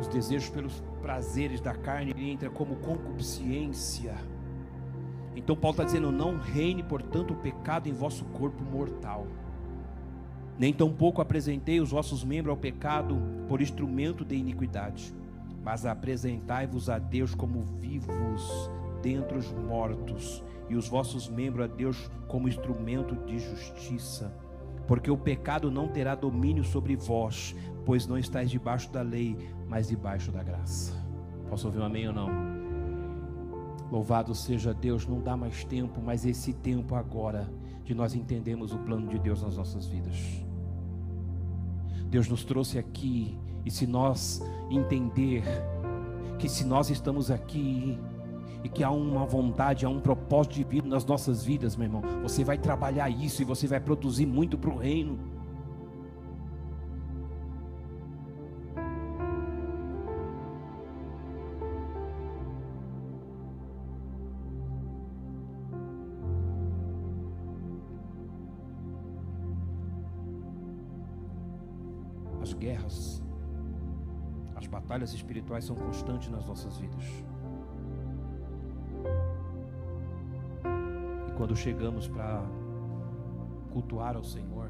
Os 0.00 0.08
desejos 0.08 0.48
pelos 0.48 0.82
prazeres 1.02 1.60
da 1.60 1.74
carne 1.74 2.14
entra 2.16 2.48
como 2.48 2.76
concupiscência. 2.76 4.14
Então 5.36 5.56
Paulo 5.56 5.74
está 5.74 5.84
dizendo: 5.84 6.10
não 6.10 6.38
reine, 6.38 6.82
portanto, 6.82 7.32
o 7.32 7.36
pecado 7.36 7.88
em 7.88 7.92
vosso 7.92 8.24
corpo 8.26 8.62
mortal. 8.62 9.26
Nem 10.58 10.72
tampouco 10.72 11.22
apresentei 11.22 11.80
os 11.80 11.90
vossos 11.90 12.22
membros 12.22 12.50
ao 12.50 12.56
pecado 12.56 13.16
por 13.48 13.62
instrumento 13.62 14.24
de 14.24 14.36
iniquidade, 14.36 15.14
mas 15.64 15.86
apresentai-vos 15.86 16.90
a 16.90 16.98
Deus 16.98 17.34
como 17.34 17.62
vivos 17.62 18.70
dentre 19.02 19.38
os 19.38 19.50
mortos, 19.52 20.44
e 20.68 20.76
os 20.76 20.86
vossos 20.86 21.28
membros 21.28 21.64
a 21.64 21.66
Deus 21.66 22.10
como 22.28 22.48
instrumento 22.48 23.16
de 23.24 23.38
justiça. 23.38 24.30
Porque 24.90 25.08
o 25.08 25.16
pecado 25.16 25.70
não 25.70 25.86
terá 25.86 26.16
domínio 26.16 26.64
sobre 26.64 26.96
vós, 26.96 27.54
pois 27.86 28.08
não 28.08 28.18
estáis 28.18 28.50
debaixo 28.50 28.90
da 28.90 29.02
lei, 29.02 29.36
mas 29.68 29.86
debaixo 29.86 30.32
da 30.32 30.42
graça. 30.42 30.92
Posso 31.48 31.68
ouvir 31.68 31.78
um 31.78 31.84
amém 31.84 32.08
ou 32.08 32.12
não? 32.12 32.28
Louvado 33.88 34.34
seja 34.34 34.74
Deus, 34.74 35.06
não 35.06 35.20
dá 35.20 35.36
mais 35.36 35.62
tempo, 35.62 36.02
mas 36.04 36.26
esse 36.26 36.52
tempo 36.52 36.96
agora 36.96 37.48
de 37.84 37.94
nós 37.94 38.16
entendermos 38.16 38.72
o 38.72 38.78
plano 38.78 39.06
de 39.06 39.16
Deus 39.20 39.42
nas 39.42 39.56
nossas 39.56 39.86
vidas. 39.86 40.44
Deus 42.08 42.26
nos 42.26 42.42
trouxe 42.42 42.76
aqui, 42.76 43.38
e 43.64 43.70
se 43.70 43.86
nós 43.86 44.42
entender 44.68 45.44
que 46.36 46.48
se 46.48 46.64
nós 46.64 46.90
estamos 46.90 47.30
aqui 47.30 47.96
e 48.62 48.68
que 48.68 48.84
há 48.84 48.90
uma 48.90 49.24
vontade, 49.24 49.86
há 49.86 49.88
um 49.88 50.00
propósito 50.00 50.54
de 50.54 50.64
vida 50.64 50.88
nas 50.88 51.04
nossas 51.04 51.44
vidas, 51.44 51.76
meu 51.76 51.86
irmão. 51.86 52.02
Você 52.22 52.44
vai 52.44 52.58
trabalhar 52.58 53.08
isso 53.08 53.42
e 53.42 53.44
você 53.44 53.66
vai 53.66 53.80
produzir 53.80 54.26
muito 54.26 54.58
para 54.58 54.70
o 54.70 54.76
reino. 54.76 55.18
As 72.42 72.54
guerras, 72.54 73.22
as 74.56 74.66
batalhas 74.66 75.12
espirituais 75.12 75.64
são 75.64 75.76
constantes 75.76 76.30
nas 76.30 76.46
nossas 76.46 76.76
vidas. 76.78 77.04
Quando 81.40 81.56
chegamos 81.56 82.06
para 82.06 82.42
cultuar 83.72 84.14
ao 84.14 84.22
Senhor, 84.22 84.68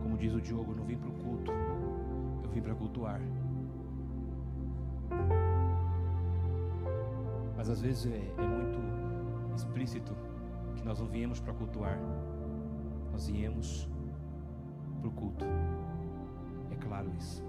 como 0.00 0.16
diz 0.16 0.32
o 0.32 0.40
Diogo, 0.40 0.76
não 0.76 0.84
vim 0.84 0.96
para 0.96 1.08
o 1.08 1.12
culto, 1.14 1.50
eu 2.44 2.50
vim 2.50 2.62
para 2.62 2.72
cultuar. 2.76 3.20
Mas 7.56 7.68
às 7.68 7.80
vezes 7.80 8.06
é, 8.06 8.32
é 8.38 8.46
muito 8.46 8.78
explícito 9.56 10.14
que 10.76 10.84
nós 10.84 11.00
não 11.00 11.08
viemos 11.08 11.40
para 11.40 11.52
cultuar, 11.52 11.98
nós 13.10 13.26
viemos 13.26 13.88
para 15.00 15.08
o 15.08 15.10
culto. 15.10 15.44
É 16.70 16.76
claro 16.76 17.10
isso, 17.18 17.42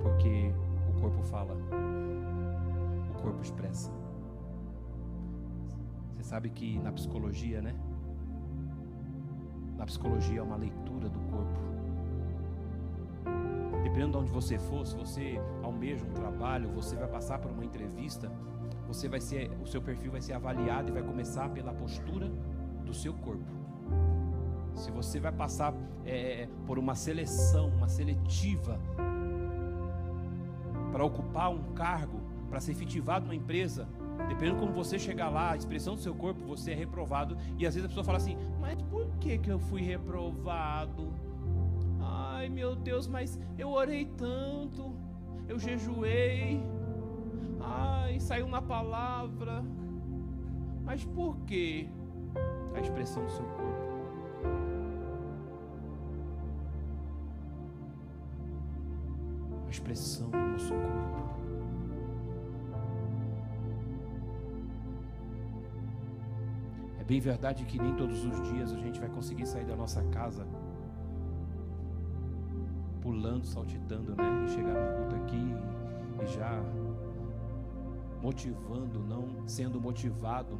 porque 0.00 0.54
o 0.88 1.00
corpo 1.00 1.24
fala, 1.24 1.56
o 3.10 3.20
corpo 3.20 3.42
expressa. 3.42 4.01
Você 6.22 6.28
sabe 6.28 6.50
que 6.50 6.78
na 6.78 6.92
psicologia, 6.92 7.60
né? 7.60 7.74
Na 9.76 9.84
psicologia 9.84 10.38
é 10.38 10.42
uma 10.42 10.54
leitura 10.54 11.08
do 11.08 11.18
corpo. 11.18 11.58
Dependendo 13.82 14.12
de 14.12 14.18
onde 14.18 14.30
você 14.30 14.56
for, 14.56 14.86
se 14.86 14.94
você 14.94 15.40
almeja 15.64 16.04
um 16.04 16.12
trabalho, 16.12 16.68
você 16.68 16.94
vai 16.94 17.08
passar 17.08 17.40
por 17.40 17.50
uma 17.50 17.64
entrevista, 17.64 18.30
você 18.86 19.08
vai 19.08 19.20
ser, 19.20 19.50
o 19.60 19.66
seu 19.66 19.82
perfil 19.82 20.12
vai 20.12 20.20
ser 20.20 20.34
avaliado 20.34 20.90
e 20.90 20.92
vai 20.92 21.02
começar 21.02 21.48
pela 21.48 21.74
postura 21.74 22.30
do 22.86 22.94
seu 22.94 23.12
corpo. 23.14 23.50
Se 24.76 24.92
você 24.92 25.18
vai 25.18 25.32
passar 25.32 25.74
é, 26.06 26.48
por 26.68 26.78
uma 26.78 26.94
seleção, 26.94 27.66
uma 27.66 27.88
seletiva, 27.88 28.78
para 30.92 31.04
ocupar 31.04 31.50
um 31.50 31.72
cargo, 31.72 32.20
para 32.48 32.60
ser 32.60 32.70
efetivado 32.70 33.24
numa 33.24 33.34
empresa, 33.34 33.88
Dependendo 34.32 34.60
como 34.60 34.72
você 34.72 34.98
chegar 34.98 35.28
lá, 35.28 35.52
a 35.52 35.56
expressão 35.56 35.94
do 35.94 36.00
seu 36.00 36.14
corpo, 36.14 36.42
você 36.46 36.72
é 36.72 36.74
reprovado. 36.74 37.36
E 37.58 37.66
às 37.66 37.74
vezes 37.74 37.84
a 37.84 37.88
pessoa 37.88 38.02
fala 38.02 38.16
assim: 38.16 38.34
Mas 38.58 38.80
por 38.80 39.06
que, 39.20 39.36
que 39.36 39.50
eu 39.50 39.58
fui 39.58 39.82
reprovado? 39.82 41.12
Ai 42.00 42.48
meu 42.48 42.74
Deus, 42.74 43.06
mas 43.06 43.38
eu 43.58 43.68
orei 43.68 44.06
tanto, 44.06 44.96
eu 45.46 45.58
jejuei, 45.58 46.62
ai, 47.60 48.18
saiu 48.20 48.48
na 48.48 48.62
palavra. 48.62 49.62
Mas 50.82 51.04
por 51.04 51.36
que? 51.40 51.90
A 52.74 52.80
expressão 52.80 53.22
do 53.26 53.30
seu 53.30 53.44
corpo. 53.44 53.82
A 59.66 59.70
expressão 59.70 60.30
do 60.30 60.38
nosso 60.38 60.72
corpo. 60.72 61.41
Bem 67.02 67.20
verdade 67.20 67.64
que 67.64 67.78
nem 67.78 67.94
todos 67.94 68.24
os 68.24 68.40
dias 68.42 68.72
a 68.72 68.78
gente 68.78 69.00
vai 69.00 69.08
conseguir 69.08 69.46
sair 69.46 69.64
da 69.64 69.76
nossa 69.76 70.02
casa 70.04 70.46
pulando, 73.00 73.44
saltitando, 73.44 74.14
né? 74.14 74.44
E 74.46 74.48
chegar 74.50 74.74
no 74.74 74.96
culto 74.98 75.16
aqui 75.16 75.54
e 76.22 76.26
já 76.26 76.62
motivando, 78.22 79.00
não 79.00 79.48
sendo 79.48 79.80
motivado 79.80 80.58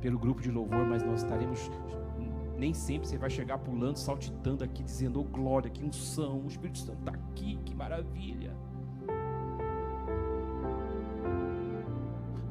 pelo 0.00 0.18
grupo 0.18 0.42
de 0.42 0.50
louvor, 0.50 0.86
mas 0.86 1.02
nós 1.02 1.22
estaremos 1.22 1.70
nem 2.60 2.74
sempre 2.74 3.08
você 3.08 3.16
vai 3.16 3.30
chegar 3.30 3.56
pulando, 3.58 3.96
saltitando 3.96 4.62
aqui, 4.62 4.82
dizendo, 4.82 5.18
oh 5.18 5.24
glória, 5.24 5.70
que 5.70 5.82
unção, 5.82 6.42
o 6.42 6.46
Espírito 6.46 6.78
Santo 6.78 6.98
está 6.98 7.12
aqui, 7.12 7.58
que 7.64 7.74
maravilha. 7.74 8.54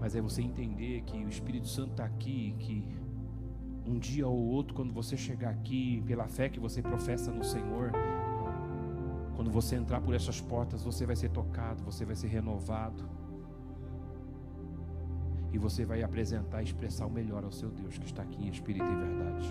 Mas 0.02 0.16
é 0.16 0.22
você 0.22 0.42
entender 0.42 1.02
que 1.02 1.24
o 1.24 1.30
Espírito 1.30 1.68
Santo 1.68 1.92
está 1.92 2.06
aqui, 2.06 2.56
que 2.58 2.84
um 3.90 3.98
dia 3.98 4.28
ou 4.28 4.38
outro, 4.38 4.76
quando 4.76 4.94
você 4.94 5.18
chegar 5.18 5.50
aqui, 5.50 6.04
pela 6.06 6.28
fé 6.28 6.48
que 6.48 6.60
você 6.60 6.80
professa 6.80 7.32
no 7.32 7.44
Senhor, 7.44 7.92
quando 9.36 9.50
você 9.50 9.76
entrar 9.76 10.00
por 10.00 10.14
essas 10.14 10.40
portas, 10.40 10.84
você 10.84 11.08
vai 11.08 11.16
ser 11.16 11.30
tocado, 11.30 11.84
você 11.84 12.06
vai 12.06 12.16
ser 12.16 12.28
renovado. 12.28 13.04
E 15.52 15.58
você 15.58 15.84
vai 15.84 16.04
apresentar 16.04 16.62
e 16.62 16.66
expressar 16.66 17.08
o 17.08 17.10
melhor 17.10 17.44
ao 17.44 17.52
seu 17.52 17.72
Deus 17.72 17.98
que 17.98 18.06
está 18.06 18.22
aqui 18.22 18.44
em 18.44 18.50
espírito 18.50 18.86
e 18.86 18.96
verdade. 18.96 19.48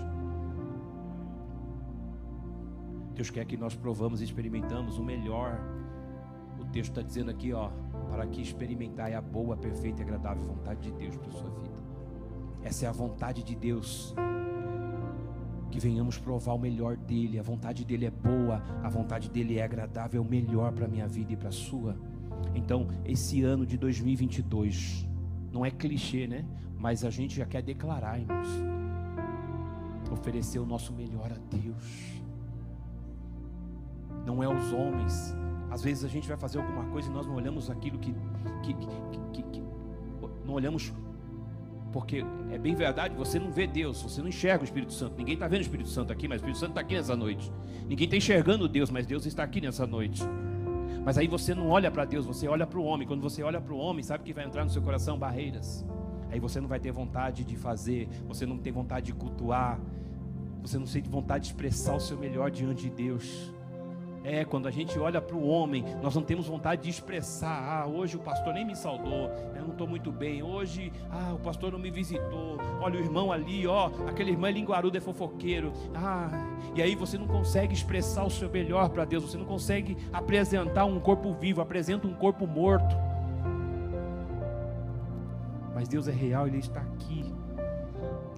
Deus 3.14 3.30
quer 3.30 3.44
que 3.44 3.56
nós 3.56 3.74
provamos 3.74 4.20
e 4.20 4.24
experimentamos 4.24 4.98
o 4.98 5.02
melhor. 5.02 5.58
O 6.60 6.64
texto 6.66 6.90
está 6.90 7.02
dizendo 7.02 7.32
aqui, 7.32 7.52
ó, 7.52 7.70
para 8.08 8.24
que 8.28 8.40
experimentai 8.40 9.14
a 9.14 9.20
boa, 9.20 9.56
perfeita 9.56 10.00
e 10.00 10.04
agradável 10.04 10.44
vontade 10.44 10.82
de 10.82 10.92
Deus 10.92 11.16
para 11.16 11.28
a 11.28 11.32
sua 11.32 11.50
vida. 11.50 11.87
Essa 12.62 12.86
é 12.86 12.88
a 12.88 12.92
vontade 12.92 13.42
de 13.42 13.54
Deus 13.54 14.14
que 15.70 15.78
venhamos 15.78 16.18
provar 16.18 16.54
o 16.54 16.58
melhor 16.58 16.96
dele. 16.96 17.38
A 17.38 17.42
vontade 17.42 17.84
dele 17.84 18.06
é 18.06 18.10
boa, 18.10 18.62
a 18.82 18.88
vontade 18.88 19.30
dele 19.30 19.58
é 19.58 19.62
agradável, 19.62 20.22
é 20.22 20.26
o 20.26 20.28
melhor 20.28 20.72
para 20.72 20.86
a 20.86 20.88
minha 20.88 21.06
vida 21.06 21.32
e 21.32 21.36
para 21.36 21.48
a 21.48 21.52
sua. 21.52 21.96
Então, 22.54 22.88
esse 23.04 23.42
ano 23.42 23.66
de 23.66 23.76
2022 23.76 25.06
não 25.52 25.64
é 25.64 25.70
clichê, 25.70 26.26
né? 26.26 26.44
Mas 26.76 27.04
a 27.04 27.10
gente 27.10 27.36
já 27.36 27.44
quer 27.44 27.62
declarar, 27.62 28.18
irmãos. 28.18 28.48
Oferecer 30.10 30.58
o 30.58 30.66
nosso 30.66 30.92
melhor 30.92 31.32
a 31.32 31.56
Deus. 31.56 32.22
Não 34.24 34.42
é 34.42 34.48
os 34.48 34.72
homens. 34.72 35.34
Às 35.70 35.82
vezes 35.82 36.04
a 36.04 36.08
gente 36.08 36.26
vai 36.26 36.36
fazer 36.36 36.58
alguma 36.58 36.84
coisa 36.86 37.10
e 37.10 37.12
nós 37.12 37.26
não 37.26 37.34
olhamos 37.34 37.68
aquilo 37.68 37.98
que, 37.98 38.14
que, 38.62 38.74
que, 39.32 39.42
que 39.42 39.62
não 40.44 40.54
olhamos 40.54 40.94
porque 41.92 42.24
é 42.50 42.58
bem 42.58 42.74
verdade, 42.74 43.14
você 43.14 43.38
não 43.38 43.50
vê 43.50 43.66
Deus, 43.66 44.02
você 44.02 44.20
não 44.20 44.28
enxerga 44.28 44.62
o 44.62 44.64
Espírito 44.64 44.92
Santo. 44.92 45.16
Ninguém 45.16 45.34
está 45.34 45.48
vendo 45.48 45.60
o 45.60 45.62
Espírito 45.62 45.88
Santo 45.88 46.12
aqui, 46.12 46.28
mas 46.28 46.36
o 46.36 46.40
Espírito 46.40 46.58
Santo 46.58 46.70
está 46.70 46.80
aqui 46.80 46.94
nessa 46.94 47.16
noite. 47.16 47.50
Ninguém 47.88 48.04
está 48.04 48.16
enxergando 48.16 48.68
Deus, 48.68 48.90
mas 48.90 49.06
Deus 49.06 49.26
está 49.26 49.42
aqui 49.42 49.60
nessa 49.60 49.86
noite. 49.86 50.22
Mas 51.04 51.16
aí 51.16 51.26
você 51.26 51.54
não 51.54 51.68
olha 51.68 51.90
para 51.90 52.04
Deus, 52.04 52.26
você 52.26 52.46
olha 52.46 52.66
para 52.66 52.78
o 52.78 52.84
homem. 52.84 53.06
Quando 53.06 53.22
você 53.22 53.42
olha 53.42 53.60
para 53.60 53.72
o 53.72 53.78
homem, 53.78 54.02
sabe 54.02 54.24
que 54.24 54.32
vai 54.32 54.44
entrar 54.44 54.64
no 54.64 54.70
seu 54.70 54.82
coração 54.82 55.18
barreiras. 55.18 55.84
Aí 56.30 56.38
você 56.38 56.60
não 56.60 56.68
vai 56.68 56.78
ter 56.78 56.92
vontade 56.92 57.44
de 57.44 57.56
fazer, 57.56 58.08
você 58.26 58.44
não 58.44 58.58
tem 58.58 58.72
vontade 58.72 59.06
de 59.06 59.14
cultuar, 59.14 59.80
você 60.60 60.78
não 60.78 60.86
sente 60.86 61.08
vontade 61.08 61.44
de 61.44 61.50
expressar 61.50 61.94
o 61.94 62.00
seu 62.00 62.18
melhor 62.18 62.50
diante 62.50 62.82
de 62.82 62.90
Deus. 62.90 63.50
É, 64.28 64.44
quando 64.44 64.68
a 64.68 64.70
gente 64.70 64.98
olha 64.98 65.22
para 65.22 65.34
o 65.34 65.48
homem, 65.48 65.82
nós 66.02 66.14
não 66.14 66.22
temos 66.22 66.46
vontade 66.46 66.82
de 66.82 66.90
expressar. 66.90 67.48
Ah, 67.48 67.86
hoje 67.86 68.18
o 68.18 68.20
pastor 68.20 68.52
nem 68.52 68.62
me 68.62 68.76
saudou, 68.76 69.30
eu 69.56 69.62
não 69.62 69.70
estou 69.70 69.86
muito 69.86 70.12
bem. 70.12 70.42
Hoje, 70.42 70.92
ah, 71.10 71.32
o 71.32 71.38
pastor 71.38 71.72
não 71.72 71.78
me 71.78 71.90
visitou. 71.90 72.58
Olha 72.78 73.00
o 73.00 73.02
irmão 73.02 73.32
ali, 73.32 73.66
ó, 73.66 73.90
aquele 74.06 74.32
irmão 74.32 74.50
é 74.50 74.52
linguarudo, 74.52 74.98
é 74.98 75.00
fofoqueiro. 75.00 75.72
Ah, 75.94 76.28
e 76.76 76.82
aí 76.82 76.94
você 76.94 77.16
não 77.16 77.26
consegue 77.26 77.72
expressar 77.72 78.22
o 78.24 78.30
seu 78.30 78.50
melhor 78.50 78.90
para 78.90 79.06
Deus, 79.06 79.24
você 79.24 79.38
não 79.38 79.46
consegue 79.46 79.96
apresentar 80.12 80.84
um 80.84 81.00
corpo 81.00 81.32
vivo, 81.32 81.62
apresenta 81.62 82.06
um 82.06 82.12
corpo 82.12 82.46
morto. 82.46 82.94
Mas 85.74 85.88
Deus 85.88 86.06
é 86.06 86.12
real, 86.12 86.46
Ele 86.46 86.58
está 86.58 86.82
aqui. 86.82 87.17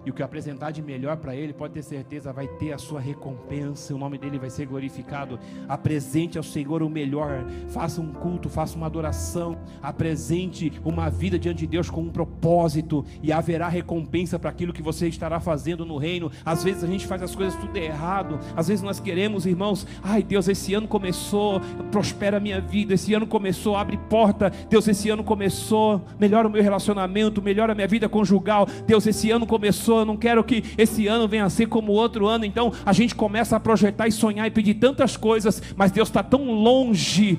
E 0.05 0.11
o 0.11 0.15
que 0.15 0.23
apresentar 0.23 0.71
de 0.71 0.83
melhor 0.83 1.19
para 1.19 1.37
Ele, 1.37 1.53
pode 1.53 1.75
ter 1.75 1.83
certeza, 1.83 2.33
vai 2.33 2.49
ter 2.49 2.73
a 2.73 2.79
sua 2.79 3.01
recompensa, 3.01 3.95
o 3.95 3.99
nome 3.99 4.17
dele 4.17 4.39
vai 4.39 4.49
ser 4.49 4.67
glorificado. 4.67 5.39
Apresente 5.69 6.39
ao 6.39 6.45
Senhor 6.45 6.83
o 6.83 6.89
melhor, 6.89 7.45
faça 7.69 8.01
um 8.01 8.13
culto, 8.13 8.49
faça 8.49 8.77
uma 8.77 8.87
adoração, 8.87 9.59
apresente 9.83 10.73
uma 10.85 11.11
vida 11.11 11.39
diante 11.39 11.59
de 11.59 11.67
Deus 11.67 11.91
com 11.91 12.01
um 12.01 12.09
propósito, 12.09 13.05
e 13.23 13.31
haverá 13.31 13.69
recompensa 13.69 14.39
para 14.39 14.49
aquilo 14.49 14.73
que 14.73 14.83
você 14.83 15.07
estará 15.07 15.39
fazendo 15.39 15.85
no 15.85 15.99
reino. 15.99 16.31
Às 16.45 16.65
vezes 16.65 16.83
a 16.83 16.87
gente 16.87 17.07
faz 17.07 17.23
as 17.23 17.35
coisas 17.35 17.59
tudo 17.61 17.77
errado, 17.77 18.39
às 18.57 18.69
vezes 18.69 18.83
nós 18.83 19.01
queremos, 19.01 19.45
irmãos, 19.45 19.87
ai 20.03 20.23
Deus, 20.23 20.49
esse 20.49 20.73
ano 20.73 20.89
começou, 20.89 21.61
prospera 21.91 22.39
a 22.39 22.41
minha 22.41 22.61
vida, 22.61 22.95
esse 22.95 23.13
ano 23.13 23.27
começou, 23.27 23.77
abre 23.77 23.99
porta, 24.09 24.51
Deus, 24.69 24.89
esse 24.89 25.11
ano 25.11 25.23
começou, 25.23 26.03
melhora 26.19 26.49
o 26.49 26.51
meu 26.51 26.63
relacionamento, 26.63 27.43
melhora 27.43 27.73
a 27.73 27.75
minha 27.75 27.89
vida 27.89 28.09
conjugal, 28.09 28.67
Deus, 28.87 29.07
esse 29.07 29.31
ano 29.31 29.47
começou 29.47 29.90
eu 29.99 30.05
não 30.05 30.17
quero 30.17 30.43
que 30.45 30.63
esse 30.77 31.07
ano 31.07 31.29
venha 31.29 31.45
a 31.45 31.51
ser 31.51 31.67
como 31.67 31.93
outro 31.93 32.27
ano. 32.27 32.45
Então 32.45 32.73
a 32.85 32.93
gente 32.93 33.15
começa 33.15 33.57
a 33.57 33.61
projetar 33.61 34.07
e 34.07 34.13
sonhar 34.13 34.47
e 34.47 34.51
pedir 34.51 34.75
tantas 34.75 35.17
coisas, 35.17 35.63
mas 35.77 35.91
Deus 35.91 36.09
está 36.09 36.23
tão 36.23 36.51
longe 36.51 37.39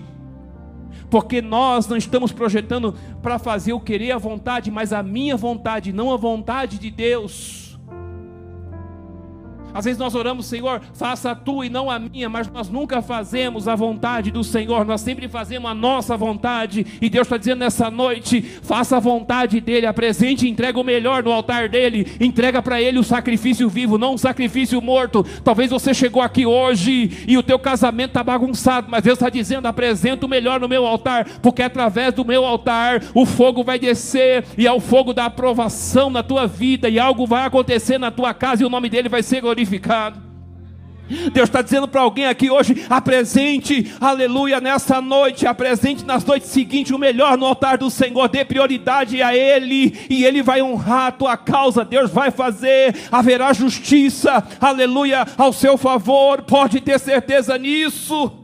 porque 1.09 1.41
nós 1.41 1.87
não 1.87 1.97
estamos 1.97 2.31
projetando 2.31 2.95
para 3.21 3.37
fazer 3.37 3.73
o 3.73 3.79
querer 3.81 4.11
a 4.11 4.17
vontade, 4.17 4.71
mas 4.71 4.93
a 4.93 5.03
minha 5.03 5.35
vontade, 5.35 5.91
não 5.91 6.13
a 6.13 6.15
vontade 6.15 6.79
de 6.79 6.89
Deus. 6.89 7.70
Às 9.73 9.85
vezes 9.85 9.99
nós 9.99 10.15
oramos, 10.15 10.45
Senhor, 10.45 10.81
faça 10.93 11.31
a 11.31 11.35
tua 11.35 11.65
e 11.65 11.69
não 11.69 11.89
a 11.89 11.97
minha, 11.97 12.29
mas 12.29 12.49
nós 12.49 12.69
nunca 12.69 13.01
fazemos 13.01 13.67
a 13.67 13.75
vontade 13.75 14.31
do 14.31 14.43
Senhor, 14.43 14.85
nós 14.85 15.01
sempre 15.01 15.27
fazemos 15.27 15.69
a 15.69 15.73
nossa 15.73 16.17
vontade. 16.17 16.85
E 17.01 17.09
Deus 17.09 17.25
está 17.25 17.37
dizendo 17.37 17.59
nessa 17.59 17.89
noite: 17.89 18.41
faça 18.41 18.97
a 18.97 18.99
vontade 18.99 19.59
dEle, 19.61 19.85
apresente 19.85 20.45
e 20.45 20.49
entrega 20.49 20.79
o 20.79 20.83
melhor 20.83 21.23
no 21.23 21.31
altar 21.31 21.69
dEle, 21.69 22.07
entrega 22.19 22.61
para 22.61 22.81
Ele 22.81 22.99
o 22.99 23.03
sacrifício 23.03 23.69
vivo, 23.69 23.97
não 23.97 24.15
um 24.15 24.17
sacrifício 24.17 24.81
morto. 24.81 25.25
Talvez 25.43 25.71
você 25.71 25.93
chegou 25.93 26.21
aqui 26.21 26.45
hoje 26.45 27.25
e 27.27 27.37
o 27.37 27.43
teu 27.43 27.57
casamento 27.57 28.09
está 28.09 28.23
bagunçado, 28.23 28.87
mas 28.89 29.03
Deus 29.03 29.17
está 29.17 29.29
dizendo: 29.29 29.67
apresenta 29.67 30.25
o 30.25 30.29
melhor 30.29 30.59
no 30.59 30.67
meu 30.67 30.85
altar, 30.85 31.25
porque 31.41 31.63
através 31.63 32.13
do 32.13 32.25
meu 32.25 32.45
altar 32.45 33.01
o 33.13 33.25
fogo 33.25 33.63
vai 33.63 33.79
descer 33.79 34.43
e 34.57 34.67
é 34.67 34.71
o 34.71 34.79
fogo 34.79 35.13
da 35.13 35.25
aprovação 35.25 36.09
na 36.09 36.23
tua 36.23 36.45
vida, 36.45 36.89
e 36.89 36.99
algo 36.99 37.25
vai 37.25 37.45
acontecer 37.45 37.97
na 37.97 38.11
tua 38.11 38.33
casa 38.33 38.63
e 38.63 38.65
o 38.65 38.69
nome 38.69 38.89
dEle 38.89 39.09
vai 39.09 39.23
ser 39.23 39.41
glorificado 39.41 39.60
glorificado. 39.61 40.31
Deus 41.33 41.49
está 41.49 41.61
dizendo 41.61 41.89
para 41.89 42.01
alguém 42.01 42.25
aqui 42.25 42.49
hoje: 42.49 42.85
apresente, 42.89 43.93
aleluia, 43.99 44.61
nessa 44.61 45.01
noite, 45.01 45.45
apresente 45.45 46.05
nas 46.05 46.23
noites 46.23 46.49
seguintes 46.49 46.93
o 46.93 46.97
melhor 46.97 47.37
no 47.37 47.45
altar 47.45 47.77
do 47.77 47.89
Senhor, 47.89 48.29
dê 48.29 48.45
prioridade 48.45 49.21
a 49.21 49.35
Ele, 49.35 49.93
e 50.09 50.23
Ele 50.23 50.41
vai 50.41 50.61
honrar 50.61 51.07
a 51.07 51.11
tua 51.11 51.35
causa, 51.35 51.83
Deus 51.83 52.09
vai 52.09 52.31
fazer, 52.31 52.95
haverá 53.11 53.51
justiça, 53.51 54.41
aleluia, 54.59 55.25
ao 55.37 55.51
seu 55.51 55.77
favor, 55.77 56.43
pode 56.43 56.79
ter 56.79 56.97
certeza 56.97 57.57
nisso. 57.57 58.40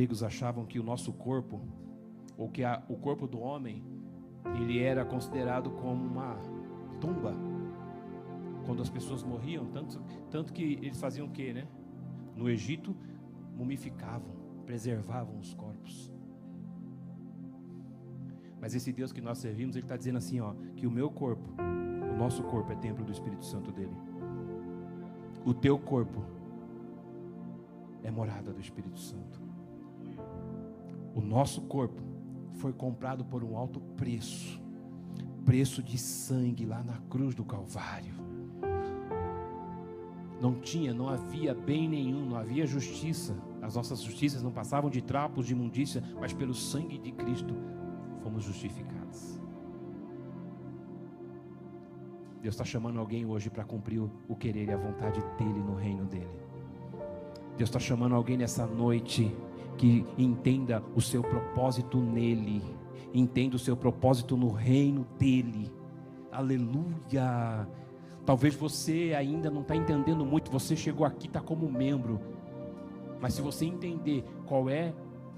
Gregos 0.00 0.22
achavam 0.22 0.64
que 0.64 0.80
o 0.80 0.82
nosso 0.82 1.12
corpo, 1.12 1.60
ou 2.34 2.48
que 2.48 2.64
a, 2.64 2.82
o 2.88 2.96
corpo 2.96 3.26
do 3.26 3.38
homem, 3.38 3.84
ele 4.54 4.78
era 4.78 5.04
considerado 5.04 5.70
como 5.72 6.02
uma 6.02 6.38
tumba. 6.98 7.34
Quando 8.64 8.80
as 8.80 8.88
pessoas 8.88 9.22
morriam, 9.22 9.66
tanto, 9.66 10.00
tanto 10.30 10.54
que 10.54 10.62
eles 10.62 10.98
faziam 10.98 11.26
o 11.26 11.30
que, 11.30 11.52
né? 11.52 11.68
No 12.34 12.48
Egito, 12.48 12.96
mumificavam, 13.54 14.32
preservavam 14.64 15.38
os 15.38 15.52
corpos. 15.52 16.10
Mas 18.58 18.74
esse 18.74 18.92
Deus 18.94 19.12
que 19.12 19.20
nós 19.20 19.36
servimos, 19.36 19.76
Ele 19.76 19.84
está 19.84 19.98
dizendo 19.98 20.16
assim, 20.16 20.40
ó, 20.40 20.54
que 20.76 20.86
o 20.86 20.90
meu 20.90 21.10
corpo, 21.10 21.46
o 22.14 22.16
nosso 22.16 22.42
corpo 22.44 22.72
é 22.72 22.76
templo 22.76 23.04
do 23.04 23.12
Espírito 23.12 23.44
Santo 23.44 23.70
dele. 23.70 23.96
O 25.44 25.52
teu 25.52 25.78
corpo 25.78 26.24
é 28.02 28.10
morada 28.10 28.50
do 28.50 28.60
Espírito 28.60 28.98
Santo. 28.98 29.39
O 31.14 31.20
nosso 31.20 31.62
corpo 31.62 32.02
foi 32.54 32.72
comprado 32.72 33.24
por 33.24 33.42
um 33.44 33.56
alto 33.56 33.80
preço 33.96 34.60
preço 35.44 35.82
de 35.82 35.98
sangue 35.98 36.64
lá 36.64 36.82
na 36.82 36.98
cruz 37.08 37.34
do 37.34 37.44
Calvário. 37.44 38.14
Não 40.40 40.54
tinha, 40.54 40.94
não 40.94 41.08
havia 41.08 41.54
bem 41.54 41.88
nenhum, 41.88 42.24
não 42.24 42.36
havia 42.36 42.66
justiça. 42.66 43.36
As 43.60 43.74
nossas 43.74 44.00
justiças 44.00 44.42
não 44.42 44.50
passavam 44.50 44.88
de 44.88 45.02
trapos 45.02 45.46
de 45.46 45.52
imundícia, 45.52 46.02
mas 46.18 46.32
pelo 46.32 46.54
sangue 46.54 46.98
de 46.98 47.12
Cristo 47.12 47.54
fomos 48.22 48.44
justificados. 48.44 49.38
Deus 52.40 52.54
está 52.54 52.64
chamando 52.64 52.98
alguém 52.98 53.26
hoje 53.26 53.50
para 53.50 53.64
cumprir 53.64 54.00
o 54.00 54.36
querer 54.36 54.68
e 54.68 54.72
a 54.72 54.78
vontade 54.78 55.20
dEle 55.36 55.60
no 55.60 55.74
reino 55.74 56.06
dEle. 56.06 56.40
Deus 57.58 57.68
está 57.68 57.78
chamando 57.78 58.14
alguém 58.14 58.38
nessa 58.38 58.66
noite 58.66 59.36
que 59.80 60.04
entenda 60.18 60.82
o 60.94 61.00
seu 61.00 61.22
propósito 61.22 61.96
nele, 62.02 62.62
entenda 63.14 63.56
o 63.56 63.58
seu 63.58 63.74
propósito 63.74 64.36
no 64.36 64.50
reino 64.50 65.06
dEle. 65.18 65.72
Aleluia! 66.30 67.66
Talvez 68.26 68.54
você 68.54 69.14
ainda 69.16 69.50
não 69.50 69.62
está 69.62 69.74
entendendo 69.74 70.22
muito, 70.22 70.50
você 70.50 70.76
chegou 70.76 71.06
aqui, 71.06 71.28
está 71.28 71.40
como 71.40 71.66
membro, 71.72 72.20
mas 73.22 73.32
se 73.32 73.40
você 73.40 73.64
entender 73.64 74.22
qual 74.44 74.68
é, 74.68 74.92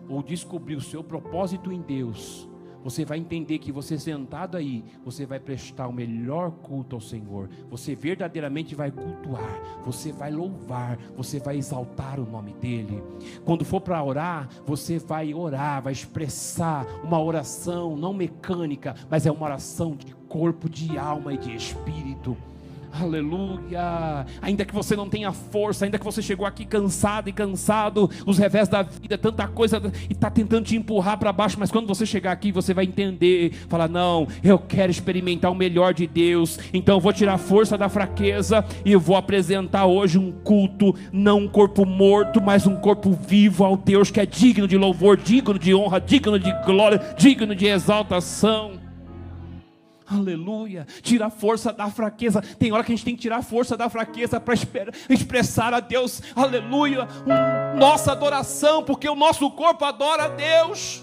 ou 0.08 0.24
descobrir 0.24 0.74
o 0.74 0.80
seu 0.80 1.04
propósito 1.04 1.70
em 1.70 1.80
Deus, 1.80 2.50
você 2.82 3.04
vai 3.04 3.18
entender 3.18 3.58
que 3.58 3.72
você 3.72 3.98
sentado 3.98 4.56
aí, 4.56 4.84
você 5.04 5.24
vai 5.24 5.38
prestar 5.38 5.88
o 5.88 5.92
melhor 5.92 6.50
culto 6.50 6.96
ao 6.96 7.00
Senhor. 7.00 7.48
Você 7.70 7.94
verdadeiramente 7.94 8.74
vai 8.74 8.90
cultuar, 8.90 9.60
você 9.84 10.12
vai 10.12 10.30
louvar, 10.30 10.98
você 11.16 11.38
vai 11.38 11.56
exaltar 11.56 12.18
o 12.18 12.28
nome 12.28 12.52
dele. 12.54 13.02
Quando 13.44 13.64
for 13.64 13.80
para 13.80 14.02
orar, 14.02 14.48
você 14.66 14.98
vai 14.98 15.32
orar, 15.32 15.82
vai 15.82 15.92
expressar 15.92 16.86
uma 17.02 17.22
oração 17.22 17.96
não 17.96 18.12
mecânica, 18.12 18.94
mas 19.10 19.26
é 19.26 19.30
uma 19.30 19.44
oração 19.44 19.94
de 19.96 20.14
corpo, 20.28 20.68
de 20.68 20.98
alma 20.98 21.34
e 21.34 21.38
de 21.38 21.54
espírito. 21.54 22.36
Aleluia. 22.92 24.26
Ainda 24.42 24.66
que 24.66 24.74
você 24.74 24.94
não 24.94 25.08
tenha 25.08 25.32
força, 25.32 25.86
ainda 25.86 25.98
que 25.98 26.04
você 26.04 26.20
chegou 26.20 26.44
aqui 26.44 26.66
cansado 26.66 27.28
e 27.28 27.32
cansado, 27.32 28.10
os 28.26 28.36
revés 28.36 28.68
da 28.68 28.82
vida, 28.82 29.16
tanta 29.16 29.48
coisa 29.48 29.80
e 30.10 30.12
está 30.12 30.30
tentando 30.30 30.66
te 30.66 30.76
empurrar 30.76 31.18
para 31.18 31.32
baixo, 31.32 31.56
mas 31.58 31.70
quando 31.70 31.86
você 31.86 32.04
chegar 32.04 32.32
aqui, 32.32 32.52
você 32.52 32.74
vai 32.74 32.84
entender, 32.84 33.52
falar: 33.66 33.88
"Não, 33.88 34.28
eu 34.44 34.58
quero 34.58 34.90
experimentar 34.90 35.50
o 35.50 35.54
melhor 35.54 35.94
de 35.94 36.06
Deus". 36.06 36.58
Então 36.74 36.96
eu 36.96 37.00
vou 37.00 37.14
tirar 37.14 37.38
força 37.38 37.78
da 37.78 37.88
fraqueza 37.88 38.62
e 38.84 38.92
eu 38.92 39.00
vou 39.00 39.16
apresentar 39.16 39.86
hoje 39.86 40.18
um 40.18 40.30
culto, 40.30 40.94
não 41.10 41.38
um 41.38 41.48
corpo 41.48 41.86
morto, 41.86 42.42
mas 42.42 42.66
um 42.66 42.76
corpo 42.76 43.10
vivo 43.26 43.64
ao 43.64 43.74
Deus 43.76 44.10
que 44.10 44.20
é 44.20 44.26
digno 44.26 44.68
de 44.68 44.76
louvor, 44.76 45.16
digno 45.16 45.58
de 45.58 45.74
honra, 45.74 45.98
digno 45.98 46.38
de 46.38 46.52
glória, 46.66 47.00
digno 47.16 47.54
de 47.54 47.66
exaltação. 47.66 48.81
Aleluia. 50.12 50.86
Tira 51.02 51.26
a 51.26 51.30
força 51.30 51.72
da 51.72 51.90
fraqueza. 51.90 52.42
Tem 52.58 52.72
hora 52.72 52.84
que 52.84 52.92
a 52.92 52.94
gente 52.94 53.04
tem 53.04 53.16
que 53.16 53.22
tirar 53.22 53.42
força 53.42 53.76
da 53.76 53.88
fraqueza 53.88 54.38
para 54.38 54.54
expressar 55.08 55.72
a 55.72 55.80
Deus. 55.80 56.22
Aleluia. 56.34 57.08
Um, 57.26 57.78
nossa 57.78 58.12
adoração, 58.12 58.82
porque 58.82 59.08
o 59.08 59.14
nosso 59.14 59.50
corpo 59.50 59.84
adora 59.84 60.24
a 60.24 60.28
Deus. 60.28 61.02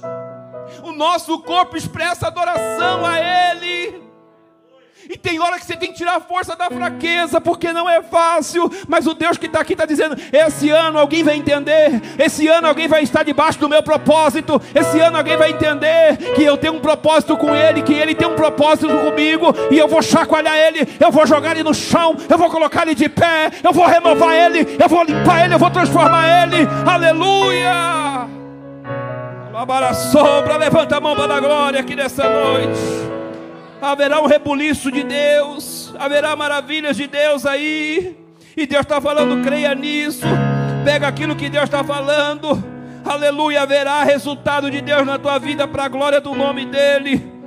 O 0.83 0.91
nosso 0.91 1.39
corpo 1.39 1.75
expressa 1.75 2.27
adoração 2.27 3.05
a 3.05 3.19
Ele. 3.19 4.08
E 5.11 5.17
tem 5.17 5.39
hora 5.39 5.57
que 5.57 5.65
você 5.65 5.75
tem 5.75 5.91
que 5.91 5.97
tirar 5.97 6.17
a 6.17 6.19
força 6.19 6.55
da 6.55 6.69
fraqueza, 6.69 7.41
porque 7.41 7.73
não 7.73 7.89
é 7.89 7.99
fácil. 7.99 8.71
Mas 8.87 9.07
o 9.07 9.15
Deus 9.15 9.39
que 9.39 9.47
está 9.47 9.59
aqui 9.59 9.73
está 9.73 9.83
dizendo: 9.83 10.15
esse 10.31 10.69
ano 10.69 10.99
alguém 10.99 11.23
vai 11.23 11.35
entender, 11.35 11.99
esse 12.19 12.47
ano 12.47 12.67
alguém 12.67 12.87
vai 12.87 13.01
estar 13.01 13.23
debaixo 13.23 13.57
do 13.57 13.67
meu 13.67 13.81
propósito, 13.81 14.61
esse 14.75 14.99
ano 14.99 15.17
alguém 15.17 15.35
vai 15.35 15.49
entender 15.49 16.15
que 16.35 16.43
eu 16.43 16.55
tenho 16.57 16.73
um 16.73 16.79
propósito 16.79 17.35
com 17.35 17.55
Ele, 17.55 17.81
que 17.81 17.93
Ele 17.93 18.13
tem 18.13 18.27
um 18.27 18.35
propósito 18.35 18.87
comigo, 18.99 19.47
e 19.71 19.79
eu 19.79 19.87
vou 19.87 20.03
chacoalhar 20.03 20.55
Ele, 20.55 20.87
eu 20.99 21.11
vou 21.11 21.25
jogar 21.25 21.53
Ele 21.53 21.63
no 21.63 21.73
chão, 21.73 22.15
eu 22.29 22.37
vou 22.37 22.51
colocar 22.51 22.83
Ele 22.83 22.93
de 22.93 23.09
pé, 23.09 23.49
eu 23.63 23.73
vou 23.73 23.87
renovar 23.87 24.35
Ele, 24.35 24.77
eu 24.79 24.87
vou 24.87 25.01
limpar 25.01 25.43
Ele, 25.43 25.55
eu 25.55 25.59
vou 25.59 25.71
transformar 25.71 26.43
Ele. 26.43 26.67
Aleluia! 26.85 28.27
Alabara 29.51 29.91
sombra, 29.91 30.55
levanta 30.55 30.97
a 30.97 31.01
mão 31.01 31.15
para 31.15 31.35
a 31.35 31.39
glória 31.39 31.79
aqui 31.79 31.95
nessa 31.95 32.29
noite 32.29 33.18
haverá 33.81 34.21
um 34.21 34.25
rebuliço 34.25 34.91
de 34.91 35.03
Deus, 35.03 35.93
haverá 35.97 36.35
maravilhas 36.35 36.97
de 36.97 37.07
Deus 37.07 37.45
aí, 37.45 38.15
e 38.55 38.65
Deus 38.65 38.81
está 38.81 38.99
falando, 38.99 39.43
creia 39.43 39.73
nisso, 39.73 40.25
pega 40.83 41.07
aquilo 41.07 41.35
que 41.35 41.49
Deus 41.49 41.65
está 41.65 41.83
falando, 41.83 42.61
aleluia, 43.05 43.61
haverá 43.61 44.03
resultado 44.03 44.69
de 44.69 44.81
Deus 44.81 45.05
na 45.05 45.17
tua 45.17 45.37
vida 45.37 45.67
para 45.67 45.85
a 45.85 45.87
glória 45.87 46.19
do 46.19 46.35
nome 46.35 46.65
dEle. 46.65 47.39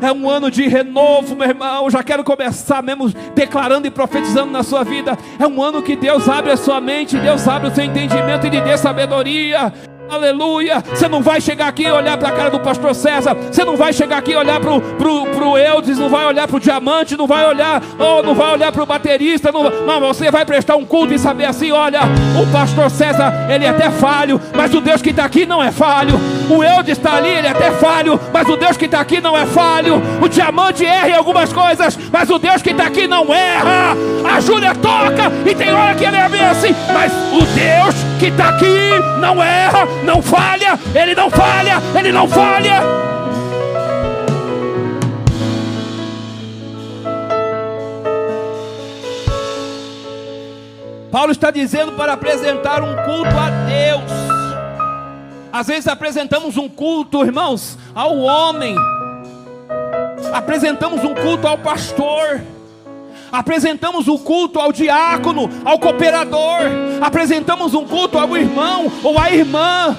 É 0.00 0.10
um 0.10 0.28
ano 0.28 0.50
de 0.50 0.66
renovo, 0.66 1.36
meu 1.36 1.48
irmão. 1.48 1.88
Já 1.88 2.02
quero 2.02 2.24
começar 2.24 2.82
mesmo 2.82 3.08
declarando 3.36 3.86
e 3.86 3.90
profetizando 3.90 4.50
na 4.50 4.64
sua 4.64 4.82
vida. 4.82 5.16
É 5.38 5.46
um 5.46 5.62
ano 5.62 5.80
que 5.80 5.94
Deus 5.94 6.28
abre 6.28 6.50
a 6.50 6.56
sua 6.56 6.80
mente, 6.80 7.16
Deus 7.16 7.46
abre 7.46 7.68
o 7.68 7.74
seu 7.74 7.84
entendimento 7.84 8.44
e 8.44 8.50
lhe 8.50 8.60
dê 8.60 8.76
sabedoria. 8.76 9.72
Aleluia. 10.08 10.82
Você 10.90 11.08
não 11.08 11.22
vai 11.22 11.40
chegar 11.40 11.68
aqui 11.68 11.84
e 11.84 11.90
olhar 11.90 12.16
para 12.16 12.28
a 12.28 12.32
cara 12.32 12.50
do 12.50 12.60
pastor 12.60 12.94
César. 12.94 13.34
Você 13.34 13.64
não 13.64 13.76
vai 13.76 13.92
chegar 13.92 14.18
aqui 14.18 14.32
e 14.32 14.36
olhar 14.36 14.60
para 14.60 14.70
o 14.72 15.58
Eudes, 15.58 15.98
não 15.98 16.08
vai 16.08 16.26
olhar 16.26 16.46
para 16.46 16.56
o 16.56 16.60
diamante, 16.60 17.16
não 17.16 17.26
vai 17.26 17.46
olhar, 17.46 17.82
oh, 17.98 18.22
não 18.22 18.34
vai 18.34 18.52
olhar 18.52 18.70
para 18.72 18.82
o 18.82 18.86
baterista. 18.86 19.50
Não, 19.50 19.70
não, 19.86 20.00
você 20.00 20.30
vai 20.30 20.44
prestar 20.44 20.76
um 20.76 20.84
culto 20.84 21.14
e 21.14 21.18
saber 21.18 21.46
assim: 21.46 21.72
olha, 21.72 22.00
o 22.40 22.52
pastor 22.52 22.90
César, 22.90 23.46
ele 23.50 23.64
é 23.64 23.68
até 23.68 23.90
falho, 23.90 24.40
mas 24.54 24.74
o 24.74 24.80
Deus 24.80 25.00
que 25.00 25.10
está 25.10 25.24
aqui 25.24 25.46
não 25.46 25.62
é 25.62 25.70
falho. 25.70 26.20
O 26.50 26.62
Eudes 26.62 26.98
está 26.98 27.14
ali, 27.14 27.28
ele 27.28 27.46
é 27.46 27.50
até 27.50 27.70
falho, 27.72 28.20
mas 28.32 28.48
o 28.48 28.56
Deus 28.56 28.76
que 28.76 28.84
está 28.84 29.00
aqui 29.00 29.20
não 29.20 29.36
é 29.36 29.46
falho. 29.46 30.02
O 30.20 30.28
diamante 30.28 30.84
erra 30.84 31.08
em 31.08 31.14
algumas 31.14 31.52
coisas, 31.52 31.98
mas 32.10 32.28
o 32.28 32.38
Deus 32.38 32.60
que 32.60 32.70
está 32.70 32.86
aqui 32.86 33.06
não 33.06 33.32
erra. 33.32 33.96
A 34.30 34.40
Júlia 34.40 34.74
toca 34.74 35.32
e 35.46 35.54
tem 35.54 35.72
hora 35.72 35.94
que 35.94 36.04
ele 36.04 36.16
é 36.16 36.28
mas 36.92 37.12
o 37.32 37.44
Deus 37.54 38.11
que 38.22 38.28
está 38.28 38.50
aqui 38.50 38.78
não 39.18 39.42
erra 39.42 39.84
não 40.04 40.22
falha, 40.22 40.78
ele 40.94 41.12
não 41.12 41.28
falha, 41.28 41.82
ele 41.98 42.12
não 42.12 42.28
falha. 42.28 42.80
Paulo 51.10 51.32
está 51.32 51.50
dizendo 51.50 51.90
para 51.92 52.12
apresentar 52.12 52.80
um 52.80 52.94
culto 52.94 53.36
a 53.36 53.50
Deus. 53.66 54.12
Às 55.52 55.66
vezes 55.66 55.88
apresentamos 55.88 56.56
um 56.56 56.68
culto, 56.68 57.24
irmãos, 57.24 57.76
ao 57.92 58.18
homem. 58.18 58.76
Apresentamos 60.32 61.02
um 61.02 61.12
culto 61.12 61.48
ao 61.48 61.58
pastor 61.58 62.40
apresentamos 63.32 64.06
o 64.06 64.18
culto 64.18 64.60
ao 64.60 64.70
diácono, 64.70 65.48
ao 65.64 65.78
cooperador, 65.78 66.60
apresentamos 67.00 67.72
um 67.72 67.86
culto 67.86 68.18
ao 68.18 68.36
irmão 68.36 68.92
ou 69.02 69.18
à 69.18 69.32
irmã 69.32 69.96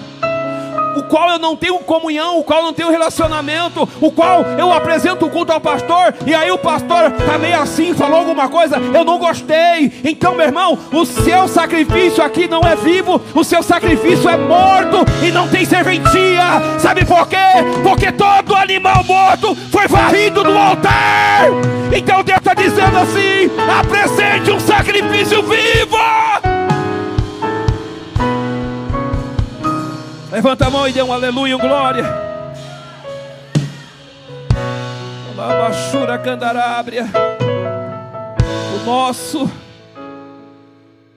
o 0.95 1.03
qual 1.03 1.31
eu 1.31 1.39
não 1.39 1.55
tenho 1.55 1.79
comunhão, 1.79 2.39
o 2.39 2.43
qual 2.43 2.59
eu 2.59 2.65
não 2.65 2.73
tenho 2.73 2.89
relacionamento, 2.89 3.87
o 3.99 4.11
qual 4.11 4.43
eu 4.57 4.71
apresento 4.71 5.25
o 5.25 5.29
culto 5.29 5.51
ao 5.51 5.59
pastor, 5.59 6.13
e 6.25 6.33
aí 6.33 6.51
o 6.51 6.57
pastor 6.57 7.11
está 7.17 7.37
meio 7.37 7.59
assim, 7.59 7.93
falou 7.93 8.19
alguma 8.19 8.47
coisa, 8.47 8.77
eu 8.77 9.03
não 9.03 9.17
gostei. 9.17 9.91
Então, 10.03 10.35
meu 10.35 10.45
irmão, 10.45 10.77
o 10.91 11.05
seu 11.05 11.47
sacrifício 11.47 12.23
aqui 12.23 12.47
não 12.47 12.61
é 12.61 12.75
vivo, 12.75 13.21
o 13.33 13.43
seu 13.43 13.63
sacrifício 13.63 14.29
é 14.29 14.37
morto 14.37 15.05
e 15.23 15.31
não 15.31 15.47
tem 15.47 15.65
serventia. 15.65 16.43
Sabe 16.79 17.05
por 17.05 17.27
quê? 17.27 17.37
Porque 17.81 18.11
todo 18.11 18.55
animal 18.55 19.03
morto 19.03 19.55
foi 19.71 19.87
varrido 19.87 20.43
do 20.43 20.57
altar. 20.57 21.47
Então 21.95 22.23
Deus 22.23 22.39
dizendo 22.73 22.97
assim: 22.97 23.49
apresente 23.69 24.51
um 24.51 24.59
sacrifício 24.59 25.43
vivo. 25.43 25.97
Levanta 30.31 30.65
a 30.65 30.69
mão 30.69 30.87
e 30.87 30.91
dê 30.91 31.01
um 31.03 31.13
aleluia, 31.13 31.55
um 31.55 31.59
glória. 31.59 32.03
Labachura 35.37 36.17
candarábria. 36.17 37.05
O 38.75 38.85
nosso 38.85 39.49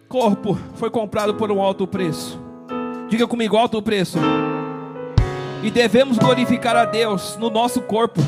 corpo 0.08 0.58
foi 0.74 0.90
comprado 0.90 1.34
por 1.34 1.50
um 1.50 1.62
alto 1.62 1.86
preço. 1.86 2.38
Diga 3.08 3.26
comigo, 3.26 3.56
alto 3.56 3.80
preço. 3.80 4.18
E 5.62 5.70
devemos 5.70 6.18
glorificar 6.18 6.76
a 6.76 6.84
Deus 6.84 7.36
no 7.38 7.48
nosso 7.48 7.80
corpo. 7.80 8.20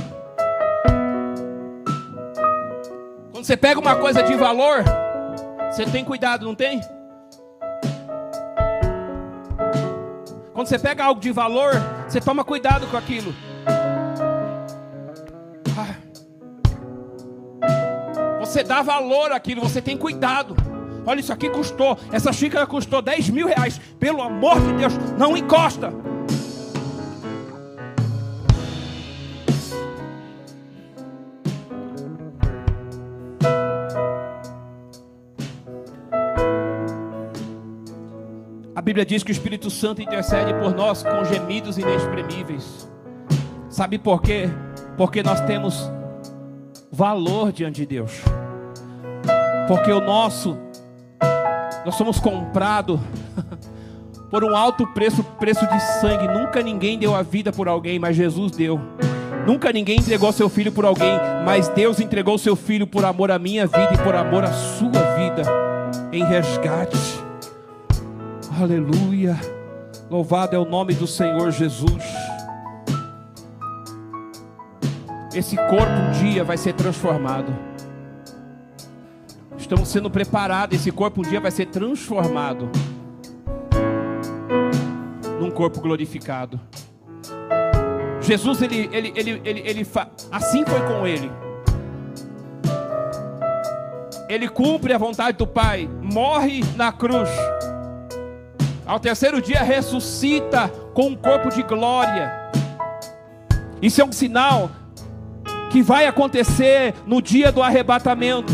Você 3.48 3.56
pega 3.56 3.80
uma 3.80 3.96
coisa 3.96 4.22
de 4.22 4.34
valor, 4.34 4.84
você 5.70 5.86
tem 5.86 6.04
cuidado, 6.04 6.44
não 6.44 6.54
tem? 6.54 6.82
Quando 10.52 10.66
você 10.66 10.78
pega 10.78 11.02
algo 11.02 11.18
de 11.18 11.32
valor, 11.32 11.72
você 12.06 12.20
toma 12.20 12.44
cuidado 12.44 12.86
com 12.88 12.96
aquilo. 12.98 13.34
Ah. 15.78 15.96
Você 18.40 18.62
dá 18.62 18.82
valor 18.82 19.32
àquilo, 19.32 19.62
você 19.62 19.80
tem 19.80 19.96
cuidado. 19.96 20.54
Olha, 21.06 21.20
isso 21.20 21.32
aqui 21.32 21.48
custou, 21.48 21.98
essa 22.12 22.30
xícara 22.34 22.66
custou 22.66 23.00
10 23.00 23.30
mil 23.30 23.46
reais. 23.46 23.80
Pelo 23.98 24.20
amor 24.20 24.60
de 24.60 24.74
Deus, 24.74 24.92
não 25.16 25.34
encosta. 25.34 25.90
Bíblia 38.88 39.04
diz 39.04 39.22
que 39.22 39.30
o 39.30 39.32
Espírito 39.32 39.68
Santo 39.68 40.00
intercede 40.00 40.54
por 40.54 40.74
nós 40.74 41.02
com 41.02 41.22
gemidos 41.22 41.76
inexprimíveis. 41.76 42.90
Sabe 43.68 43.98
por 43.98 44.22
quê? 44.22 44.48
Porque 44.96 45.22
nós 45.22 45.42
temos 45.42 45.92
valor 46.90 47.52
diante 47.52 47.82
de 47.82 47.86
Deus. 47.86 48.12
Porque 49.68 49.92
o 49.92 50.00
nosso, 50.00 50.56
nós 51.84 51.96
somos 51.96 52.18
comprados 52.18 52.98
por 54.32 54.42
um 54.42 54.56
alto 54.56 54.86
preço, 54.94 55.22
preço 55.38 55.66
de 55.66 55.80
sangue. 56.00 56.26
Nunca 56.26 56.62
ninguém 56.62 56.98
deu 56.98 57.14
a 57.14 57.20
vida 57.20 57.52
por 57.52 57.68
alguém, 57.68 57.98
mas 57.98 58.16
Jesus 58.16 58.52
deu. 58.52 58.80
Nunca 59.46 59.70
ninguém 59.70 59.98
entregou 59.98 60.32
seu 60.32 60.48
filho 60.48 60.72
por 60.72 60.86
alguém, 60.86 61.12
mas 61.44 61.68
Deus 61.68 62.00
entregou 62.00 62.38
seu 62.38 62.56
filho 62.56 62.86
por 62.86 63.04
amor 63.04 63.30
à 63.30 63.38
minha 63.38 63.66
vida 63.66 63.90
e 63.92 63.98
por 63.98 64.16
amor 64.16 64.44
à 64.44 64.52
sua 64.54 65.02
vida, 65.14 65.42
em 66.10 66.24
resgate. 66.24 67.27
Aleluia. 68.60 69.38
Louvado 70.10 70.56
é 70.56 70.58
o 70.58 70.64
nome 70.64 70.92
do 70.92 71.06
Senhor 71.06 71.52
Jesus. 71.52 72.02
Esse 75.32 75.54
corpo 75.54 75.92
um 75.92 76.10
dia 76.20 76.42
vai 76.42 76.56
ser 76.56 76.72
transformado. 76.72 77.56
Estamos 79.56 79.88
sendo 79.88 80.10
preparados. 80.10 80.76
Esse 80.76 80.90
corpo 80.90 81.20
um 81.20 81.22
dia 81.22 81.38
vai 81.40 81.52
ser 81.52 81.66
transformado 81.66 82.68
num 85.38 85.52
corpo 85.52 85.80
glorificado. 85.80 86.60
Jesus, 88.20 88.60
ele, 88.60 88.90
ele, 88.90 89.12
ele, 89.14 89.40
ele, 89.44 89.60
ele 89.60 89.86
assim 90.32 90.64
foi 90.66 90.80
com 90.80 91.06
ele. 91.06 91.30
Ele 94.28 94.48
cumpre 94.48 94.92
a 94.92 94.98
vontade 94.98 95.38
do 95.38 95.46
Pai, 95.46 95.88
morre 96.02 96.60
na 96.76 96.90
cruz. 96.90 97.30
Ao 98.88 98.98
terceiro 98.98 99.42
dia 99.42 99.62
ressuscita 99.62 100.72
com 100.94 101.08
um 101.08 101.14
corpo 101.14 101.50
de 101.50 101.62
glória. 101.62 102.32
Isso 103.82 104.00
é 104.00 104.04
um 104.04 104.10
sinal 104.10 104.70
que 105.70 105.82
vai 105.82 106.06
acontecer 106.06 106.94
no 107.04 107.20
dia 107.20 107.52
do 107.52 107.62
arrebatamento. 107.62 108.50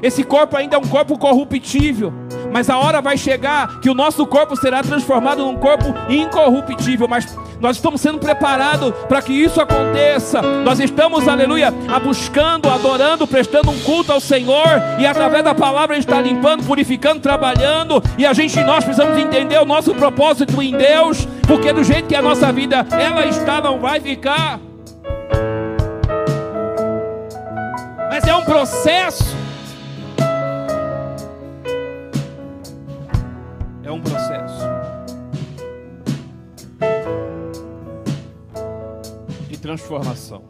Esse 0.00 0.22
corpo 0.22 0.56
ainda 0.56 0.76
é 0.76 0.78
um 0.78 0.86
corpo 0.86 1.18
corruptível, 1.18 2.12
mas 2.52 2.70
a 2.70 2.78
hora 2.78 3.02
vai 3.02 3.18
chegar 3.18 3.80
que 3.80 3.90
o 3.90 3.94
nosso 3.94 4.24
corpo 4.28 4.54
será 4.54 4.80
transformado 4.80 5.44
num 5.44 5.56
corpo 5.56 5.86
incorruptível, 6.08 7.08
mas 7.08 7.36
nós 7.60 7.76
estamos 7.76 8.00
sendo 8.00 8.18
preparados 8.18 8.92
para 9.08 9.22
que 9.22 9.32
isso 9.32 9.60
aconteça. 9.60 10.42
Nós 10.42 10.78
estamos, 10.80 11.26
aleluia, 11.26 11.72
a 11.88 11.98
buscando, 11.98 12.68
adorando, 12.68 13.26
prestando 13.26 13.70
um 13.70 13.78
culto 13.80 14.12
ao 14.12 14.20
Senhor, 14.20 14.66
e 14.98 15.06
através 15.06 15.42
da 15.44 15.54
palavra 15.54 15.94
a 15.94 15.98
gente 15.98 16.08
está 16.08 16.20
limpando, 16.20 16.64
purificando, 16.64 17.20
trabalhando, 17.20 18.02
e 18.18 18.26
a 18.26 18.32
gente, 18.32 18.58
nós 18.60 18.84
precisamos 18.84 19.18
entender 19.18 19.58
o 19.58 19.64
nosso 19.64 19.94
propósito 19.94 20.60
em 20.62 20.76
Deus, 20.76 21.26
porque 21.46 21.72
do 21.72 21.82
jeito 21.82 22.08
que 22.08 22.14
a 22.14 22.22
nossa 22.22 22.52
vida 22.52 22.86
ela 22.92 23.26
está, 23.26 23.60
não 23.60 23.78
vai 23.78 24.00
ficar. 24.00 24.60
Mas 28.10 28.24
é 28.24 28.34
um 28.34 28.44
processo. 28.44 29.25
Transformação. 39.76 40.42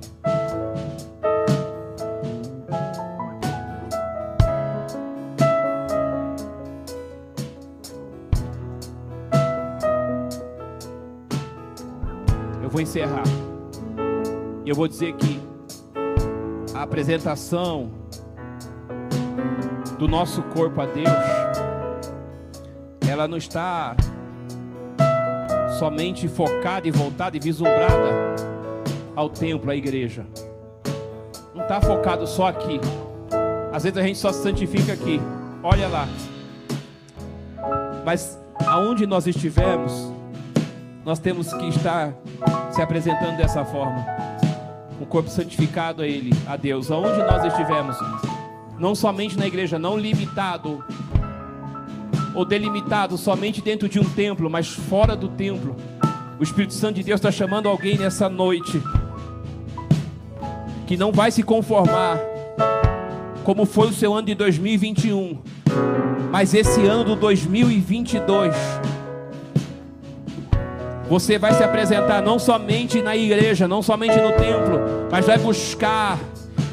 Eu 12.63 12.71
vou 12.71 12.81
encerrar. 12.81 13.25
E 14.65 14.69
eu 14.69 14.77
vou 14.77 14.87
dizer 14.87 15.13
que 15.15 15.41
a 16.73 16.83
apresentação 16.83 17.91
do 19.99 20.07
nosso 20.07 20.43
corpo 20.43 20.81
a 20.81 20.87
Deus, 20.87 21.07
ela 23.09 23.27
não 23.27 23.39
está 23.39 23.97
somente 25.79 26.29
focada 26.29 26.87
e 26.87 26.91
voltada 26.91 27.37
e 27.37 27.41
vislumbrada 27.41 28.56
ao 29.17 29.31
templo, 29.31 29.71
à 29.71 29.75
igreja. 29.75 30.27
Não 31.55 31.63
está 31.63 31.81
focado 31.81 32.27
só 32.27 32.49
aqui. 32.49 32.79
Às 33.73 33.85
vezes 33.85 33.99
a 33.99 34.03
gente 34.03 34.19
só 34.19 34.31
se 34.31 34.43
santifica 34.43 34.93
aqui. 34.93 35.19
Olha 35.63 35.89
lá. 35.89 36.07
Mas 38.05 38.39
aonde 38.67 39.07
nós 39.07 39.27
estivermos, 39.27 40.13
nós 41.05 41.19
temos 41.19 41.53
que 41.55 41.69
estar 41.69 42.15
se 42.71 42.83
apresentando 42.83 43.39
dessa 43.39 43.65
forma. 43.65 44.05
O 45.01 45.07
corpo 45.07 45.31
santificado 45.31 46.03
a 46.03 46.07
Ele, 46.07 46.31
a 46.47 46.57
Deus. 46.57 46.91
Aonde 46.91 47.19
nós 47.19 47.43
estivermos, 47.45 47.97
não 48.79 48.95
somente 48.95 49.39
na 49.39 49.47
igreja, 49.47 49.79
não 49.79 49.97
limitado 49.97 50.85
ou 52.35 52.45
delimitado 52.45 53.17
somente 53.17 53.63
dentro 53.63 53.89
de 53.89 53.99
um 53.99 54.05
templo, 54.05 54.51
mas 54.51 54.69
fora 54.69 55.17
do 55.17 55.29
templo. 55.29 55.75
O 56.39 56.43
Espírito 56.43 56.75
Santo 56.75 56.97
de 56.97 57.03
Deus 57.03 57.19
está 57.19 57.33
chamando 57.33 57.67
alguém 57.67 57.97
nessa 57.97 58.29
noite 58.29 58.83
que 60.87 60.97
não 60.97 61.11
vai 61.13 61.31
se 61.31 61.43
conformar 61.43 62.19
como 63.45 63.65
foi 63.65 63.89
o 63.89 63.93
seu 63.93 64.15
ano 64.15 64.27
de 64.27 64.35
2021, 64.35 65.39
mas 66.31 66.55
esse 66.55 66.85
ano 66.87 67.05
do 67.05 67.17
2022 67.17 68.55
você 71.09 71.39
vai 71.39 71.53
se 71.55 71.63
apresentar 71.63 72.21
não 72.21 72.39
somente 72.39 73.01
na 73.01 73.17
igreja, 73.17 73.69
não 73.69 73.81
somente 73.83 74.17
no 74.17 74.33
templo, 74.33 74.81
mas 75.11 75.27
vai 75.27 75.39
buscar, 75.39 76.19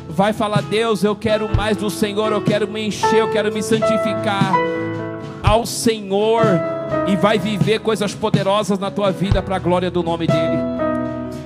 vai 0.09 0.33
falar: 0.33 0.61
Deus, 0.63 1.03
eu 1.03 1.15
quero 1.15 1.55
mais 1.55 1.77
do 1.77 1.89
Senhor, 1.89 2.31
eu 2.31 2.41
quero 2.41 2.67
me 2.67 2.87
encher, 2.87 3.19
eu 3.19 3.31
quero 3.31 3.53
me 3.53 3.61
santificar 3.61 4.53
ao 5.43 5.65
Senhor, 5.67 6.43
e 7.07 7.15
vai 7.15 7.37
viver 7.37 7.79
coisas 7.79 8.15
poderosas 8.15 8.79
na 8.79 8.89
tua 8.89 9.11
vida 9.11 9.41
para 9.41 9.57
a 9.57 9.59
glória 9.59 9.91
do 9.91 10.01
nome 10.01 10.25
dEle. 10.25 10.72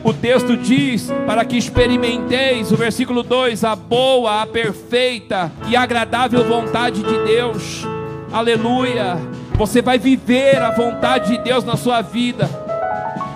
O 0.07 0.13
texto 0.13 0.55
diz: 0.55 1.11
para 1.25 1.43
que 1.43 1.57
experimenteis, 1.57 2.71
o 2.71 2.77
versículo 2.77 3.23
2, 3.23 3.65
a 3.65 3.75
boa, 3.75 4.41
a 4.41 4.47
perfeita 4.47 5.51
e 5.67 5.75
agradável 5.75 6.45
vontade 6.45 7.03
de 7.03 7.25
Deus. 7.25 7.83
Aleluia. 8.31 9.17
Você 9.55 9.81
vai 9.81 9.99
viver 9.99 10.61
a 10.61 10.71
vontade 10.71 11.35
de 11.35 11.43
Deus 11.43 11.65
na 11.65 11.75
sua 11.75 12.01
vida. 12.01 12.66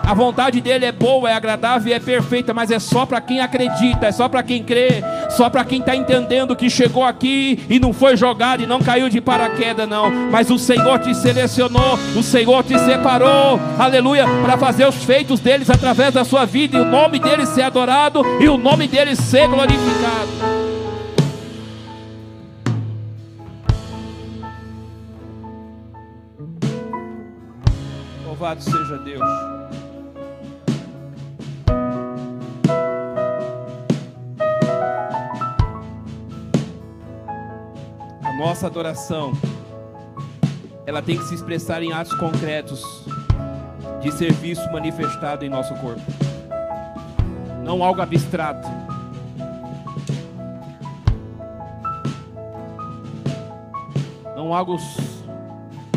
A 0.03 0.13
vontade 0.13 0.59
dele 0.59 0.85
é 0.85 0.91
boa, 0.91 1.29
é 1.29 1.33
agradável 1.33 1.89
e 1.89 1.93
é 1.93 1.99
perfeita, 1.99 2.53
mas 2.53 2.69
é 2.71 2.79
só 2.79 3.05
para 3.05 3.21
quem 3.21 3.39
acredita, 3.39 4.07
é 4.07 4.11
só 4.11 4.27
para 4.27 4.43
quem 4.43 4.63
crê, 4.63 5.01
só 5.29 5.49
para 5.49 5.63
quem 5.63 5.79
está 5.79 5.95
entendendo 5.95 6.55
que 6.55 6.69
chegou 6.69 7.03
aqui 7.03 7.63
e 7.69 7.79
não 7.79 7.93
foi 7.93 8.17
jogado 8.17 8.63
e 8.63 8.65
não 8.65 8.81
caiu 8.81 9.07
de 9.09 9.21
paraquedas, 9.21 9.87
não. 9.87 10.11
Mas 10.29 10.49
o 10.49 10.57
Senhor 10.57 10.99
te 10.99 11.15
selecionou, 11.15 11.97
o 12.15 12.23
Senhor 12.23 12.63
te 12.63 12.77
separou, 12.79 13.59
aleluia, 13.79 14.25
para 14.43 14.57
fazer 14.57 14.87
os 14.87 15.03
feitos 15.03 15.39
deles 15.39 15.69
através 15.69 16.13
da 16.13 16.25
sua 16.25 16.45
vida 16.45 16.77
e 16.77 16.81
o 16.81 16.85
nome 16.85 17.19
deles 17.19 17.49
ser 17.49 17.61
adorado 17.61 18.21
e 18.39 18.49
o 18.49 18.57
nome 18.57 18.87
deles 18.87 19.19
ser 19.19 19.47
glorificado. 19.47 20.29
Louvado 28.25 28.61
seja 28.61 28.97
Deus. 28.97 29.60
Nossa 38.41 38.65
adoração 38.65 39.33
ela 40.87 40.99
tem 40.99 41.15
que 41.15 41.23
se 41.25 41.35
expressar 41.35 41.83
em 41.83 41.93
atos 41.93 42.11
concretos 42.15 43.05
de 44.01 44.11
serviço 44.11 44.67
manifestado 44.71 45.45
em 45.45 45.49
nosso 45.49 45.75
corpo. 45.75 46.01
Não 47.63 47.83
algo 47.83 48.01
abstrato. 48.01 48.67
Não 54.35 54.55
algo 54.55 54.75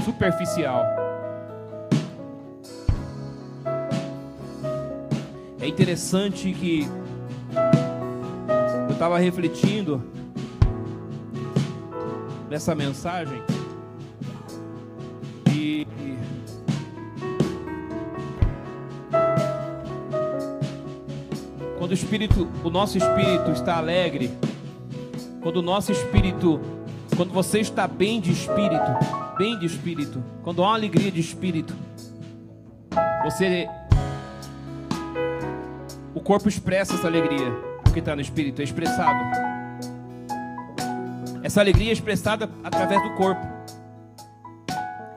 superficial. 0.04 0.84
É 5.62 5.66
interessante 5.66 6.52
que 6.52 6.86
eu 8.86 8.92
estava 8.92 9.16
refletindo 9.16 10.13
nessa 12.54 12.72
mensagem. 12.72 13.42
E 15.52 15.84
quando 21.76 21.90
o 21.90 21.94
espírito, 21.94 22.48
o 22.62 22.70
nosso 22.70 22.96
espírito 22.96 23.50
está 23.50 23.76
alegre, 23.76 24.30
quando 25.42 25.56
o 25.56 25.62
nosso 25.62 25.90
espírito, 25.90 26.60
quando 27.16 27.32
você 27.32 27.58
está 27.58 27.88
bem 27.88 28.20
de 28.20 28.30
espírito, 28.30 28.92
bem 29.36 29.58
de 29.58 29.66
espírito, 29.66 30.22
quando 30.44 30.62
há 30.62 30.68
uma 30.68 30.76
alegria 30.76 31.10
de 31.10 31.20
espírito, 31.20 31.74
você 33.24 33.68
o 36.14 36.20
corpo 36.20 36.48
expressa 36.48 36.94
essa 36.94 37.08
alegria, 37.08 37.50
porque 37.82 37.98
está 37.98 38.14
no 38.14 38.22
espírito, 38.22 38.60
é 38.60 38.64
expressado 38.64 39.43
Essa 41.44 41.60
alegria 41.60 41.90
é 41.90 41.92
expressada 41.92 42.48
através 42.64 43.02
do 43.02 43.14
corpo. 43.16 43.46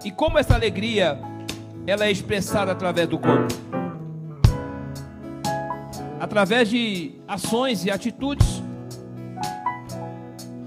E 0.04 0.12
como 0.12 0.38
essa 0.38 0.56
alegria 0.56 1.18
ela 1.88 2.06
é 2.06 2.12
expressada 2.12 2.74
através 2.74 3.08
do 3.08 3.18
corpo? 3.18 3.48
Através 6.20 6.68
de 6.68 7.22
ações 7.26 7.86
e 7.86 7.90
atitudes. 7.90 8.62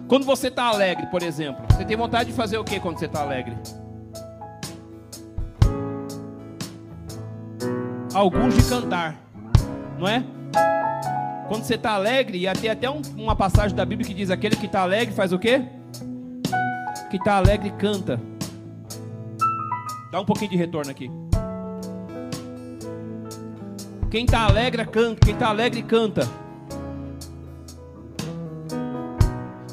Quando 0.09 0.25
você 0.25 0.49
está 0.49 0.65
alegre, 0.65 1.07
por 1.09 1.23
exemplo, 1.23 1.63
você 1.71 1.85
tem 1.85 1.95
vontade 1.95 2.31
de 2.31 2.35
fazer 2.35 2.57
o 2.57 2.65
que 2.65 2.81
quando 2.81 2.99
você 2.99 3.05
está 3.05 3.21
alegre? 3.21 3.55
Alguns 8.15 8.57
de 8.57 8.63
cantar, 8.63 9.21
não 9.99 10.09
é? 10.09 10.25
Quando 11.51 11.65
você 11.65 11.75
está 11.75 11.95
alegre, 11.95 12.39
e 12.39 12.47
até 12.47 12.71
até 12.71 12.89
um, 12.89 13.03
uma 13.17 13.35
passagem 13.35 13.77
da 13.77 13.85
Bíblia 13.85 14.07
que 14.07 14.15
diz: 14.15 14.31
aquele 14.31 14.55
que 14.55 14.67
está 14.67 14.83
alegre 14.83 15.13
faz 15.13 15.33
o 15.33 15.39
quê? 15.39 15.65
Que 17.11 17.17
está 17.17 17.39
alegre 17.39 17.73
canta. 17.73 18.21
Dá 20.13 20.21
um 20.21 20.25
pouquinho 20.25 20.53
de 20.53 20.57
retorno 20.57 20.93
aqui. 20.93 21.11
Quem 24.13 24.25
está 24.25 24.43
alegre 24.43 24.87
canta. 24.87 25.21
Quem 25.27 25.35
está 25.35 25.49
alegre 25.49 25.83
canta. 25.83 26.29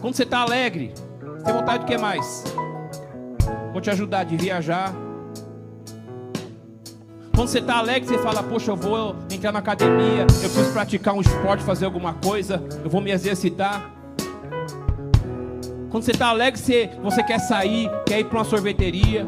Quando 0.01 0.15
você 0.15 0.23
está 0.23 0.39
alegre, 0.39 0.95
você 0.95 1.43
tem 1.43 1.53
vontade 1.53 1.85
de 1.85 1.91
que 1.91 1.97
mais? 1.99 2.43
Vou 3.71 3.81
te 3.81 3.91
ajudar 3.91 4.23
de 4.23 4.35
viajar. 4.35 4.91
Quando 7.35 7.49
você 7.49 7.59
está 7.59 7.77
alegre, 7.77 8.09
você 8.09 8.17
fala: 8.17 8.41
Poxa, 8.41 8.71
eu 8.71 8.75
vou 8.75 9.15
entrar 9.37 9.51
na 9.51 9.59
academia, 9.59 10.21
eu 10.21 10.25
preciso 10.25 10.73
praticar 10.73 11.13
um 11.13 11.21
esporte, 11.21 11.63
fazer 11.63 11.85
alguma 11.85 12.13
coisa, 12.13 12.61
eu 12.83 12.89
vou 12.89 12.99
me 12.99 13.11
exercitar. 13.11 13.91
Quando 15.89 16.03
você 16.03 16.11
está 16.11 16.27
alegre, 16.27 16.59
você, 16.59 16.89
você 17.01 17.23
quer 17.23 17.39
sair, 17.39 17.89
quer 18.05 18.19
ir 18.19 18.25
para 18.25 18.39
uma 18.39 18.43
sorveteria, 18.43 19.25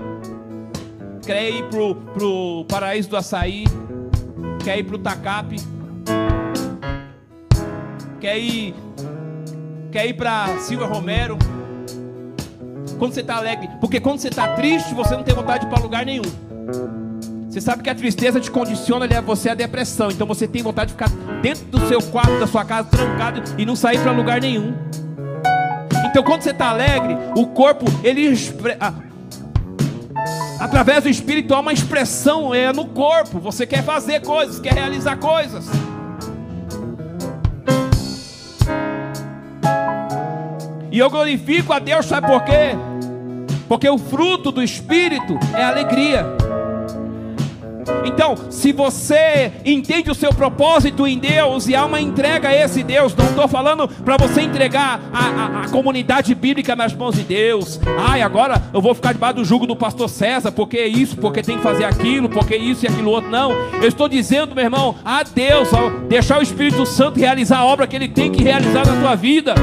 quer 1.26 1.49
ir 1.49 1.64
para 1.64 2.26
o 2.26 2.66
paraíso 2.66 3.10
do 3.10 3.18
açaí, 3.18 3.66
quer 4.64 4.80
ir 4.80 4.84
para 4.84 4.95
o 4.95 4.99
tacape, 4.99 5.55
quer 8.20 8.38
ir, 8.38 8.76
quer 9.91 10.07
ir 10.07 10.14
para 10.16 10.57
Silva 10.60 10.86
Romero. 10.86 11.38
Quando 12.97 13.14
você 13.14 13.22
está 13.22 13.38
alegre, 13.38 13.70
porque 13.80 14.01
quando 14.01 14.20
você 14.20 14.28
está 14.28 14.55
triste, 14.55 14.93
você 14.93 15.16
não 15.16 15.24
tem 15.24 15.34
vontade 15.34 15.66
para 15.68 15.80
lugar 15.80 16.05
nenhum. 16.05 16.24
Você 17.49 17.59
sabe 17.59 17.81
que 17.81 17.89
a 17.89 17.95
tristeza 17.95 18.39
te 18.39 18.51
condiciona 18.51 19.05
a 19.05 19.21
você 19.21 19.49
a 19.49 19.55
depressão. 19.55 20.11
Então 20.11 20.27
você 20.27 20.47
tem 20.47 20.61
vontade 20.61 20.89
de 20.89 20.93
ficar 20.93 21.09
dentro 21.41 21.65
do 21.65 21.87
seu 21.87 21.99
quarto, 21.99 22.39
da 22.39 22.45
sua 22.45 22.63
casa, 22.63 22.87
trancado 22.87 23.41
e 23.57 23.65
não 23.65 23.75
sair 23.75 23.99
para 23.99 24.11
lugar 24.11 24.39
nenhum. 24.39 24.75
Então 26.05 26.21
quando 26.21 26.43
você 26.43 26.51
está 26.51 26.69
alegre, 26.69 27.17
o 27.35 27.47
corpo, 27.47 27.85
ele 28.03 28.35
através 30.59 31.03
do 31.03 31.09
Espírito 31.09 31.55
há 31.55 31.59
uma 31.59 31.73
expressão 31.73 32.53
é 32.53 32.71
no 32.71 32.85
corpo. 32.85 33.39
Você 33.39 33.65
quer 33.65 33.83
fazer 33.83 34.21
coisas, 34.21 34.59
quer 34.59 34.73
realizar 34.75 35.17
coisas. 35.17 35.65
E 40.91 40.99
eu 40.99 41.09
glorifico 41.09 41.73
a 41.73 41.79
Deus, 41.79 42.05
sabe 42.05 42.27
por 42.27 42.43
quê? 42.43 42.75
Porque 43.67 43.89
o 43.89 43.97
fruto 43.97 44.51
do 44.51 44.61
Espírito 44.61 45.39
é 45.55 45.63
alegria. 45.63 46.38
Então, 48.03 48.36
se 48.49 48.71
você 48.71 49.51
entende 49.65 50.11
o 50.11 50.15
seu 50.15 50.34
propósito 50.34 51.07
em 51.07 51.17
Deus 51.17 51.67
e 51.67 51.75
há 51.75 51.86
uma 51.86 52.01
entrega 52.01 52.49
a 52.49 52.55
esse 52.55 52.84
Deus, 52.84 53.15
não 53.15 53.25
estou 53.25 53.47
falando 53.47 53.88
para 53.88 54.17
você 54.17 54.41
entregar 54.41 54.99
a, 55.13 55.27
a, 55.27 55.61
a, 55.61 55.69
comunidade 55.69 56.34
bíblica 56.36 56.75
nas 56.75 56.93
mãos 56.93 57.15
de 57.15 57.23
Deus. 57.23 57.80
Ai, 57.97 58.21
agora 58.21 58.61
eu 58.73 58.82
vou 58.82 58.93
ficar 58.93 59.13
debaixo 59.13 59.36
do 59.36 59.45
jugo 59.45 59.65
do 59.65 59.75
pastor 59.75 60.09
César, 60.09 60.51
porque 60.51 60.84
isso, 60.86 61.17
porque 61.17 61.41
tem 61.41 61.57
que 61.57 61.63
fazer 61.63 61.86
aquilo, 61.86 62.27
porque 62.27 62.55
isso 62.55 62.86
e 62.86 62.88
aquilo 62.88 63.11
outro. 63.11 63.30
Não, 63.30 63.51
eu 63.51 63.88
estou 63.88 64.09
dizendo, 64.09 64.53
meu 64.53 64.65
irmão, 64.65 64.95
a 65.05 65.23
Deus, 65.23 65.69
deixar 66.07 66.39
o 66.39 66.43
Espírito 66.43 66.86
Santo 66.86 67.19
realizar 67.19 67.59
a 67.59 67.65
obra 67.65 67.88
que 67.88 67.95
ele 67.95 68.07
tem 68.07 68.32
que 68.32 68.43
realizar 68.43 68.86
na 68.86 68.99
tua 68.99 69.15
vida. 69.15 69.55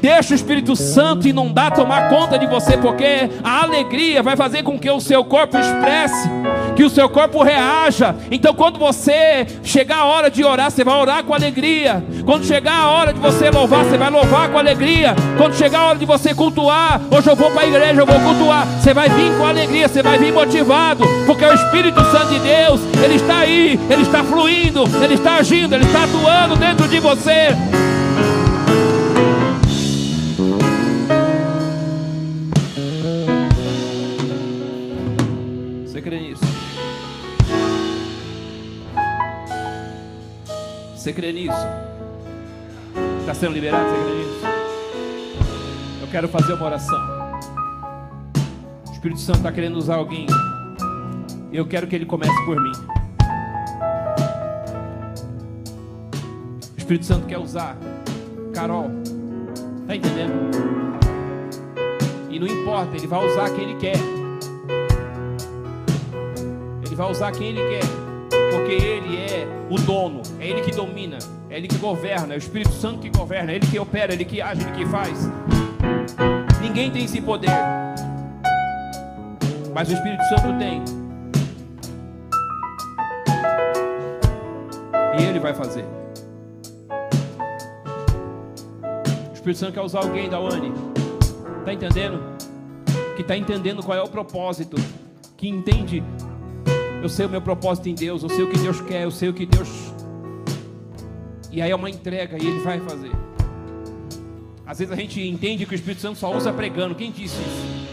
Deixa 0.00 0.34
o 0.34 0.36
Espírito 0.36 0.76
Santo 0.76 1.26
inundar, 1.26 1.74
tomar 1.74 2.08
conta 2.08 2.38
de 2.38 2.46
você, 2.46 2.76
porque 2.76 3.28
a 3.42 3.64
alegria 3.64 4.22
vai 4.22 4.36
fazer 4.36 4.62
com 4.62 4.78
que 4.78 4.88
o 4.88 5.00
seu 5.00 5.24
corpo 5.24 5.58
expresse, 5.58 6.28
que 6.76 6.84
o 6.84 6.90
seu 6.90 7.08
corpo 7.08 7.42
reaja. 7.42 8.14
Então, 8.30 8.54
quando 8.54 8.78
você 8.78 9.46
chegar 9.64 9.96
a 9.96 10.04
hora 10.04 10.30
de 10.30 10.44
orar, 10.44 10.70
você 10.70 10.84
vai 10.84 10.94
orar 10.94 11.24
com 11.24 11.34
alegria. 11.34 12.04
Quando 12.24 12.44
chegar 12.44 12.74
a 12.74 12.90
hora 12.90 13.12
de 13.12 13.18
você 13.18 13.50
louvar, 13.50 13.84
você 13.84 13.96
vai 13.96 14.10
louvar 14.10 14.50
com 14.50 14.58
alegria. 14.58 15.16
Quando 15.38 15.56
chegar 15.56 15.80
a 15.80 15.86
hora 15.86 15.98
de 15.98 16.04
você 16.04 16.34
cultuar, 16.34 17.00
hoje 17.10 17.28
eu 17.28 17.34
vou 17.34 17.50
para 17.50 17.62
a 17.62 17.66
igreja, 17.66 18.00
eu 18.02 18.06
vou 18.06 18.20
cultuar, 18.20 18.66
você 18.66 18.92
vai 18.92 19.08
vir 19.08 19.36
com 19.38 19.46
alegria, 19.46 19.88
você 19.88 20.02
vai 20.02 20.18
vir 20.18 20.32
motivado, 20.32 21.04
porque 21.24 21.44
o 21.44 21.54
Espírito 21.54 22.00
Santo 22.10 22.28
de 22.28 22.40
Deus, 22.40 22.80
ele 23.02 23.14
está 23.14 23.38
aí, 23.38 23.80
ele 23.88 24.02
está 24.02 24.22
fluindo, 24.22 24.84
ele 25.02 25.14
está 25.14 25.36
agindo, 25.36 25.74
ele 25.74 25.84
está 25.84 26.04
atuando 26.04 26.56
dentro 26.56 26.86
de 26.86 27.00
você. 27.00 27.56
crê 36.06 36.20
nisso? 36.20 36.55
Você 41.06 41.12
crê 41.12 41.32
nisso? 41.32 41.56
Está 43.20 43.32
sendo 43.32 43.52
liberado? 43.52 43.88
Você 43.88 43.94
crê 43.94 44.14
nisso? 44.16 44.40
Eu 46.00 46.08
quero 46.08 46.26
fazer 46.26 46.54
uma 46.54 46.66
oração. 46.66 46.98
O 48.88 48.90
Espírito 48.90 49.20
Santo 49.20 49.36
está 49.36 49.52
querendo 49.52 49.76
usar 49.76 49.94
alguém. 49.94 50.26
Eu 51.52 51.64
quero 51.64 51.86
que 51.86 51.94
ele 51.94 52.06
comece 52.06 52.34
por 52.44 52.60
mim. 52.60 52.72
O 56.74 56.76
Espírito 56.76 57.04
Santo 57.04 57.24
quer 57.28 57.38
usar 57.38 57.76
Carol. 58.52 58.90
Está 59.82 59.94
entendendo? 59.94 60.32
E 62.28 62.40
não 62.40 62.48
importa, 62.48 62.96
ele 62.96 63.06
vai 63.06 63.24
usar 63.24 63.48
quem 63.50 63.62
ele 63.62 63.76
quer 63.78 63.96
vai 66.96 67.10
usar 67.10 67.30
quem 67.30 67.48
Ele 67.48 67.60
quer, 67.60 68.05
porque 68.56 68.72
Ele 68.72 69.18
é 69.18 69.46
o 69.70 69.78
dono, 69.78 70.22
é 70.40 70.48
Ele 70.48 70.62
que 70.62 70.70
domina, 70.70 71.18
é 71.50 71.58
Ele 71.58 71.68
que 71.68 71.76
governa, 71.76 72.32
é 72.32 72.36
o 72.36 72.38
Espírito 72.38 72.72
Santo 72.72 73.00
que 73.00 73.10
governa, 73.10 73.52
é 73.52 73.56
Ele 73.56 73.66
que 73.66 73.78
opera, 73.78 74.12
é 74.12 74.14
Ele 74.14 74.24
que 74.24 74.40
age, 74.40 74.62
é 74.62 74.68
Ele 74.68 74.76
que 74.78 74.86
faz. 74.86 75.28
Ninguém 76.62 76.90
tem 76.90 77.04
esse 77.04 77.20
poder, 77.20 77.50
mas 79.74 79.90
o 79.90 79.92
Espírito 79.92 80.22
Santo 80.24 80.58
tem. 80.58 80.82
E 85.18 85.22
Ele 85.22 85.38
vai 85.38 85.52
fazer. 85.54 85.84
O 89.30 89.34
Espírito 89.34 89.58
Santo 89.58 89.74
quer 89.74 89.82
usar 89.82 89.98
alguém 90.00 90.30
da 90.30 90.40
UANI. 90.40 90.72
Está 91.60 91.74
entendendo? 91.74 92.20
Que 93.16 93.22
está 93.22 93.36
entendendo 93.36 93.82
qual 93.82 93.98
é 93.98 94.02
o 94.02 94.08
propósito. 94.08 94.76
Que 95.36 95.48
entende 95.48 96.02
eu 97.02 97.08
sei 97.08 97.26
o 97.26 97.28
meu 97.28 97.40
propósito 97.40 97.88
em 97.88 97.94
Deus, 97.94 98.22
eu 98.22 98.28
sei 98.28 98.44
o 98.44 98.50
que 98.50 98.58
Deus 98.58 98.80
quer, 98.80 99.04
eu 99.04 99.10
sei 99.10 99.28
o 99.28 99.34
que 99.34 99.46
Deus. 99.46 99.68
E 101.52 101.62
aí 101.62 101.70
é 101.70 101.74
uma 101.76 101.88
entrega 101.88 102.36
e 102.42 102.46
Ele 102.46 102.60
vai 102.60 102.80
fazer. 102.80 103.10
Às 104.66 104.78
vezes 104.78 104.92
a 104.92 104.96
gente 104.96 105.20
entende 105.26 105.64
que 105.64 105.72
o 105.72 105.76
Espírito 105.76 106.00
Santo 106.00 106.18
só 106.18 106.34
usa 106.36 106.52
pregando. 106.52 106.94
Quem 106.94 107.10
disse 107.10 107.36
isso? 107.36 107.86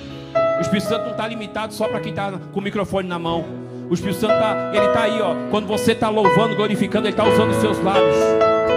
O 0.58 0.62
Espírito 0.62 0.88
Santo 0.88 1.04
não 1.04 1.12
está 1.12 1.28
limitado 1.28 1.74
só 1.74 1.88
para 1.88 2.00
quem 2.00 2.12
está 2.12 2.32
com 2.32 2.60
o 2.60 2.64
microfone 2.64 3.08
na 3.08 3.20
mão. 3.20 3.46
O 3.90 3.94
Espírito 3.94 4.20
Santo 4.20 4.34
tá, 4.34 4.72
ele 4.74 4.88
está 4.88 5.04
aí, 5.04 5.22
ó. 5.22 5.36
Quando 5.52 5.68
você 5.68 5.92
está 5.92 6.10
louvando, 6.10 6.56
glorificando, 6.56 7.08
ele 7.08 7.14
está 7.14 7.28
usando 7.28 7.52
os 7.52 7.58
seus 7.58 7.80
lábios. 7.84 8.16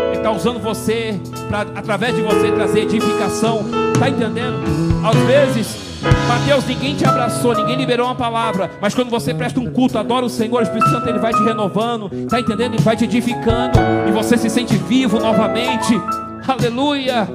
Ele 0.08 0.18
está 0.18 0.30
usando 0.30 0.60
você 0.60 1.18
para, 1.48 1.62
através 1.62 2.14
de 2.14 2.20
você, 2.20 2.52
trazer 2.52 2.80
edificação. 2.80 3.64
Está 3.94 4.10
entendendo? 4.10 4.58
Às 5.02 5.16
vezes 5.26 5.85
Mateus, 6.28 6.64
ninguém 6.66 6.94
te 6.94 7.04
abraçou, 7.04 7.54
ninguém 7.54 7.76
liberou 7.76 8.06
uma 8.06 8.14
palavra, 8.14 8.70
mas 8.80 8.94
quando 8.94 9.10
você 9.10 9.34
presta 9.34 9.58
um 9.58 9.70
culto, 9.70 9.98
adora 9.98 10.24
o 10.24 10.28
Senhor, 10.28 10.60
o 10.60 10.62
Espírito 10.62 10.88
Santo 10.90 11.08
ele 11.08 11.18
vai 11.18 11.32
te 11.32 11.42
renovando, 11.42 12.10
está 12.12 12.40
entendendo? 12.40 12.74
Ele 12.74 12.82
vai 12.82 12.96
te 12.96 13.04
edificando 13.04 13.78
e 14.08 14.12
você 14.12 14.36
se 14.36 14.48
sente 14.48 14.76
vivo 14.76 15.18
novamente. 15.18 16.00
Aleluia! 16.46 17.28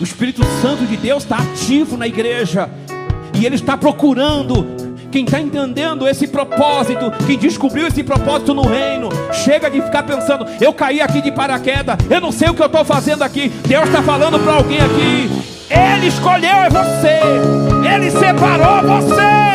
O 0.00 0.04
Espírito 0.04 0.42
Santo 0.60 0.84
de 0.84 0.96
Deus 0.96 1.22
está 1.22 1.38
ativo 1.38 1.96
na 1.96 2.06
igreja 2.06 2.68
e 3.38 3.46
ele 3.46 3.54
está 3.54 3.76
procurando 3.76 4.81
quem 5.12 5.26
está 5.26 5.38
entendendo 5.38 6.08
esse 6.08 6.26
propósito, 6.26 7.12
quem 7.26 7.36
descobriu 7.38 7.86
esse 7.86 8.02
propósito 8.02 8.54
no 8.54 8.62
reino, 8.62 9.10
chega 9.30 9.70
de 9.70 9.82
ficar 9.82 10.02
pensando: 10.04 10.46
eu 10.58 10.72
caí 10.72 11.02
aqui 11.02 11.20
de 11.20 11.30
paraquedas, 11.30 11.98
eu 12.08 12.20
não 12.20 12.32
sei 12.32 12.48
o 12.48 12.54
que 12.54 12.62
eu 12.62 12.66
estou 12.66 12.82
fazendo 12.82 13.22
aqui. 13.22 13.50
Deus 13.68 13.84
está 13.84 14.02
falando 14.02 14.40
para 14.40 14.54
alguém 14.54 14.78
aqui. 14.78 15.30
Ele 15.68 16.06
escolheu 16.06 16.56
é 16.56 16.70
você, 16.70 17.20
Ele 17.94 18.10
separou 18.10 18.82
você. 18.82 19.52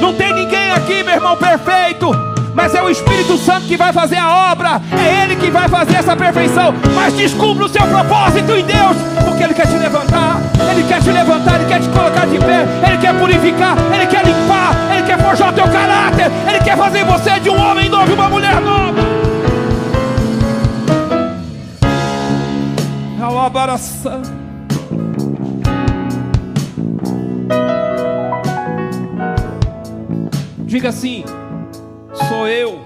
Não 0.00 0.14
tem 0.14 0.32
ninguém 0.34 0.72
aqui, 0.72 1.04
meu 1.04 1.14
irmão, 1.14 1.36
perfeito. 1.36 2.32
Mas 2.54 2.74
é 2.74 2.82
o 2.82 2.90
Espírito 2.90 3.36
Santo 3.38 3.66
que 3.66 3.76
vai 3.76 3.92
fazer 3.92 4.16
a 4.16 4.52
obra, 4.52 4.80
é 4.92 5.24
Ele 5.24 5.36
que 5.36 5.50
vai 5.50 5.68
fazer 5.68 5.96
essa 5.96 6.16
perfeição. 6.16 6.74
Mas 6.94 7.14
descubra 7.14 7.64
o 7.64 7.68
seu 7.68 7.86
propósito 7.86 8.52
em 8.52 8.64
Deus, 8.64 8.96
porque 9.24 9.42
Ele 9.42 9.54
quer 9.54 9.66
te 9.66 9.76
levantar, 9.76 10.38
Ele 10.72 10.84
quer 10.84 11.02
te 11.02 11.10
levantar, 11.10 11.56
Ele 11.56 11.66
quer 11.66 11.80
te 11.80 11.88
colocar 11.90 12.26
de 12.26 12.38
pé, 12.38 12.66
Ele 12.88 12.98
quer 12.98 13.18
purificar, 13.18 13.76
Ele 13.94 14.06
quer 14.06 14.24
limpar, 14.24 14.74
Ele 14.90 15.02
quer 15.02 15.18
forjar 15.18 15.50
o 15.50 15.52
teu 15.52 15.68
caráter, 15.68 16.30
Ele 16.48 16.58
quer 16.60 16.76
fazer 16.78 17.04
você 17.04 17.38
de 17.40 17.50
um 17.50 17.60
homem 17.60 17.90
novo 17.90 18.10
e 18.10 18.14
uma 18.14 18.30
mulher 18.30 18.58
nova. 18.60 19.02
Alabaração. 23.20 24.22
Diga 30.60 30.88
assim: 30.88 31.22
sou 32.28 32.48
eu. 32.48 32.80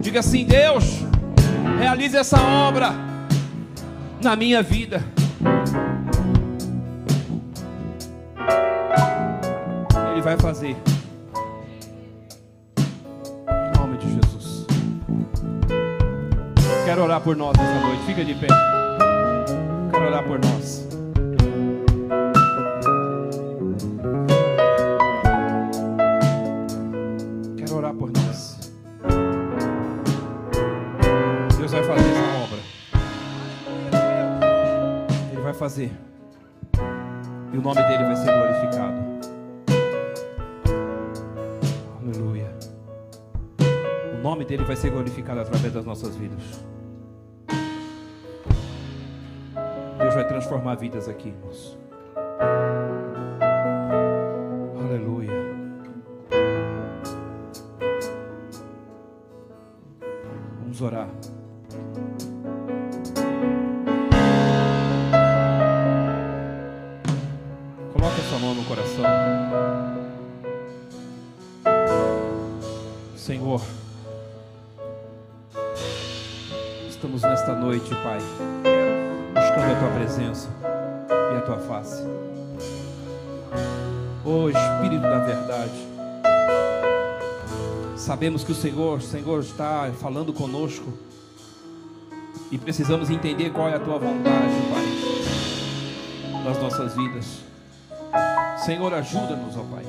Diga 0.00 0.20
assim: 0.20 0.46
Deus, 0.46 0.84
realize 1.78 2.16
essa 2.16 2.40
obra 2.40 2.94
na 4.22 4.34
minha 4.34 4.62
vida. 4.62 5.02
Vai 10.24 10.38
fazer. 10.38 10.74
Em 13.46 13.78
nome 13.78 13.98
de 13.98 14.14
Jesus. 14.14 14.66
Quero 16.86 17.04
orar 17.04 17.20
por 17.20 17.36
nós 17.36 17.54
essa 17.58 17.86
noite. 17.86 18.06
Fica 18.06 18.24
de 18.24 18.34
pé. 18.34 18.46
Quero 19.92 20.06
orar 20.06 20.24
por 20.24 20.40
nós. 20.40 20.84
fazer. 35.54 35.90
E 37.52 37.56
o 37.56 37.62
nome 37.62 37.82
dele 37.82 38.04
vai 38.04 38.16
ser 38.16 38.30
glorificado. 38.32 39.23
Nome 44.34 44.44
dele 44.44 44.64
vai 44.64 44.74
ser 44.74 44.90
glorificado 44.90 45.38
através 45.38 45.72
das 45.72 45.84
nossas 45.84 46.16
vidas. 46.16 46.64
Deus 49.96 50.14
vai 50.14 50.26
transformar 50.26 50.74
vidas 50.74 51.08
aqui, 51.08 51.28
irmãos. 51.28 51.78
Noite, 77.64 77.94
Pai, 78.02 78.18
buscando 79.32 79.72
a 79.72 79.78
Tua 79.78 79.90
presença 79.98 80.50
e 81.08 81.36
a 81.38 81.40
Tua 81.40 81.58
face. 81.60 82.02
Oh 84.22 84.50
Espírito 84.50 85.00
da 85.00 85.18
verdade, 85.20 85.72
sabemos 87.96 88.44
que 88.44 88.52
o 88.52 88.54
Senhor, 88.54 89.00
Senhor 89.00 89.40
está 89.40 89.90
falando 89.98 90.30
conosco 90.30 90.92
e 92.52 92.58
precisamos 92.58 93.08
entender 93.08 93.50
qual 93.50 93.70
é 93.70 93.76
a 93.76 93.80
Tua 93.80 93.98
vontade, 93.98 94.54
Pai, 94.70 96.44
nas 96.44 96.60
nossas 96.60 96.94
vidas. 96.94 97.40
Senhor, 98.58 98.92
ajuda-nos, 98.92 99.56
ó 99.56 99.62
Pai, 99.62 99.84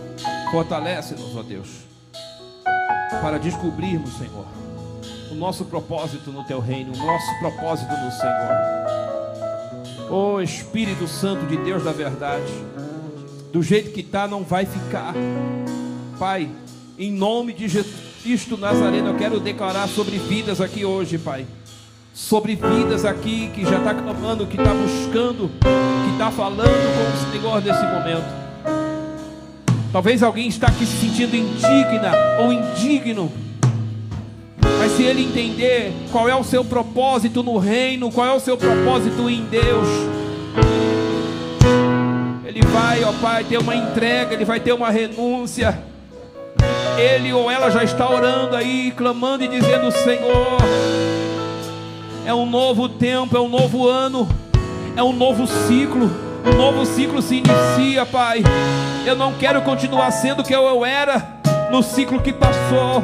fortalece-nos, 0.50 1.36
ó 1.36 1.44
Deus 1.44 1.84
para 3.22 3.38
descobrirmos, 3.38 4.18
Senhor, 4.18 4.46
o 5.36 5.38
nosso 5.38 5.66
propósito 5.66 6.32
no 6.32 6.46
Teu 6.46 6.60
reino, 6.62 6.94
o 6.94 6.98
nosso 6.98 7.40
propósito 7.40 7.92
no 7.92 8.12
Senhor. 8.12 8.56
Oh 10.10 10.42
Espírito 10.42 11.08
Santo 11.08 11.46
de 11.46 11.58
Deus 11.58 11.84
da 11.84 11.92
verdade, 11.92 12.52
do 13.52 13.62
jeito 13.62 13.92
que 13.92 14.00
está, 14.00 14.28
não 14.28 14.44
vai 14.44 14.66
ficar. 14.66 15.14
Pai, 16.18 16.50
em 16.98 17.12
nome 17.12 17.52
de 17.52 17.68
Jesus 17.68 17.94
Cristo 18.24 18.58
Nazareno, 18.58 19.10
eu 19.10 19.16
quero 19.16 19.40
declarar 19.40 19.90
sobre 19.90 20.18
vidas 20.18 20.62
aqui 20.62 20.86
hoje, 20.86 21.18
Pai. 21.18 21.46
Sobre 22.14 22.56
vidas 22.56 23.04
aqui 23.04 23.52
que 23.54 23.66
já 23.66 23.78
está 23.78 23.94
clamando, 23.94 24.48
que 24.48 24.56
está 24.56 24.74
buscando, 24.74 25.52
que 25.60 26.12
está 26.14 26.32
falando 26.32 26.64
com 26.64 27.12
o 27.12 27.32
Senhor 27.32 27.62
nesse 27.62 27.84
momento. 27.84 28.46
Talvez 29.92 30.24
alguém 30.24 30.48
está 30.48 30.68
aqui 30.68 30.86
se 30.86 30.96
sentindo 30.98 31.36
indigna 31.36 32.14
ou 32.40 32.54
indigno. 32.54 33.32
Mas 34.86 34.92
se 34.92 35.04
ele 35.04 35.24
entender 35.24 35.92
qual 36.12 36.30
é 36.30 36.36
o 36.36 36.44
seu 36.44 36.64
propósito 36.64 37.42
no 37.42 37.58
reino, 37.58 38.12
qual 38.12 38.28
é 38.28 38.34
o 38.34 38.40
seu 38.40 38.56
propósito 38.56 39.28
em 39.28 39.44
Deus, 39.46 39.88
ele 42.46 42.62
vai, 42.68 43.04
ó 43.04 43.12
Pai, 43.14 43.44
ter 43.46 43.58
uma 43.58 43.76
entrega, 43.76 44.36
ele 44.36 44.46
vai 44.46 44.60
ter 44.60 44.74
uma 44.74 44.92
renúncia. 44.92 45.76
Ele 47.00 47.34
ou 47.34 47.50
ela 47.50 47.72
já 47.72 47.84
está 47.84 48.08
orando 48.08 48.56
aí, 48.56 48.94
clamando 48.96 49.44
e 49.44 49.48
dizendo: 49.48 49.92
Senhor, 49.92 50.60
é 52.24 52.34
um 52.36 52.46
novo 52.46 52.88
tempo, 52.88 53.36
é 53.36 53.42
um 53.42 53.50
novo 53.50 53.88
ano, 53.88 54.30
é 54.96 55.02
um 55.02 55.14
novo 55.14 55.48
ciclo. 55.48 56.12
Um 56.46 56.56
novo 56.56 56.86
ciclo 56.86 57.24
se 57.24 57.38
inicia, 57.38 58.06
Pai. 58.06 58.44
Eu 59.04 59.16
não 59.16 59.34
quero 59.34 59.64
continuar 59.64 60.12
sendo 60.12 60.42
o 60.42 60.44
que 60.44 60.54
eu 60.54 60.86
era 60.86 61.40
no 61.72 61.82
ciclo 61.82 62.22
que 62.22 62.32
passou. 62.32 63.04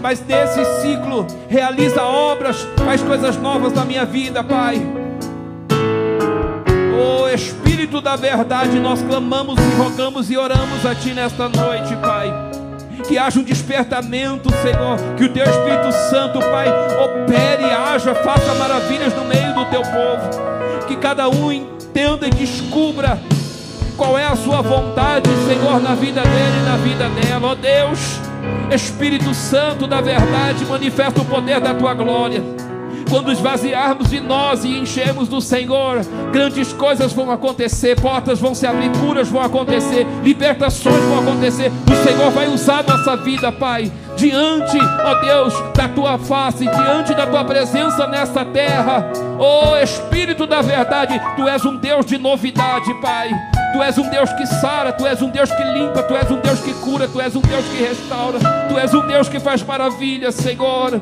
Mas 0.00 0.24
nesse 0.24 0.64
ciclo, 0.82 1.26
realiza 1.48 2.02
obras, 2.02 2.66
faz 2.84 3.02
coisas 3.02 3.36
novas 3.36 3.72
na 3.72 3.84
minha 3.84 4.04
vida, 4.04 4.42
Pai. 4.44 4.80
Oh 6.98 7.28
Espírito 7.28 8.00
da 8.00 8.16
verdade, 8.16 8.80
nós 8.80 9.02
clamamos 9.02 9.58
e 9.58 9.76
rogamos 9.76 10.30
e 10.30 10.36
oramos 10.36 10.84
a 10.86 10.94
Ti 10.94 11.12
nesta 11.12 11.48
noite, 11.48 11.94
Pai. 11.96 12.32
Que 13.06 13.18
haja 13.18 13.38
um 13.38 13.44
despertamento, 13.44 14.50
Senhor. 14.62 14.98
Que 15.16 15.24
o 15.24 15.28
Teu 15.28 15.44
Espírito 15.44 15.92
Santo, 16.10 16.40
Pai, 16.40 16.66
opere, 16.68 17.64
haja, 17.64 18.14
faça 18.14 18.54
maravilhas 18.54 19.14
no 19.14 19.24
meio 19.24 19.54
do 19.54 19.64
Teu 19.66 19.82
povo. 19.82 20.86
Que 20.88 20.96
cada 20.96 21.28
um 21.28 21.52
entenda 21.52 22.26
e 22.26 22.30
descubra 22.30 23.20
qual 23.96 24.18
é 24.18 24.26
a 24.26 24.36
sua 24.36 24.60
vontade, 24.60 25.30
Senhor, 25.46 25.80
na 25.80 25.94
vida 25.94 26.22
dele 26.22 26.58
e 26.60 26.68
na 26.68 26.76
vida 26.76 27.08
dela. 27.08 27.52
Oh, 27.52 27.54
Deus, 27.54 28.20
Espírito 28.70 29.32
Santo 29.32 29.86
da 29.86 30.00
verdade, 30.00 30.64
manifesta 30.64 31.20
o 31.20 31.24
poder 31.24 31.60
da 31.60 31.74
tua 31.74 31.94
glória. 31.94 32.42
Quando 33.08 33.30
esvaziarmos 33.30 34.10
de 34.10 34.20
nós 34.20 34.64
e 34.64 34.78
enchermos 34.78 35.28
do 35.28 35.40
Senhor, 35.40 36.00
grandes 36.32 36.72
coisas 36.72 37.12
vão 37.12 37.30
acontecer, 37.30 38.00
portas 38.00 38.40
vão 38.40 38.54
se 38.54 38.66
abrir, 38.66 38.90
curas 38.98 39.28
vão 39.28 39.40
acontecer, 39.40 40.04
libertações 40.24 41.02
vão 41.04 41.20
acontecer. 41.20 41.70
O 41.90 42.08
Senhor 42.08 42.30
vai 42.32 42.48
usar 42.48 42.82
nossa 42.82 43.16
vida, 43.16 43.52
Pai, 43.52 43.92
diante, 44.16 44.78
ó 45.04 45.14
Deus, 45.20 45.54
da 45.74 45.88
tua 45.88 46.18
face, 46.18 46.64
diante 46.64 47.14
da 47.14 47.26
tua 47.26 47.44
presença 47.44 48.06
nesta 48.08 48.44
terra. 48.44 49.08
Ó 49.38 49.78
Espírito 49.78 50.46
da 50.46 50.60
verdade, 50.60 51.20
tu 51.36 51.48
és 51.48 51.64
um 51.64 51.76
Deus 51.76 52.04
de 52.04 52.18
novidade, 52.18 52.92
Pai. 53.00 53.30
Tu 53.72 53.82
és 53.82 53.98
um 53.98 54.08
Deus 54.08 54.32
que 54.32 54.46
sara, 54.46 54.92
Tu 54.92 55.06
és 55.06 55.20
um 55.22 55.30
Deus 55.30 55.50
que 55.50 55.64
limpa, 55.64 56.02
Tu 56.02 56.16
és 56.16 56.30
um 56.30 56.40
Deus 56.40 56.60
que 56.60 56.72
cura, 56.74 57.08
Tu 57.08 57.20
és 57.20 57.36
um 57.36 57.40
Deus 57.40 57.64
que 57.66 57.82
restaura, 57.82 58.38
Tu 58.68 58.78
és 58.78 58.94
um 58.94 59.06
Deus 59.06 59.28
que 59.28 59.40
faz 59.40 59.62
maravilhas, 59.62 60.34
Senhor. 60.34 61.00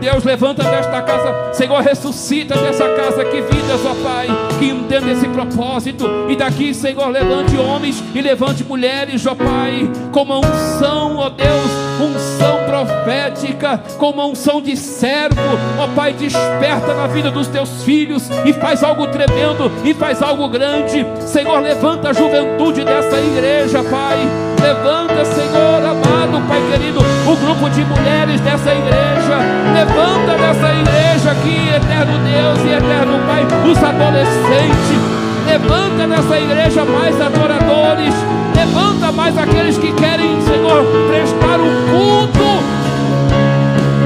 Deus, 0.00 0.24
levanta 0.24 0.62
desta 0.62 1.02
casa, 1.02 1.52
Senhor, 1.52 1.82
ressuscita 1.82 2.56
dessa 2.56 2.88
casa 2.90 3.24
que 3.24 3.40
vidas, 3.40 3.80
ó 3.84 3.94
Pai, 4.02 4.26
que 4.58 4.66
entenda 4.66 5.10
esse 5.10 5.26
propósito. 5.28 6.06
E 6.28 6.36
daqui, 6.36 6.74
Senhor, 6.74 7.08
levante 7.08 7.56
homens 7.56 8.02
e 8.14 8.20
levante 8.20 8.62
mulheres, 8.62 9.26
ó 9.26 9.34
Pai, 9.34 9.90
com 10.12 10.22
uma 10.22 10.38
unção, 10.38 11.16
ó 11.16 11.30
Deus, 11.30 11.70
unção 12.04 12.64
profética, 12.64 13.80
com 13.98 14.10
uma 14.10 14.26
unção 14.26 14.60
de 14.60 14.76
servo, 14.76 15.40
ó 15.78 15.88
Pai, 15.88 16.12
desperta 16.12 16.94
na 16.94 17.06
vida 17.06 17.30
dos 17.30 17.48
teus 17.48 17.82
filhos 17.82 18.28
e 18.44 18.52
faz 18.52 18.82
algo 18.82 19.06
tremendo 19.06 19.70
e 19.84 19.94
faz 19.94 20.22
algo 20.22 20.48
grande. 20.48 21.06
Senhor, 21.20 21.60
levanta 21.60 22.10
a 22.10 22.12
juventude 22.12 22.84
dessa 22.84 23.18
igreja, 23.18 23.82
Pai. 23.84 24.18
Levanta, 24.60 25.24
Senhor 25.24 25.82
amado, 25.82 26.46
Pai 26.48 26.60
querido, 26.70 27.00
o 27.00 27.36
grupo 27.36 27.70
de 27.70 27.84
mulheres 27.84 28.40
dessa 28.40 28.72
igreja. 28.72 29.38
Levanta 29.74 30.36
nessa 30.36 30.72
igreja 30.72 31.30
aqui, 31.30 31.68
eterno 31.74 32.18
Deus 32.18 32.58
e 32.64 32.72
eterno 32.72 33.18
Pai, 33.26 33.46
os 33.70 33.82
adolescentes. 33.82 35.16
Levanta 35.46 36.06
nessa 36.06 36.38
igreja 36.38 36.84
mais 36.84 37.20
adoradores. 37.20 38.14
Levanta 38.56 38.95
ainda 39.06 39.12
mais 39.12 39.38
aqueles 39.38 39.78
que 39.78 39.92
querem, 39.92 40.40
Senhor, 40.42 40.84
prestar 41.08 41.60
o 41.60 41.70
culto 41.90 42.38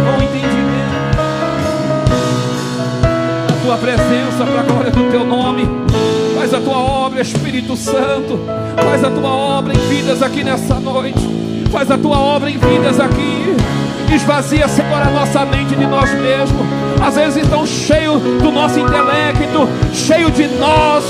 com 0.05 0.23
entendimento 0.23 1.01
da 3.47 3.55
tua 3.63 3.77
presença 3.79 4.45
para 4.45 4.61
a 4.61 4.63
glória 4.63 4.91
do 4.91 5.11
teu 5.11 5.25
nome. 5.25 5.67
Faz 6.37 6.53
a 6.53 6.61
tua 6.61 6.79
obra, 6.79 7.23
Espírito 7.23 7.77
Santo. 7.77 8.39
Faz 8.77 9.03
a 9.03 9.11
tua 9.11 9.31
obra 9.31 9.73
em 9.73 9.89
vidas 9.89 10.23
aqui 10.23 10.45
nessa 10.45 10.75
noite. 10.75 11.21
Faz 11.71 11.91
a 11.91 11.97
tua 11.97 12.19
obra 12.19 12.51
em 12.51 12.59
vidas 12.59 13.01
aqui. 13.01 13.57
Esvazia, 14.15 14.69
Senhor, 14.69 15.03
a 15.03 15.11
nossa 15.11 15.45
mente 15.45 15.75
de 15.75 15.87
nós 15.87 16.13
mesmos. 16.15 16.67
Às 17.01 17.15
vezes 17.15 17.45
estão 17.45 17.67
cheio 17.67 18.19
do 18.19 18.51
nosso 18.53 18.79
intelecto, 18.79 19.69
cheio 19.93 20.31
de 20.31 20.47
nós, 20.59 21.05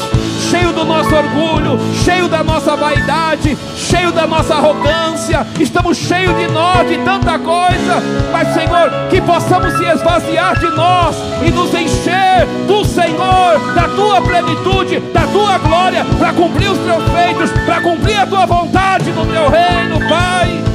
cheio 0.50 0.72
do 0.72 0.84
nosso 0.84 1.14
orgulho, 1.14 1.78
cheio 2.04 2.28
da 2.28 2.44
nossa 2.44 2.76
vaidade, 2.76 3.56
cheio 3.76 4.12
da 4.12 4.26
nossa 4.26 4.54
arrogância, 4.54 5.46
estamos 5.58 5.96
cheios 5.96 6.36
de 6.36 6.46
nós, 6.48 6.88
de 6.88 6.98
tanta 6.98 7.38
coisa, 7.38 8.02
mas 8.32 8.54
Senhor, 8.54 8.90
que 9.08 9.20
possamos 9.20 9.72
se 9.76 9.84
esvaziar 9.84 10.58
de 10.58 10.68
nós 10.70 11.16
e 11.44 11.50
nos 11.50 11.74
encher 11.74 12.46
do 12.66 12.84
Senhor, 12.84 13.74
da 13.74 13.88
tua 13.88 14.20
plenitude, 14.20 15.00
da 15.12 15.26
tua 15.26 15.58
glória, 15.58 16.04
para 16.18 16.32
cumprir 16.32 16.70
os 16.70 16.78
teus 16.78 17.04
feitos, 17.10 17.50
para 17.64 17.80
cumprir 17.80 18.16
a 18.16 18.26
tua 18.26 18.46
vontade 18.46 19.10
no 19.10 19.26
teu 19.26 19.48
reino, 19.48 20.08
Pai. 20.08 20.69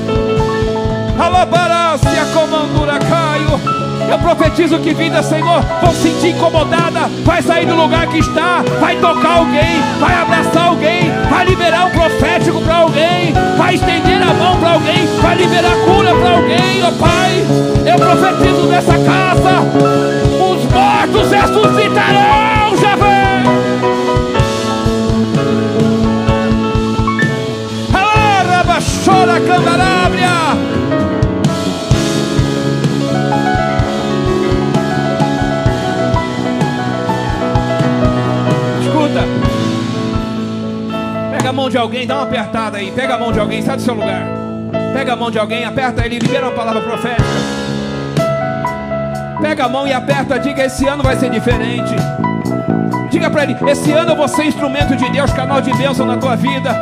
Alabarácia 1.19 2.25
comandura 2.33 2.99
caio. 2.99 3.85
Eu 4.09 4.19
profetizo 4.19 4.77
que 4.79 4.93
vida, 4.93 5.23
Senhor, 5.23 5.61
vão 5.81 5.93
sentir 5.93 6.29
incomodada, 6.29 7.09
vai 7.23 7.41
sair 7.41 7.65
do 7.65 7.75
lugar 7.75 8.05
que 8.07 8.19
está, 8.19 8.63
vai 8.79 8.95
tocar 8.97 9.37
alguém, 9.37 9.81
vai 9.99 10.13
abraçar 10.13 10.67
alguém, 10.67 11.11
vai 11.29 11.45
liberar 11.45 11.85
um 11.85 11.89
profético 11.89 12.61
para 12.61 12.75
alguém, 12.77 13.33
vai 13.57 13.75
estender 13.75 14.21
a 14.21 14.33
mão 14.33 14.57
para 14.59 14.73
alguém, 14.73 15.07
vai 15.21 15.35
liberar 15.35 15.75
cura 15.85 16.13
para 16.13 16.29
alguém, 16.31 16.83
ó 16.83 16.91
Pai. 16.91 17.45
Eu 17.85 17.95
profetizo 17.95 18.67
nessa 18.67 18.93
casa, 18.93 19.61
os 20.39 20.71
mortos 20.71 21.31
ressuscitarão, 21.31 22.44
mão 41.55 41.69
de 41.69 41.77
alguém, 41.77 42.05
dá 42.05 42.15
uma 42.15 42.23
apertada 42.23 42.77
aí. 42.77 42.91
Pega 42.91 43.15
a 43.15 43.17
mão 43.17 43.31
de 43.31 43.39
alguém, 43.39 43.61
sai 43.61 43.77
do 43.77 43.81
seu 43.81 43.93
lugar. 43.93 44.27
Pega 44.93 45.13
a 45.13 45.15
mão 45.15 45.31
de 45.31 45.39
alguém, 45.39 45.63
aperta 45.63 46.05
ele, 46.05 46.19
libera 46.19 46.47
uma 46.47 46.51
palavra 46.51 46.81
profética. 46.81 47.23
Pega 49.41 49.65
a 49.65 49.69
mão 49.69 49.87
e 49.87 49.93
aperta, 49.93 50.37
diga: 50.37 50.63
esse 50.63 50.85
ano 50.85 51.01
vai 51.01 51.15
ser 51.15 51.29
diferente. 51.29 51.95
Diga 53.09 53.29
para 53.29 53.43
ele: 53.43 53.57
esse 53.67 53.91
ano 53.91 54.11
eu 54.11 54.15
vou 54.15 54.27
ser 54.27 54.45
instrumento 54.45 54.95
de 54.95 55.09
Deus, 55.09 55.31
canal 55.31 55.61
de 55.61 55.73
bênção 55.73 56.05
na 56.05 56.17
tua 56.17 56.35
vida. 56.35 56.75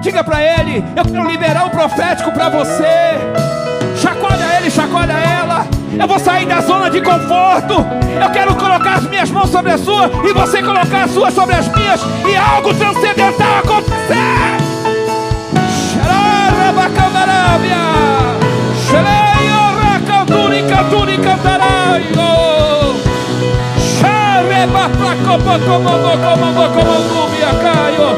Diga 0.00 0.24
para 0.24 0.42
ele: 0.42 0.82
eu 0.96 1.04
quero 1.04 1.30
liberar 1.30 1.66
o 1.66 1.70
profético 1.70 2.32
para 2.32 2.48
você. 2.48 2.84
Chacoalha 4.00 4.58
ele, 4.58 4.70
chacoalha 4.70 5.12
ela. 5.12 5.41
Eu 6.02 6.08
vou 6.08 6.18
sair 6.18 6.44
da 6.46 6.60
zona 6.60 6.90
de 6.90 7.00
conforto. 7.00 7.86
Eu 8.20 8.30
quero 8.30 8.56
colocar 8.56 8.94
as 8.94 9.04
minhas 9.04 9.30
mãos 9.30 9.48
sobre 9.50 9.70
a 9.70 9.78
sua 9.78 10.10
e 10.28 10.32
você 10.32 10.60
colocar 10.60 11.04
as 11.04 11.12
suas 11.12 11.32
sobre 11.32 11.54
as 11.54 11.68
minhas 11.68 12.00
e 12.28 12.34
algo 12.34 12.74
transcendental 12.74 13.58
acontecer. 13.60 14.56
Xarabacandarábia. 15.92 17.76
Xereio 18.84 19.60
racanturi 19.80 20.64
canturi 20.64 21.18
cantaraio. 21.18 22.96
Xareba 23.78 24.88
placopa 24.98 25.56
comando 25.60 26.18
comando 26.18 26.68
comando 26.74 27.30
caio. 27.62 28.16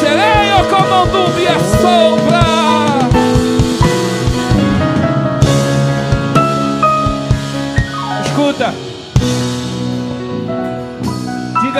Xereio 0.00 0.58
comando 0.68 1.30
minha 1.36 1.56
sombra. 1.80 2.21
Escuta. 2.21 2.21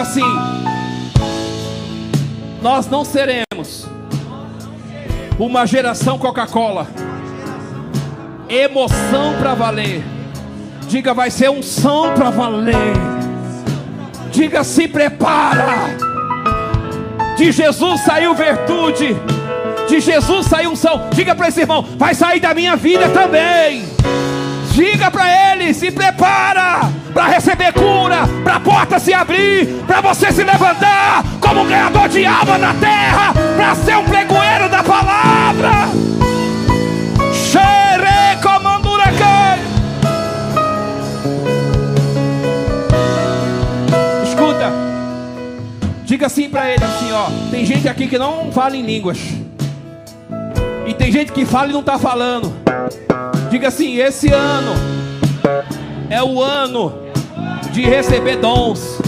Assim: 0.02 0.24
Nós 2.60 2.88
não 2.88 3.04
seremos 3.04 3.86
uma 5.38 5.66
geração 5.66 6.18
Coca-Cola. 6.18 6.86
Emoção 8.48 9.34
para 9.38 9.54
valer. 9.54 10.04
Diga, 10.88 11.14
vai 11.14 11.30
ser 11.30 11.48
um 11.50 11.62
som 11.62 12.12
para 12.12 12.28
valer. 12.30 12.92
Diga, 14.30 14.62
se 14.62 14.86
prepara. 14.86 15.96
De 17.36 17.50
Jesus 17.50 18.00
saiu 18.02 18.34
virtude. 18.34 19.16
De 19.88 20.00
Jesus 20.00 20.46
saiu 20.46 20.72
unção. 20.72 21.08
Diga 21.14 21.34
para 21.34 21.48
esse 21.48 21.60
irmão: 21.60 21.86
vai 21.96 22.14
sair 22.14 22.40
da 22.40 22.52
minha 22.52 22.76
vida 22.76 23.08
também. 23.08 23.84
Diga 24.72 25.10
para 25.10 25.52
ele: 25.52 25.72
se 25.72 25.90
prepara 25.90 27.01
para 27.12 27.26
receber 27.26 27.72
cura, 27.72 28.26
para 28.42 28.56
a 28.56 28.60
porta 28.60 28.98
se 28.98 29.12
abrir, 29.12 29.66
para 29.86 30.00
você 30.00 30.32
se 30.32 30.42
levantar 30.42 31.22
como 31.40 31.64
ganhador 31.64 32.08
de 32.08 32.24
alma 32.24 32.58
na 32.58 32.74
terra, 32.74 33.34
para 33.56 33.74
ser 33.74 33.96
um 33.96 34.04
pregoeiro 34.04 34.68
da 34.68 34.82
palavra. 34.82 35.70
Escuta, 44.24 44.72
diga 46.04 46.26
assim 46.26 46.48
para 46.48 46.70
ele 46.72 46.82
assim, 46.82 47.12
ó. 47.12 47.26
Tem 47.50 47.66
gente 47.66 47.88
aqui 47.88 48.06
que 48.06 48.18
não 48.18 48.50
fala 48.50 48.76
em 48.76 48.82
línguas. 48.82 49.18
E 50.86 50.94
tem 50.94 51.12
gente 51.12 51.32
que 51.32 51.44
fala 51.44 51.68
e 51.68 51.72
não 51.72 51.80
está 51.80 51.98
falando. 51.98 52.52
Diga 53.50 53.68
assim: 53.68 53.98
esse 53.98 54.32
ano 54.32 54.72
é 56.08 56.22
o 56.22 56.42
ano 56.42 57.01
de 57.72 57.82
receber 57.82 58.36
dons. 58.36 58.98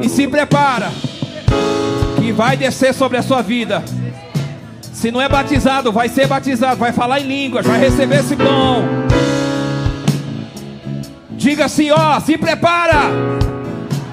E 0.00 0.08
se 0.08 0.28
prepara, 0.28 0.90
que 2.16 2.30
vai 2.30 2.56
descer 2.56 2.92
sobre 2.92 3.16
a 3.18 3.22
sua 3.22 3.42
vida. 3.42 3.82
Se 4.92 5.10
não 5.10 5.20
é 5.20 5.28
batizado, 5.28 5.90
vai 5.90 6.08
ser 6.08 6.26
batizado, 6.26 6.76
vai 6.76 6.92
falar 6.92 7.20
em 7.20 7.26
línguas, 7.26 7.66
vai 7.66 7.80
receber 7.80 8.20
esse 8.20 8.36
dom. 8.36 8.84
Diga 11.30 11.64
assim: 11.64 11.90
ó, 11.90 12.20
se 12.20 12.36
prepara, 12.36 13.10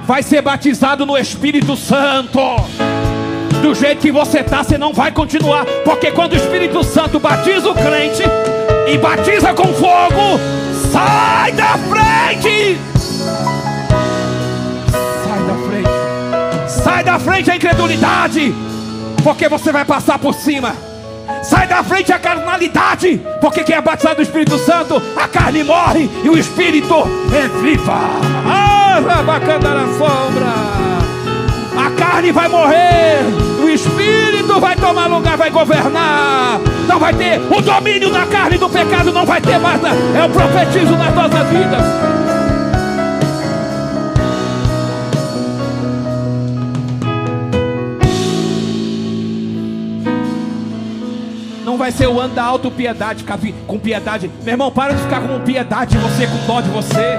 vai 0.08 0.24
ser 0.24 0.42
batizado 0.42 1.06
no 1.06 1.18
Espírito 1.18 1.76
Santo. 1.76 2.40
Do 3.62 3.76
jeito 3.76 4.00
que 4.00 4.12
você 4.12 4.40
está, 4.40 4.64
você 4.64 4.78
não 4.78 4.94
vai 4.94 5.12
continuar, 5.12 5.66
porque 5.84 6.12
quando 6.12 6.32
o 6.34 6.38
Espírito 6.38 6.82
Santo 6.84 7.20
batiza 7.20 7.70
o 7.70 7.76
crente, 7.76 8.24
e 8.88 8.98
batiza 8.98 9.54
com 9.54 9.68
fogo, 9.74 10.40
sai 10.92 11.52
da 11.52 11.78
frente! 11.78 12.99
Sai 16.80 17.04
da 17.04 17.20
frente 17.20 17.52
a 17.52 17.56
incredulidade, 17.56 18.54
porque 19.24 19.48
você 19.48 19.72
vai 19.72 19.86
passar 19.86 20.18
por 20.20 20.34
cima. 20.34 20.74
Sai 21.44 21.68
da 21.68 21.84
frente 21.84 22.12
a 22.12 22.20
carnalidade, 22.20 23.22
porque 23.40 23.64
quem 23.64 23.76
é 23.76 23.82
batizado 23.82 24.16
do 24.16 24.22
Espírito 24.24 24.58
Santo, 24.58 25.02
a 25.16 25.28
carne 25.28 25.64
morre 25.64 26.10
e 26.24 26.30
o 26.30 26.38
Espírito 26.38 26.96
é 27.34 27.48
viva. 27.62 28.00
Ah, 28.46 29.00
bacana 29.26 29.76
na 29.76 29.94
sombra. 29.94 30.90
A 31.78 31.92
carne 31.92 32.32
vai 32.32 32.50
morrer, 32.50 33.20
o 33.64 33.70
Espírito 33.70 34.60
vai 34.60 34.76
tomar 34.76 35.08
lugar, 35.08 35.38
vai 35.38 35.50
governar. 35.50 36.60
Não 36.88 37.00
vai 37.00 37.14
ter 37.14 37.40
o 37.40 37.62
domínio 37.62 38.12
da 38.12 38.26
carne 38.26 38.58
do 38.58 38.68
pecado, 38.68 39.14
não 39.14 39.26
vai 39.26 39.40
ter 39.40 39.60
mais. 39.60 39.80
É 39.84 40.24
o 40.26 40.30
profetismo 40.30 40.98
nas 40.98 41.14
nossas 41.16 41.48
vidas. 41.48 42.19
Vai 51.90 51.92
ser 51.92 52.08
o 52.08 52.20
ano 52.20 52.36
da 52.36 52.44
autopiedade, 52.44 53.26
com 53.66 53.80
piedade. 53.80 54.30
Meu 54.44 54.54
irmão, 54.54 54.72
para 54.72 54.94
de 54.94 55.02
ficar 55.02 55.22
com 55.22 55.40
piedade 55.40 55.92
de 55.92 55.98
você, 55.98 56.28
com 56.28 56.38
dó 56.46 56.62
de 56.62 56.70
você. 56.70 57.18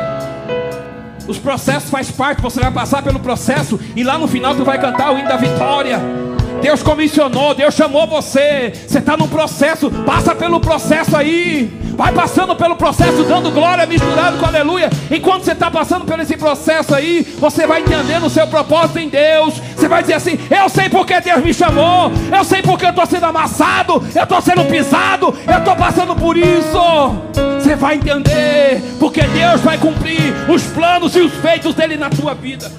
Os 1.27 1.39
processos 1.39 1.91
faz 1.91 2.11
parte, 2.11 2.41
você 2.41 2.61
vai 2.61 2.71
passar 2.71 3.03
pelo 3.03 3.19
processo 3.19 3.81
e 3.97 4.05
lá 4.05 4.17
no 4.17 4.29
final 4.29 4.55
tu 4.55 4.65
vai 4.65 4.81
cantar 4.81 5.13
o 5.13 5.19
hino 5.19 5.29
da 5.29 5.37
vitória. 5.37 6.20
Deus 6.61 6.83
comissionou, 6.83 7.55
Deus 7.55 7.75
chamou 7.75 8.07
você. 8.07 8.73
Você 8.87 8.99
está 8.99 9.17
num 9.17 9.29
processo, 9.29 9.91
passa 10.05 10.35
pelo 10.35 10.61
processo 10.61 11.17
aí. 11.17 11.79
Vai 11.97 12.13
passando 12.13 12.57
pelo 12.57 12.77
processo, 12.77 13.25
dando 13.25 13.51
glória 13.51 13.85
misturado 13.85 14.39
com 14.39 14.47
aleluia. 14.47 14.89
Enquanto 15.11 15.45
você 15.45 15.53
está 15.53 15.71
passando 15.71 16.07
por 16.07 16.19
esse 16.19 16.37
processo 16.37 16.95
aí, 16.95 17.23
você 17.39 17.67
vai 17.67 17.83
entendendo 17.83 18.25
o 18.25 18.31
seu 18.31 18.47
propósito 18.47 18.99
em 18.99 19.09
Deus. 19.09 19.61
Você 19.77 19.87
vai 19.87 20.01
dizer 20.01 20.15
assim: 20.15 20.39
Eu 20.51 20.69
sei 20.69 20.89
porque 20.89 21.21
Deus 21.21 21.45
me 21.45 21.53
chamou. 21.53 22.11
Eu 22.35 22.45
sei 22.45 22.63
porque 22.63 22.87
eu 22.87 22.91
estou 22.91 23.05
sendo 23.07 23.27
amassado. 23.27 24.03
Eu 24.15 24.23
estou 24.23 24.41
sendo 24.41 24.65
pisado. 24.65 25.35
Eu 25.47 25.59
estou 25.59 25.77
passando 25.77 26.15
por 26.17 26.37
isso. 26.37 26.79
Você 27.59 27.77
vai 27.77 27.97
entender, 27.97 28.83
porque 28.99 29.23
Deus 29.23 29.61
vai 29.61 29.77
cumprir 29.77 30.35
os 30.49 30.63
planos 30.63 31.15
e 31.15 31.21
os 31.21 31.33
feitos 31.35 31.75
dele 31.75 31.97
na 31.97 32.09
tua 32.09 32.35
vida. 32.35 32.71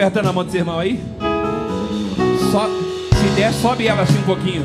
Aperta 0.00 0.22
na 0.22 0.32
mão 0.32 0.42
desse 0.42 0.56
irmão 0.56 0.78
aí. 0.78 0.98
Só, 2.50 2.66
se 3.18 3.28
der, 3.36 3.52
sobe 3.52 3.86
ela 3.86 4.00
assim 4.00 4.18
um 4.18 4.22
pouquinho. 4.22 4.64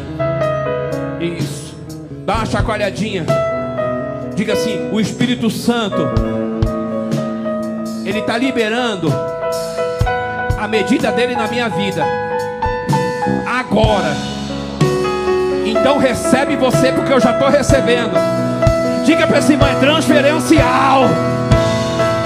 Isso. 1.19 1.75
Dá 2.25 2.35
uma 2.35 2.45
chacoalhadinha. 2.45 3.25
Diga 4.33 4.53
assim: 4.53 4.89
o 4.93 4.99
Espírito 5.01 5.49
Santo, 5.49 6.07
Ele 8.05 8.19
está 8.19 8.37
liberando 8.37 9.13
a 10.57 10.69
medida 10.69 11.11
dele 11.11 11.35
na 11.35 11.49
minha 11.49 11.67
vida. 11.67 12.05
Agora. 13.45 14.15
Então 15.65 15.97
recebe 15.97 16.55
você, 16.55 16.93
porque 16.93 17.11
eu 17.11 17.19
já 17.19 17.33
estou 17.33 17.49
recebendo. 17.49 18.13
Diga 19.05 19.27
para 19.27 19.39
esse 19.39 19.51
irmão: 19.51 19.67
é 19.67 19.75
transferencial. 19.81 21.09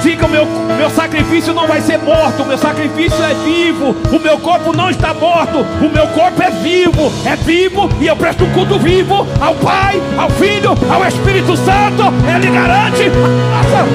Diga: 0.10 0.26
o 0.26 0.30
meu, 0.30 0.44
meu 0.76 0.90
sacrifício 0.90 1.54
não 1.54 1.68
vai 1.68 1.82
ser 1.82 2.00
morto, 2.00 2.42
o 2.42 2.46
meu 2.48 2.58
sacrifício 2.58 3.24
é 3.24 3.36
vivo. 3.46 3.96
O 4.12 4.20
meu 4.20 4.40
corpo 4.40 4.76
não 4.76 4.90
está 4.90 5.14
morto, 5.14 5.60
o 5.60 5.88
meu 5.88 6.08
corpo 6.08 6.42
é 6.42 6.50
vivo, 6.50 7.14
é 7.24 7.36
vivo 7.36 7.88
e 8.02 8.08
eu 8.08 8.16
presto 8.16 8.44
um 8.44 8.50
culto 8.52 8.80
vivo 8.80 9.28
ao 9.40 9.54
Pai, 9.54 10.02
ao 10.18 10.28
Filho, 10.32 10.72
ao 10.92 11.08
Espírito 11.08 11.56
Santo. 11.56 12.12
Ele 12.26 12.50
garante. 12.50 13.04
Nossa. 13.08 13.86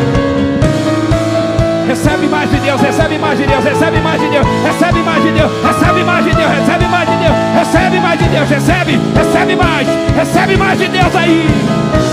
Recebe 1.89 2.29
mais 2.29 2.49
de 2.49 2.57
Deus, 2.59 2.81
recebe 2.81 3.19
mais 3.19 3.39
de 3.39 3.47
Deus, 3.47 3.65
recebe 3.65 4.01
mais 4.01 4.21
de 4.21 4.29
Deus, 4.29 4.47
recebe 4.65 4.99
mais 5.01 5.23
de 5.23 5.33
Deus, 5.33 5.51
recebe 5.65 6.05
mais 6.05 6.25
de 6.25 6.31
Deus, 6.31 6.51
recebe 6.53 6.85
mais 6.87 7.09
de 7.09 7.17
Deus, 7.17 7.37
recebe 7.59 8.01
mais 8.01 8.19
de 8.21 8.29
Deus, 8.29 8.49
recebe, 8.49 9.01
recebe 9.17 9.57
mais, 9.57 9.89
recebe 10.17 10.57
mais 10.57 10.79
de 10.79 10.89
Deus 10.89 11.17
aí. 11.17 11.49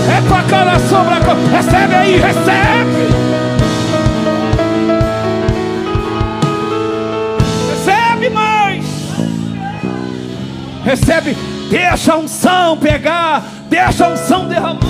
É 0.08 0.28
com 0.28 0.34
a 0.34 0.42
cara 0.42 0.72
recebe 1.52 1.94
aí, 1.94 2.16
recebe. 2.16 2.41
Recebe, 11.12 11.36
deixa 11.68 12.14
a 12.14 12.16
unção 12.16 12.78
pegar, 12.78 13.42
deixa 13.68 14.06
a 14.06 14.08
unção 14.10 14.48
derramar. 14.48 14.80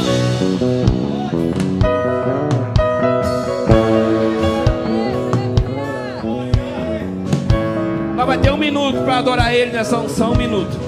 Nós 8.14 8.26
vai 8.26 8.38
ter 8.38 8.52
um 8.52 8.56
minuto 8.56 9.02
para 9.02 9.18
adorar 9.18 9.52
Ele 9.52 9.72
nessa 9.72 9.98
unção, 9.98 10.32
um 10.32 10.36
minuto. 10.36 10.81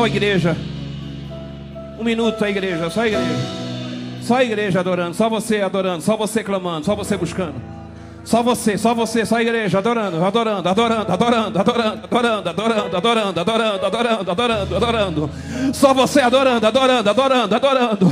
Só 0.00 0.04
a 0.04 0.08
igreja. 0.08 0.56
Um 1.98 2.04
minuto 2.04 2.42
a 2.42 2.48
igreja, 2.48 2.88
só 2.88 3.02
a 3.02 3.06
igreja. 3.06 3.36
Só 4.22 4.36
a 4.36 4.44
igreja 4.44 4.80
adorando, 4.80 5.14
só 5.14 5.28
você 5.28 5.60
adorando, 5.60 6.02
só 6.02 6.16
você 6.16 6.42
clamando, 6.42 6.86
só 6.86 6.96
você 6.96 7.18
buscando. 7.18 7.56
Só 8.24 8.42
você, 8.42 8.78
só 8.78 8.94
você, 8.94 9.26
só 9.26 9.36
a 9.36 9.42
igreja, 9.42 9.76
adorando, 9.76 10.24
adorando, 10.24 10.66
adorando, 10.66 11.12
adorando, 11.12 11.58
adorando, 11.58 12.08
adorando, 12.08 12.48
adorando, 12.48 12.96
adorando, 12.96 13.40
adorando, 13.40 13.86
adorando, 13.86 14.30
adorando, 14.30 14.76
adorando. 14.76 15.30
Só 15.72 15.94
você 15.94 16.20
adorando, 16.20 16.66
adorando, 16.66 17.10
adorando, 17.10 17.54
adorando. 17.54 18.10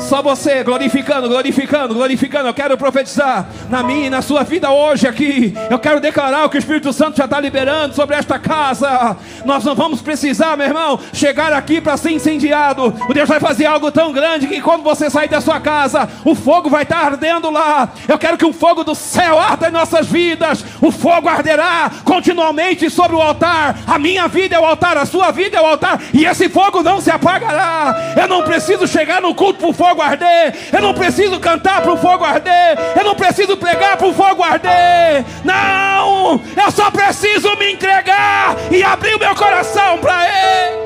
Só 0.00 0.22
você 0.22 0.62
glorificando, 0.62 1.28
glorificando, 1.28 1.94
glorificando. 1.94 2.48
Eu 2.48 2.54
quero 2.54 2.76
profetizar 2.76 3.46
na 3.68 3.82
minha 3.82 4.06
e 4.06 4.10
na 4.10 4.22
sua 4.22 4.42
vida 4.42 4.70
hoje 4.70 5.06
aqui. 5.06 5.54
Eu 5.70 5.78
quero 5.78 6.00
declarar 6.00 6.44
o 6.44 6.48
que 6.48 6.56
o 6.56 6.58
Espírito 6.58 6.92
Santo 6.92 7.16
já 7.16 7.24
está 7.24 7.40
liberando 7.40 7.94
sobre 7.94 8.16
esta 8.16 8.38
casa. 8.38 9.16
Nós 9.44 9.64
não 9.64 9.74
vamos 9.74 10.00
precisar, 10.00 10.56
meu 10.56 10.66
irmão, 10.66 11.00
chegar 11.12 11.52
aqui 11.52 11.80
para 11.80 11.96
ser 11.96 12.12
incendiado. 12.12 12.94
O 13.08 13.14
Deus 13.14 13.28
vai 13.28 13.40
fazer 13.40 13.66
algo 13.66 13.90
tão 13.90 14.12
grande 14.12 14.46
que 14.46 14.60
quando 14.60 14.82
você 14.82 15.10
sair 15.10 15.28
da 15.28 15.40
sua 15.40 15.60
casa, 15.60 16.08
o 16.24 16.34
fogo 16.34 16.68
vai 16.68 16.82
estar 16.82 17.04
ardendo 17.04 17.50
lá. 17.50 17.88
Eu 18.08 18.18
quero 18.18 18.38
que 18.38 18.44
o 18.44 18.52
fogo 18.52 18.84
do 18.84 18.94
céu 18.94 19.38
arda 19.38 19.68
em 19.68 19.72
nossas 19.72 20.06
vidas. 20.06 20.64
O 20.80 20.90
fogo 20.90 21.28
arderá 21.28 21.90
continuamente 22.04 22.88
sobre 22.90 23.16
o 23.16 23.20
altar. 23.20 23.78
A 23.86 23.98
minha 23.98 24.28
vida 24.28 24.56
é 24.56 24.60
o 24.60 24.64
altar, 24.64 24.96
a 24.96 25.06
sua 25.06 25.30
vida 25.30 25.56
é 25.56 25.60
o 25.60 25.66
altar. 25.66 26.00
E 26.12 26.24
esse 26.24 26.48
fogo 26.48 26.82
não 26.84 27.00
se 27.00 27.10
apagará. 27.10 28.14
Eu 28.20 28.28
não 28.28 28.44
preciso 28.44 28.86
chegar 28.86 29.20
no 29.20 29.34
culto 29.34 29.58
para 29.58 29.68
o 29.68 29.72
fogo 29.72 30.02
arder. 30.02 30.54
Eu 30.72 30.82
não 30.82 30.94
preciso 30.94 31.40
cantar 31.40 31.80
para 31.82 31.92
o 31.92 31.96
fogo 31.96 32.24
arder. 32.24 32.78
Eu 32.96 33.04
não 33.04 33.14
preciso 33.14 33.56
pregar 33.56 33.96
para 33.96 34.06
o 34.06 34.14
fogo 34.14 34.42
arder. 34.42 35.24
Não! 35.42 36.40
Eu 36.56 36.70
só 36.70 36.90
preciso 36.90 37.56
me 37.56 37.72
entregar 37.72 38.54
e 38.70 38.82
abrir 38.84 39.14
o 39.16 39.18
meu 39.18 39.34
coração 39.34 39.98
para 39.98 40.24
Ele. 40.24 40.84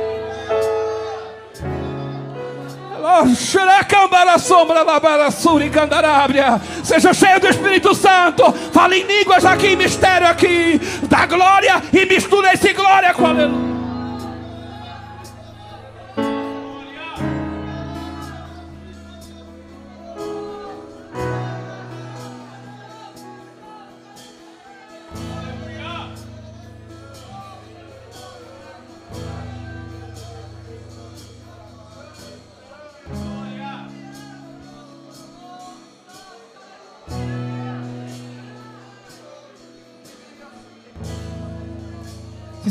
Seja 6.85 7.13
cheio 7.15 7.41
do 7.41 7.49
Espírito 7.49 7.95
Santo. 7.95 8.53
Fale 8.73 9.01
em 9.01 9.05
línguas 9.05 9.45
aqui, 9.45 9.75
mistério 9.77 10.29
aqui. 10.29 10.81
Da 11.09 11.27
glória 11.27 11.83
e 11.93 12.05
mistura 12.07 12.53
esse 12.53 12.73
glória 12.73 13.15
com 13.15 13.27
aleluia. 13.27 13.78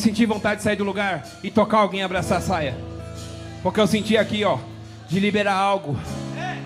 Se 0.08 0.12
sentir 0.12 0.26
vontade 0.26 0.60
de 0.60 0.64
sair 0.64 0.78
do 0.78 0.86
lugar 0.86 1.28
e 1.44 1.52
tocar 1.52 1.80
alguém, 1.80 2.02
abraçar 2.02 2.38
a 2.38 2.42
saia. 2.42 2.78
Porque 3.62 3.78
eu 3.78 3.86
senti 3.86 4.16
aqui, 4.16 4.42
ó, 4.46 4.58
de 5.10 5.20
liberar 5.20 5.56
algo. 5.56 6.00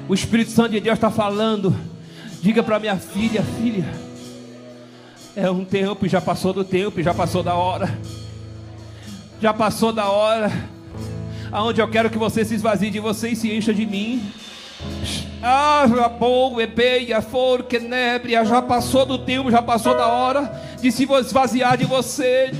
O 0.08 0.14
Espírito 0.14 0.52
Santo 0.52 0.74
de 0.74 0.80
Deus 0.80 0.94
está 0.94 1.10
falando. 1.10 1.76
Diga 2.40 2.62
para 2.62 2.78
minha 2.78 2.98
filha, 2.98 3.42
filha, 3.42 3.84
É 5.36 5.50
um 5.50 5.66
tempo 5.66 6.08
já 6.08 6.22
passou 6.22 6.54
do 6.54 6.64
tempo 6.64 7.02
já 7.02 7.16
passou 7.16 7.42
da 7.42 7.56
hora. 7.56 7.90
Já 9.42 9.52
passou 9.52 9.92
da 9.92 10.08
hora. 10.08 10.52
Aonde 11.52 11.82
eu 11.82 11.90
quero 11.90 12.12
que 12.12 12.20
você 12.20 12.46
se 12.46 12.54
esvazie 12.54 12.92
de 12.92 13.00
você 13.00 13.30
e 13.30 13.36
se 13.36 13.52
encha 13.52 13.74
de 13.74 13.88
mim. 13.88 14.22
Ah, 15.42 15.88
já 18.46 18.62
passou 18.62 19.04
do 19.04 19.18
tempo, 19.18 19.50
já 19.50 19.64
passou 19.64 19.98
da 19.98 20.06
hora 20.06 20.62
de 20.80 20.92
se 20.92 21.12
esvaziar 21.12 21.76
de 21.76 21.86
você 21.86 22.52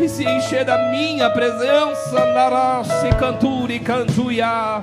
e 0.00 0.08
se 0.08 0.24
encher 0.24 0.64
da 0.64 0.78
minha 0.90 1.28
presença. 1.30 2.24
Narase 2.34 3.08
canturi 3.18 3.80
cantuia. 3.80 4.80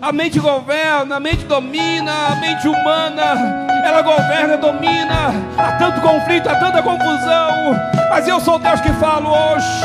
A 0.00 0.12
mente 0.12 0.38
governa, 0.38 1.16
a 1.16 1.20
mente 1.20 1.44
domina, 1.44 2.12
a 2.28 2.36
mente 2.36 2.68
humana, 2.68 3.66
ela 3.84 4.02
governa, 4.02 4.56
domina. 4.56 5.32
Há 5.56 5.72
tanto 5.72 6.00
conflito, 6.00 6.48
há 6.48 6.54
tanta 6.56 6.82
confusão, 6.82 7.74
mas 8.10 8.28
eu 8.28 8.38
sou 8.40 8.58
Deus 8.58 8.80
que 8.80 8.92
falo 8.94 9.30
hoje. 9.30 9.82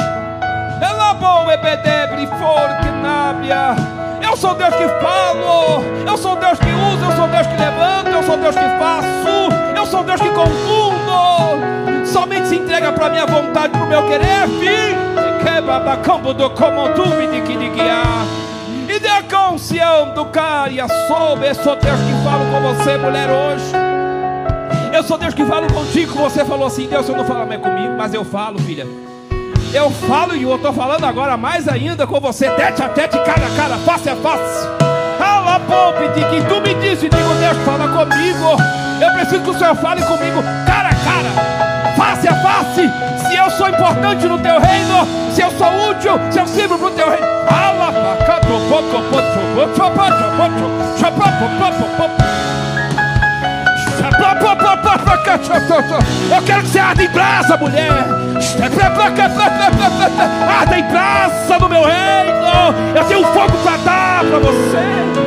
Ela 0.81 1.13
bom 1.13 1.49
ebedebre 1.49 2.27
forte 2.27 2.89
nábia. 3.01 3.75
Eu 4.21 4.37
sou 4.37 4.53
Deus 4.55 4.75
que 4.75 4.87
falo, 5.01 5.83
eu 6.07 6.17
sou 6.17 6.35
Deus 6.35 6.59
que 6.59 6.69
usa, 6.69 7.05
eu 7.05 7.15
sou 7.15 7.27
Deus 7.27 7.47
que 7.47 7.55
levanta, 7.55 8.09
eu 8.09 8.23
sou 8.23 8.37
Deus 8.37 8.55
que 8.55 8.69
faço, 8.79 9.75
eu 9.75 9.85
sou 9.85 10.03
Deus 10.03 10.21
que 10.21 10.29
confundo. 10.29 11.02
Somente 12.05 12.47
se 12.47 12.55
entrega 12.55 12.91
para 12.91 13.07
a 13.07 13.09
minha 13.09 13.25
vontade, 13.25 13.69
para 13.69 13.83
o 13.83 13.87
meu 13.87 14.03
querer, 14.07 14.47
filho. 14.59 14.97
Quebra 15.43 15.97
campo 15.97 16.33
do 16.33 16.49
como 16.51 16.89
tu 16.89 17.07
me 17.07 17.27
de 17.27 17.69
guiar. 17.69 18.25
E 18.87 18.99
dê 18.99 19.07
a 19.07 19.21
do 20.13 20.25
cara. 20.25 20.71
Eu 20.71 20.87
sou 21.55 21.75
Deus 21.75 21.99
que 21.99 22.23
falo 22.23 22.45
com 22.51 22.61
você, 22.61 22.97
mulher, 22.97 23.29
hoje. 23.29 23.65
Eu 24.93 25.03
sou 25.03 25.17
Deus 25.17 25.33
que 25.33 25.43
falo 25.45 25.71
contigo. 25.73 26.13
Você 26.13 26.45
falou 26.45 26.67
assim: 26.67 26.87
Deus, 26.87 27.05
você 27.05 27.11
não 27.13 27.25
fala 27.25 27.45
mais 27.45 27.61
comigo, 27.61 27.93
mas 27.97 28.13
eu 28.13 28.23
falo, 28.23 28.59
filha. 28.59 28.85
Eu 29.73 29.89
falo 29.89 30.35
e 30.35 30.43
eu 30.43 30.55
estou 30.55 30.71
falando 30.71 31.03
agora 31.03 31.35
mais 31.35 31.67
ainda 31.67 32.05
com 32.05 32.19
você, 32.19 32.47
tete 32.51 32.83
a 32.83 32.89
tete, 32.89 33.17
cara 33.17 33.47
a 33.47 33.55
cara, 33.55 33.77
face 33.79 34.07
a 34.07 34.15
face. 34.15 34.92
Fala, 35.23 35.57
poupe, 35.61 36.09
de 36.09 36.25
que 36.25 36.41
tu 36.49 36.59
me 36.59 36.73
disse, 36.75 37.07
digo, 37.07 37.33
Deus, 37.39 37.57
fala 37.65 37.87
comigo. 37.87 38.57
Eu 38.99 39.13
preciso 39.13 39.41
que 39.41 39.49
o 39.51 39.57
Senhor 39.57 39.75
fale 39.75 40.01
comigo, 40.01 40.43
cara 40.65 40.89
a 40.89 40.95
cara, 40.95 41.93
face 41.95 42.27
a 42.27 42.35
face. 42.35 42.91
Se 43.25 43.33
eu 43.33 43.49
sou 43.51 43.69
importante 43.69 44.27
no 44.27 44.37
teu 44.39 44.59
reino, 44.59 45.07
se 45.31 45.41
eu 45.41 45.49
sou 45.51 45.89
útil, 45.89 46.19
se 46.29 46.39
eu 46.39 46.45
sirvo 46.45 46.77
para 46.77 46.87
o 46.87 46.91
teu 46.91 47.09
reino. 47.09 47.25
Fala, 47.47 47.73
eu 56.35 56.41
quero 56.43 56.61
que 56.63 56.67
você 56.69 56.79
arde 56.79 57.03
em 57.05 57.09
brasa, 57.09 57.57
mulher. 57.57 57.91
Arda 60.59 60.77
em 60.77 60.83
brasa 60.83 61.59
no 61.59 61.69
meu 61.69 61.83
reino. 61.83 62.33
Eu 62.95 63.03
tenho 63.05 63.23
fogo 63.27 63.57
para 63.63 63.77
dar 63.77 64.23
para 64.25 64.39
você. 64.39 65.23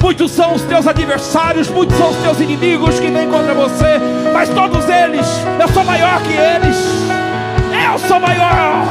Muitos 0.00 0.32
são 0.32 0.54
os 0.54 0.62
teus 0.62 0.86
adversários, 0.86 1.68
muitos 1.68 1.96
são 1.96 2.10
os 2.10 2.16
teus 2.16 2.40
inimigos 2.40 3.00
que 3.00 3.08
vêm 3.08 3.28
contra 3.30 3.54
você, 3.54 3.98
mas 4.32 4.48
todos 4.48 4.86
eles, 4.88 5.26
eu 5.58 5.68
sou 5.68 5.84
maior 5.84 6.20
que 6.22 6.32
eles. 6.32 6.76
Eu 7.92 7.98
sou 7.98 8.20
maior. 8.20 8.84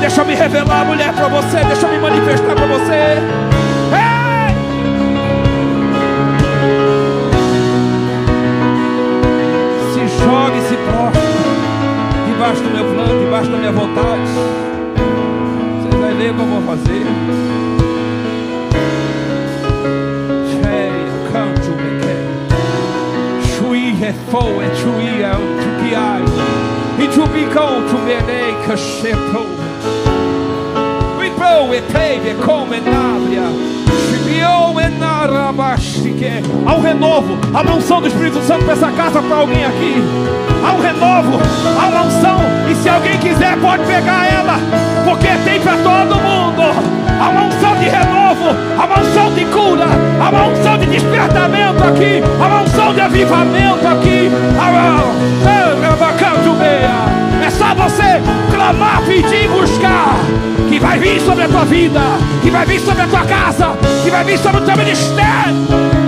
Deixa 0.00 0.22
eu 0.22 0.24
me 0.24 0.34
revelar, 0.34 0.84
mulher, 0.84 1.12
para 1.12 1.28
você. 1.28 1.62
Deixa 1.64 1.86
eu 1.86 1.92
me 1.92 1.98
manifestar 1.98 2.54
para 2.54 2.66
você. 2.66 3.69
Prostre 10.86 11.22
debaixo 12.26 12.62
do 12.62 12.70
meu 12.70 12.84
plano, 12.94 13.24
debaixo 13.24 13.50
da 13.50 13.58
minha 13.58 13.72
vontade. 13.72 14.22
Você 15.82 15.96
vai 15.98 16.14
ver 16.14 16.30
o 16.30 16.34
que 16.34 16.40
eu 16.40 16.46
vou 16.46 16.62
fazer. 16.62 17.50
é 24.10 24.12
fogo, 24.30 24.60
é 24.60 24.74
chui, 24.74 25.22
é 25.22 25.32
o 25.32 25.44
tupiai. 25.62 26.24
E 26.98 27.08
tupicão, 27.08 27.82
tumerei, 27.88 28.54
cachetou. 28.66 29.46
We 31.18 31.30
pro, 31.30 31.74
e 31.74 31.80
teve, 31.82 32.34
come, 32.42 32.80
nabria. 32.80 33.70
Há 36.66 36.74
um 36.74 36.82
renovo, 36.82 37.38
a 37.54 37.62
unção 37.74 38.02
do 38.02 38.08
Espírito 38.08 38.42
Santo 38.42 38.64
para 38.64 38.74
essa 38.74 38.90
casa 38.92 39.22
para 39.22 39.36
alguém 39.36 39.64
aqui. 39.64 39.94
Há 40.62 40.72
um 40.72 40.80
renovo, 40.82 41.40
há 41.80 41.86
uma 41.86 42.02
unção, 42.02 42.40
e 42.70 42.74
se 42.74 42.90
alguém 42.90 43.16
quiser 43.16 43.56
pode 43.56 43.84
pegar 43.84 44.26
ela, 44.26 44.58
porque 45.02 45.28
tem 45.44 45.58
para 45.60 45.78
todo 45.78 46.16
mundo. 46.16 46.60
Há 47.18 47.28
uma 47.30 47.44
unção 47.44 47.74
de 47.76 47.88
renovo, 47.88 48.54
há 48.78 48.84
uma 48.84 49.00
unção 49.00 49.32
de 49.32 49.44
cura, 49.46 49.86
há 50.20 50.28
uma 50.28 50.44
unção 50.48 50.76
de 50.76 50.86
despertamento 50.86 51.84
aqui, 51.84 52.22
há 52.38 52.46
uma 52.46 52.62
unção 52.64 52.92
de 52.92 53.00
avivamento 53.00 53.88
aqui. 53.88 54.30
É 57.42 57.50
só 57.50 57.74
você 57.74 58.20
clamar, 58.54 59.02
pedir 59.06 59.48
buscar 59.48 60.16
que 60.68 60.78
vai 60.78 60.98
vir 60.98 61.18
sobre 61.22 61.44
a 61.44 61.48
tua 61.48 61.64
vida, 61.64 62.00
que 62.42 62.50
vai 62.50 62.66
vir 62.66 62.80
sobre 62.80 63.02
a 63.02 63.06
tua 63.06 63.24
casa, 63.24 63.72
que 64.04 64.10
vai 64.10 64.22
vir 64.22 64.38
sobre 64.38 64.60
o 64.60 64.64
teu 64.64 64.76
ministério. 64.76 65.99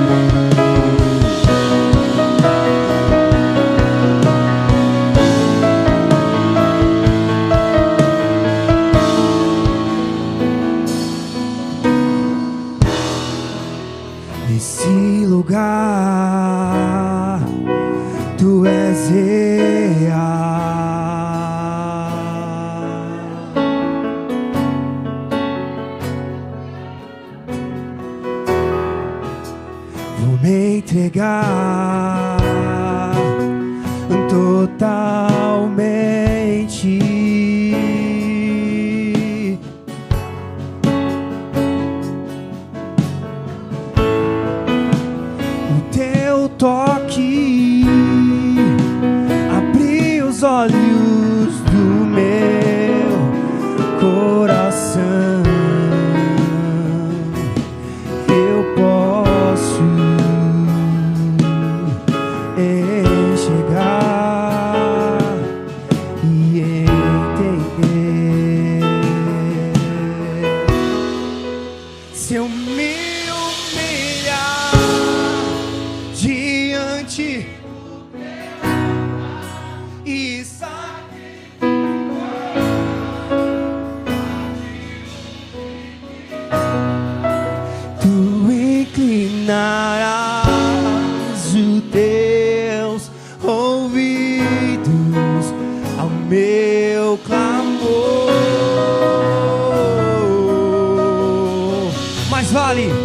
Minha 102.75 103.02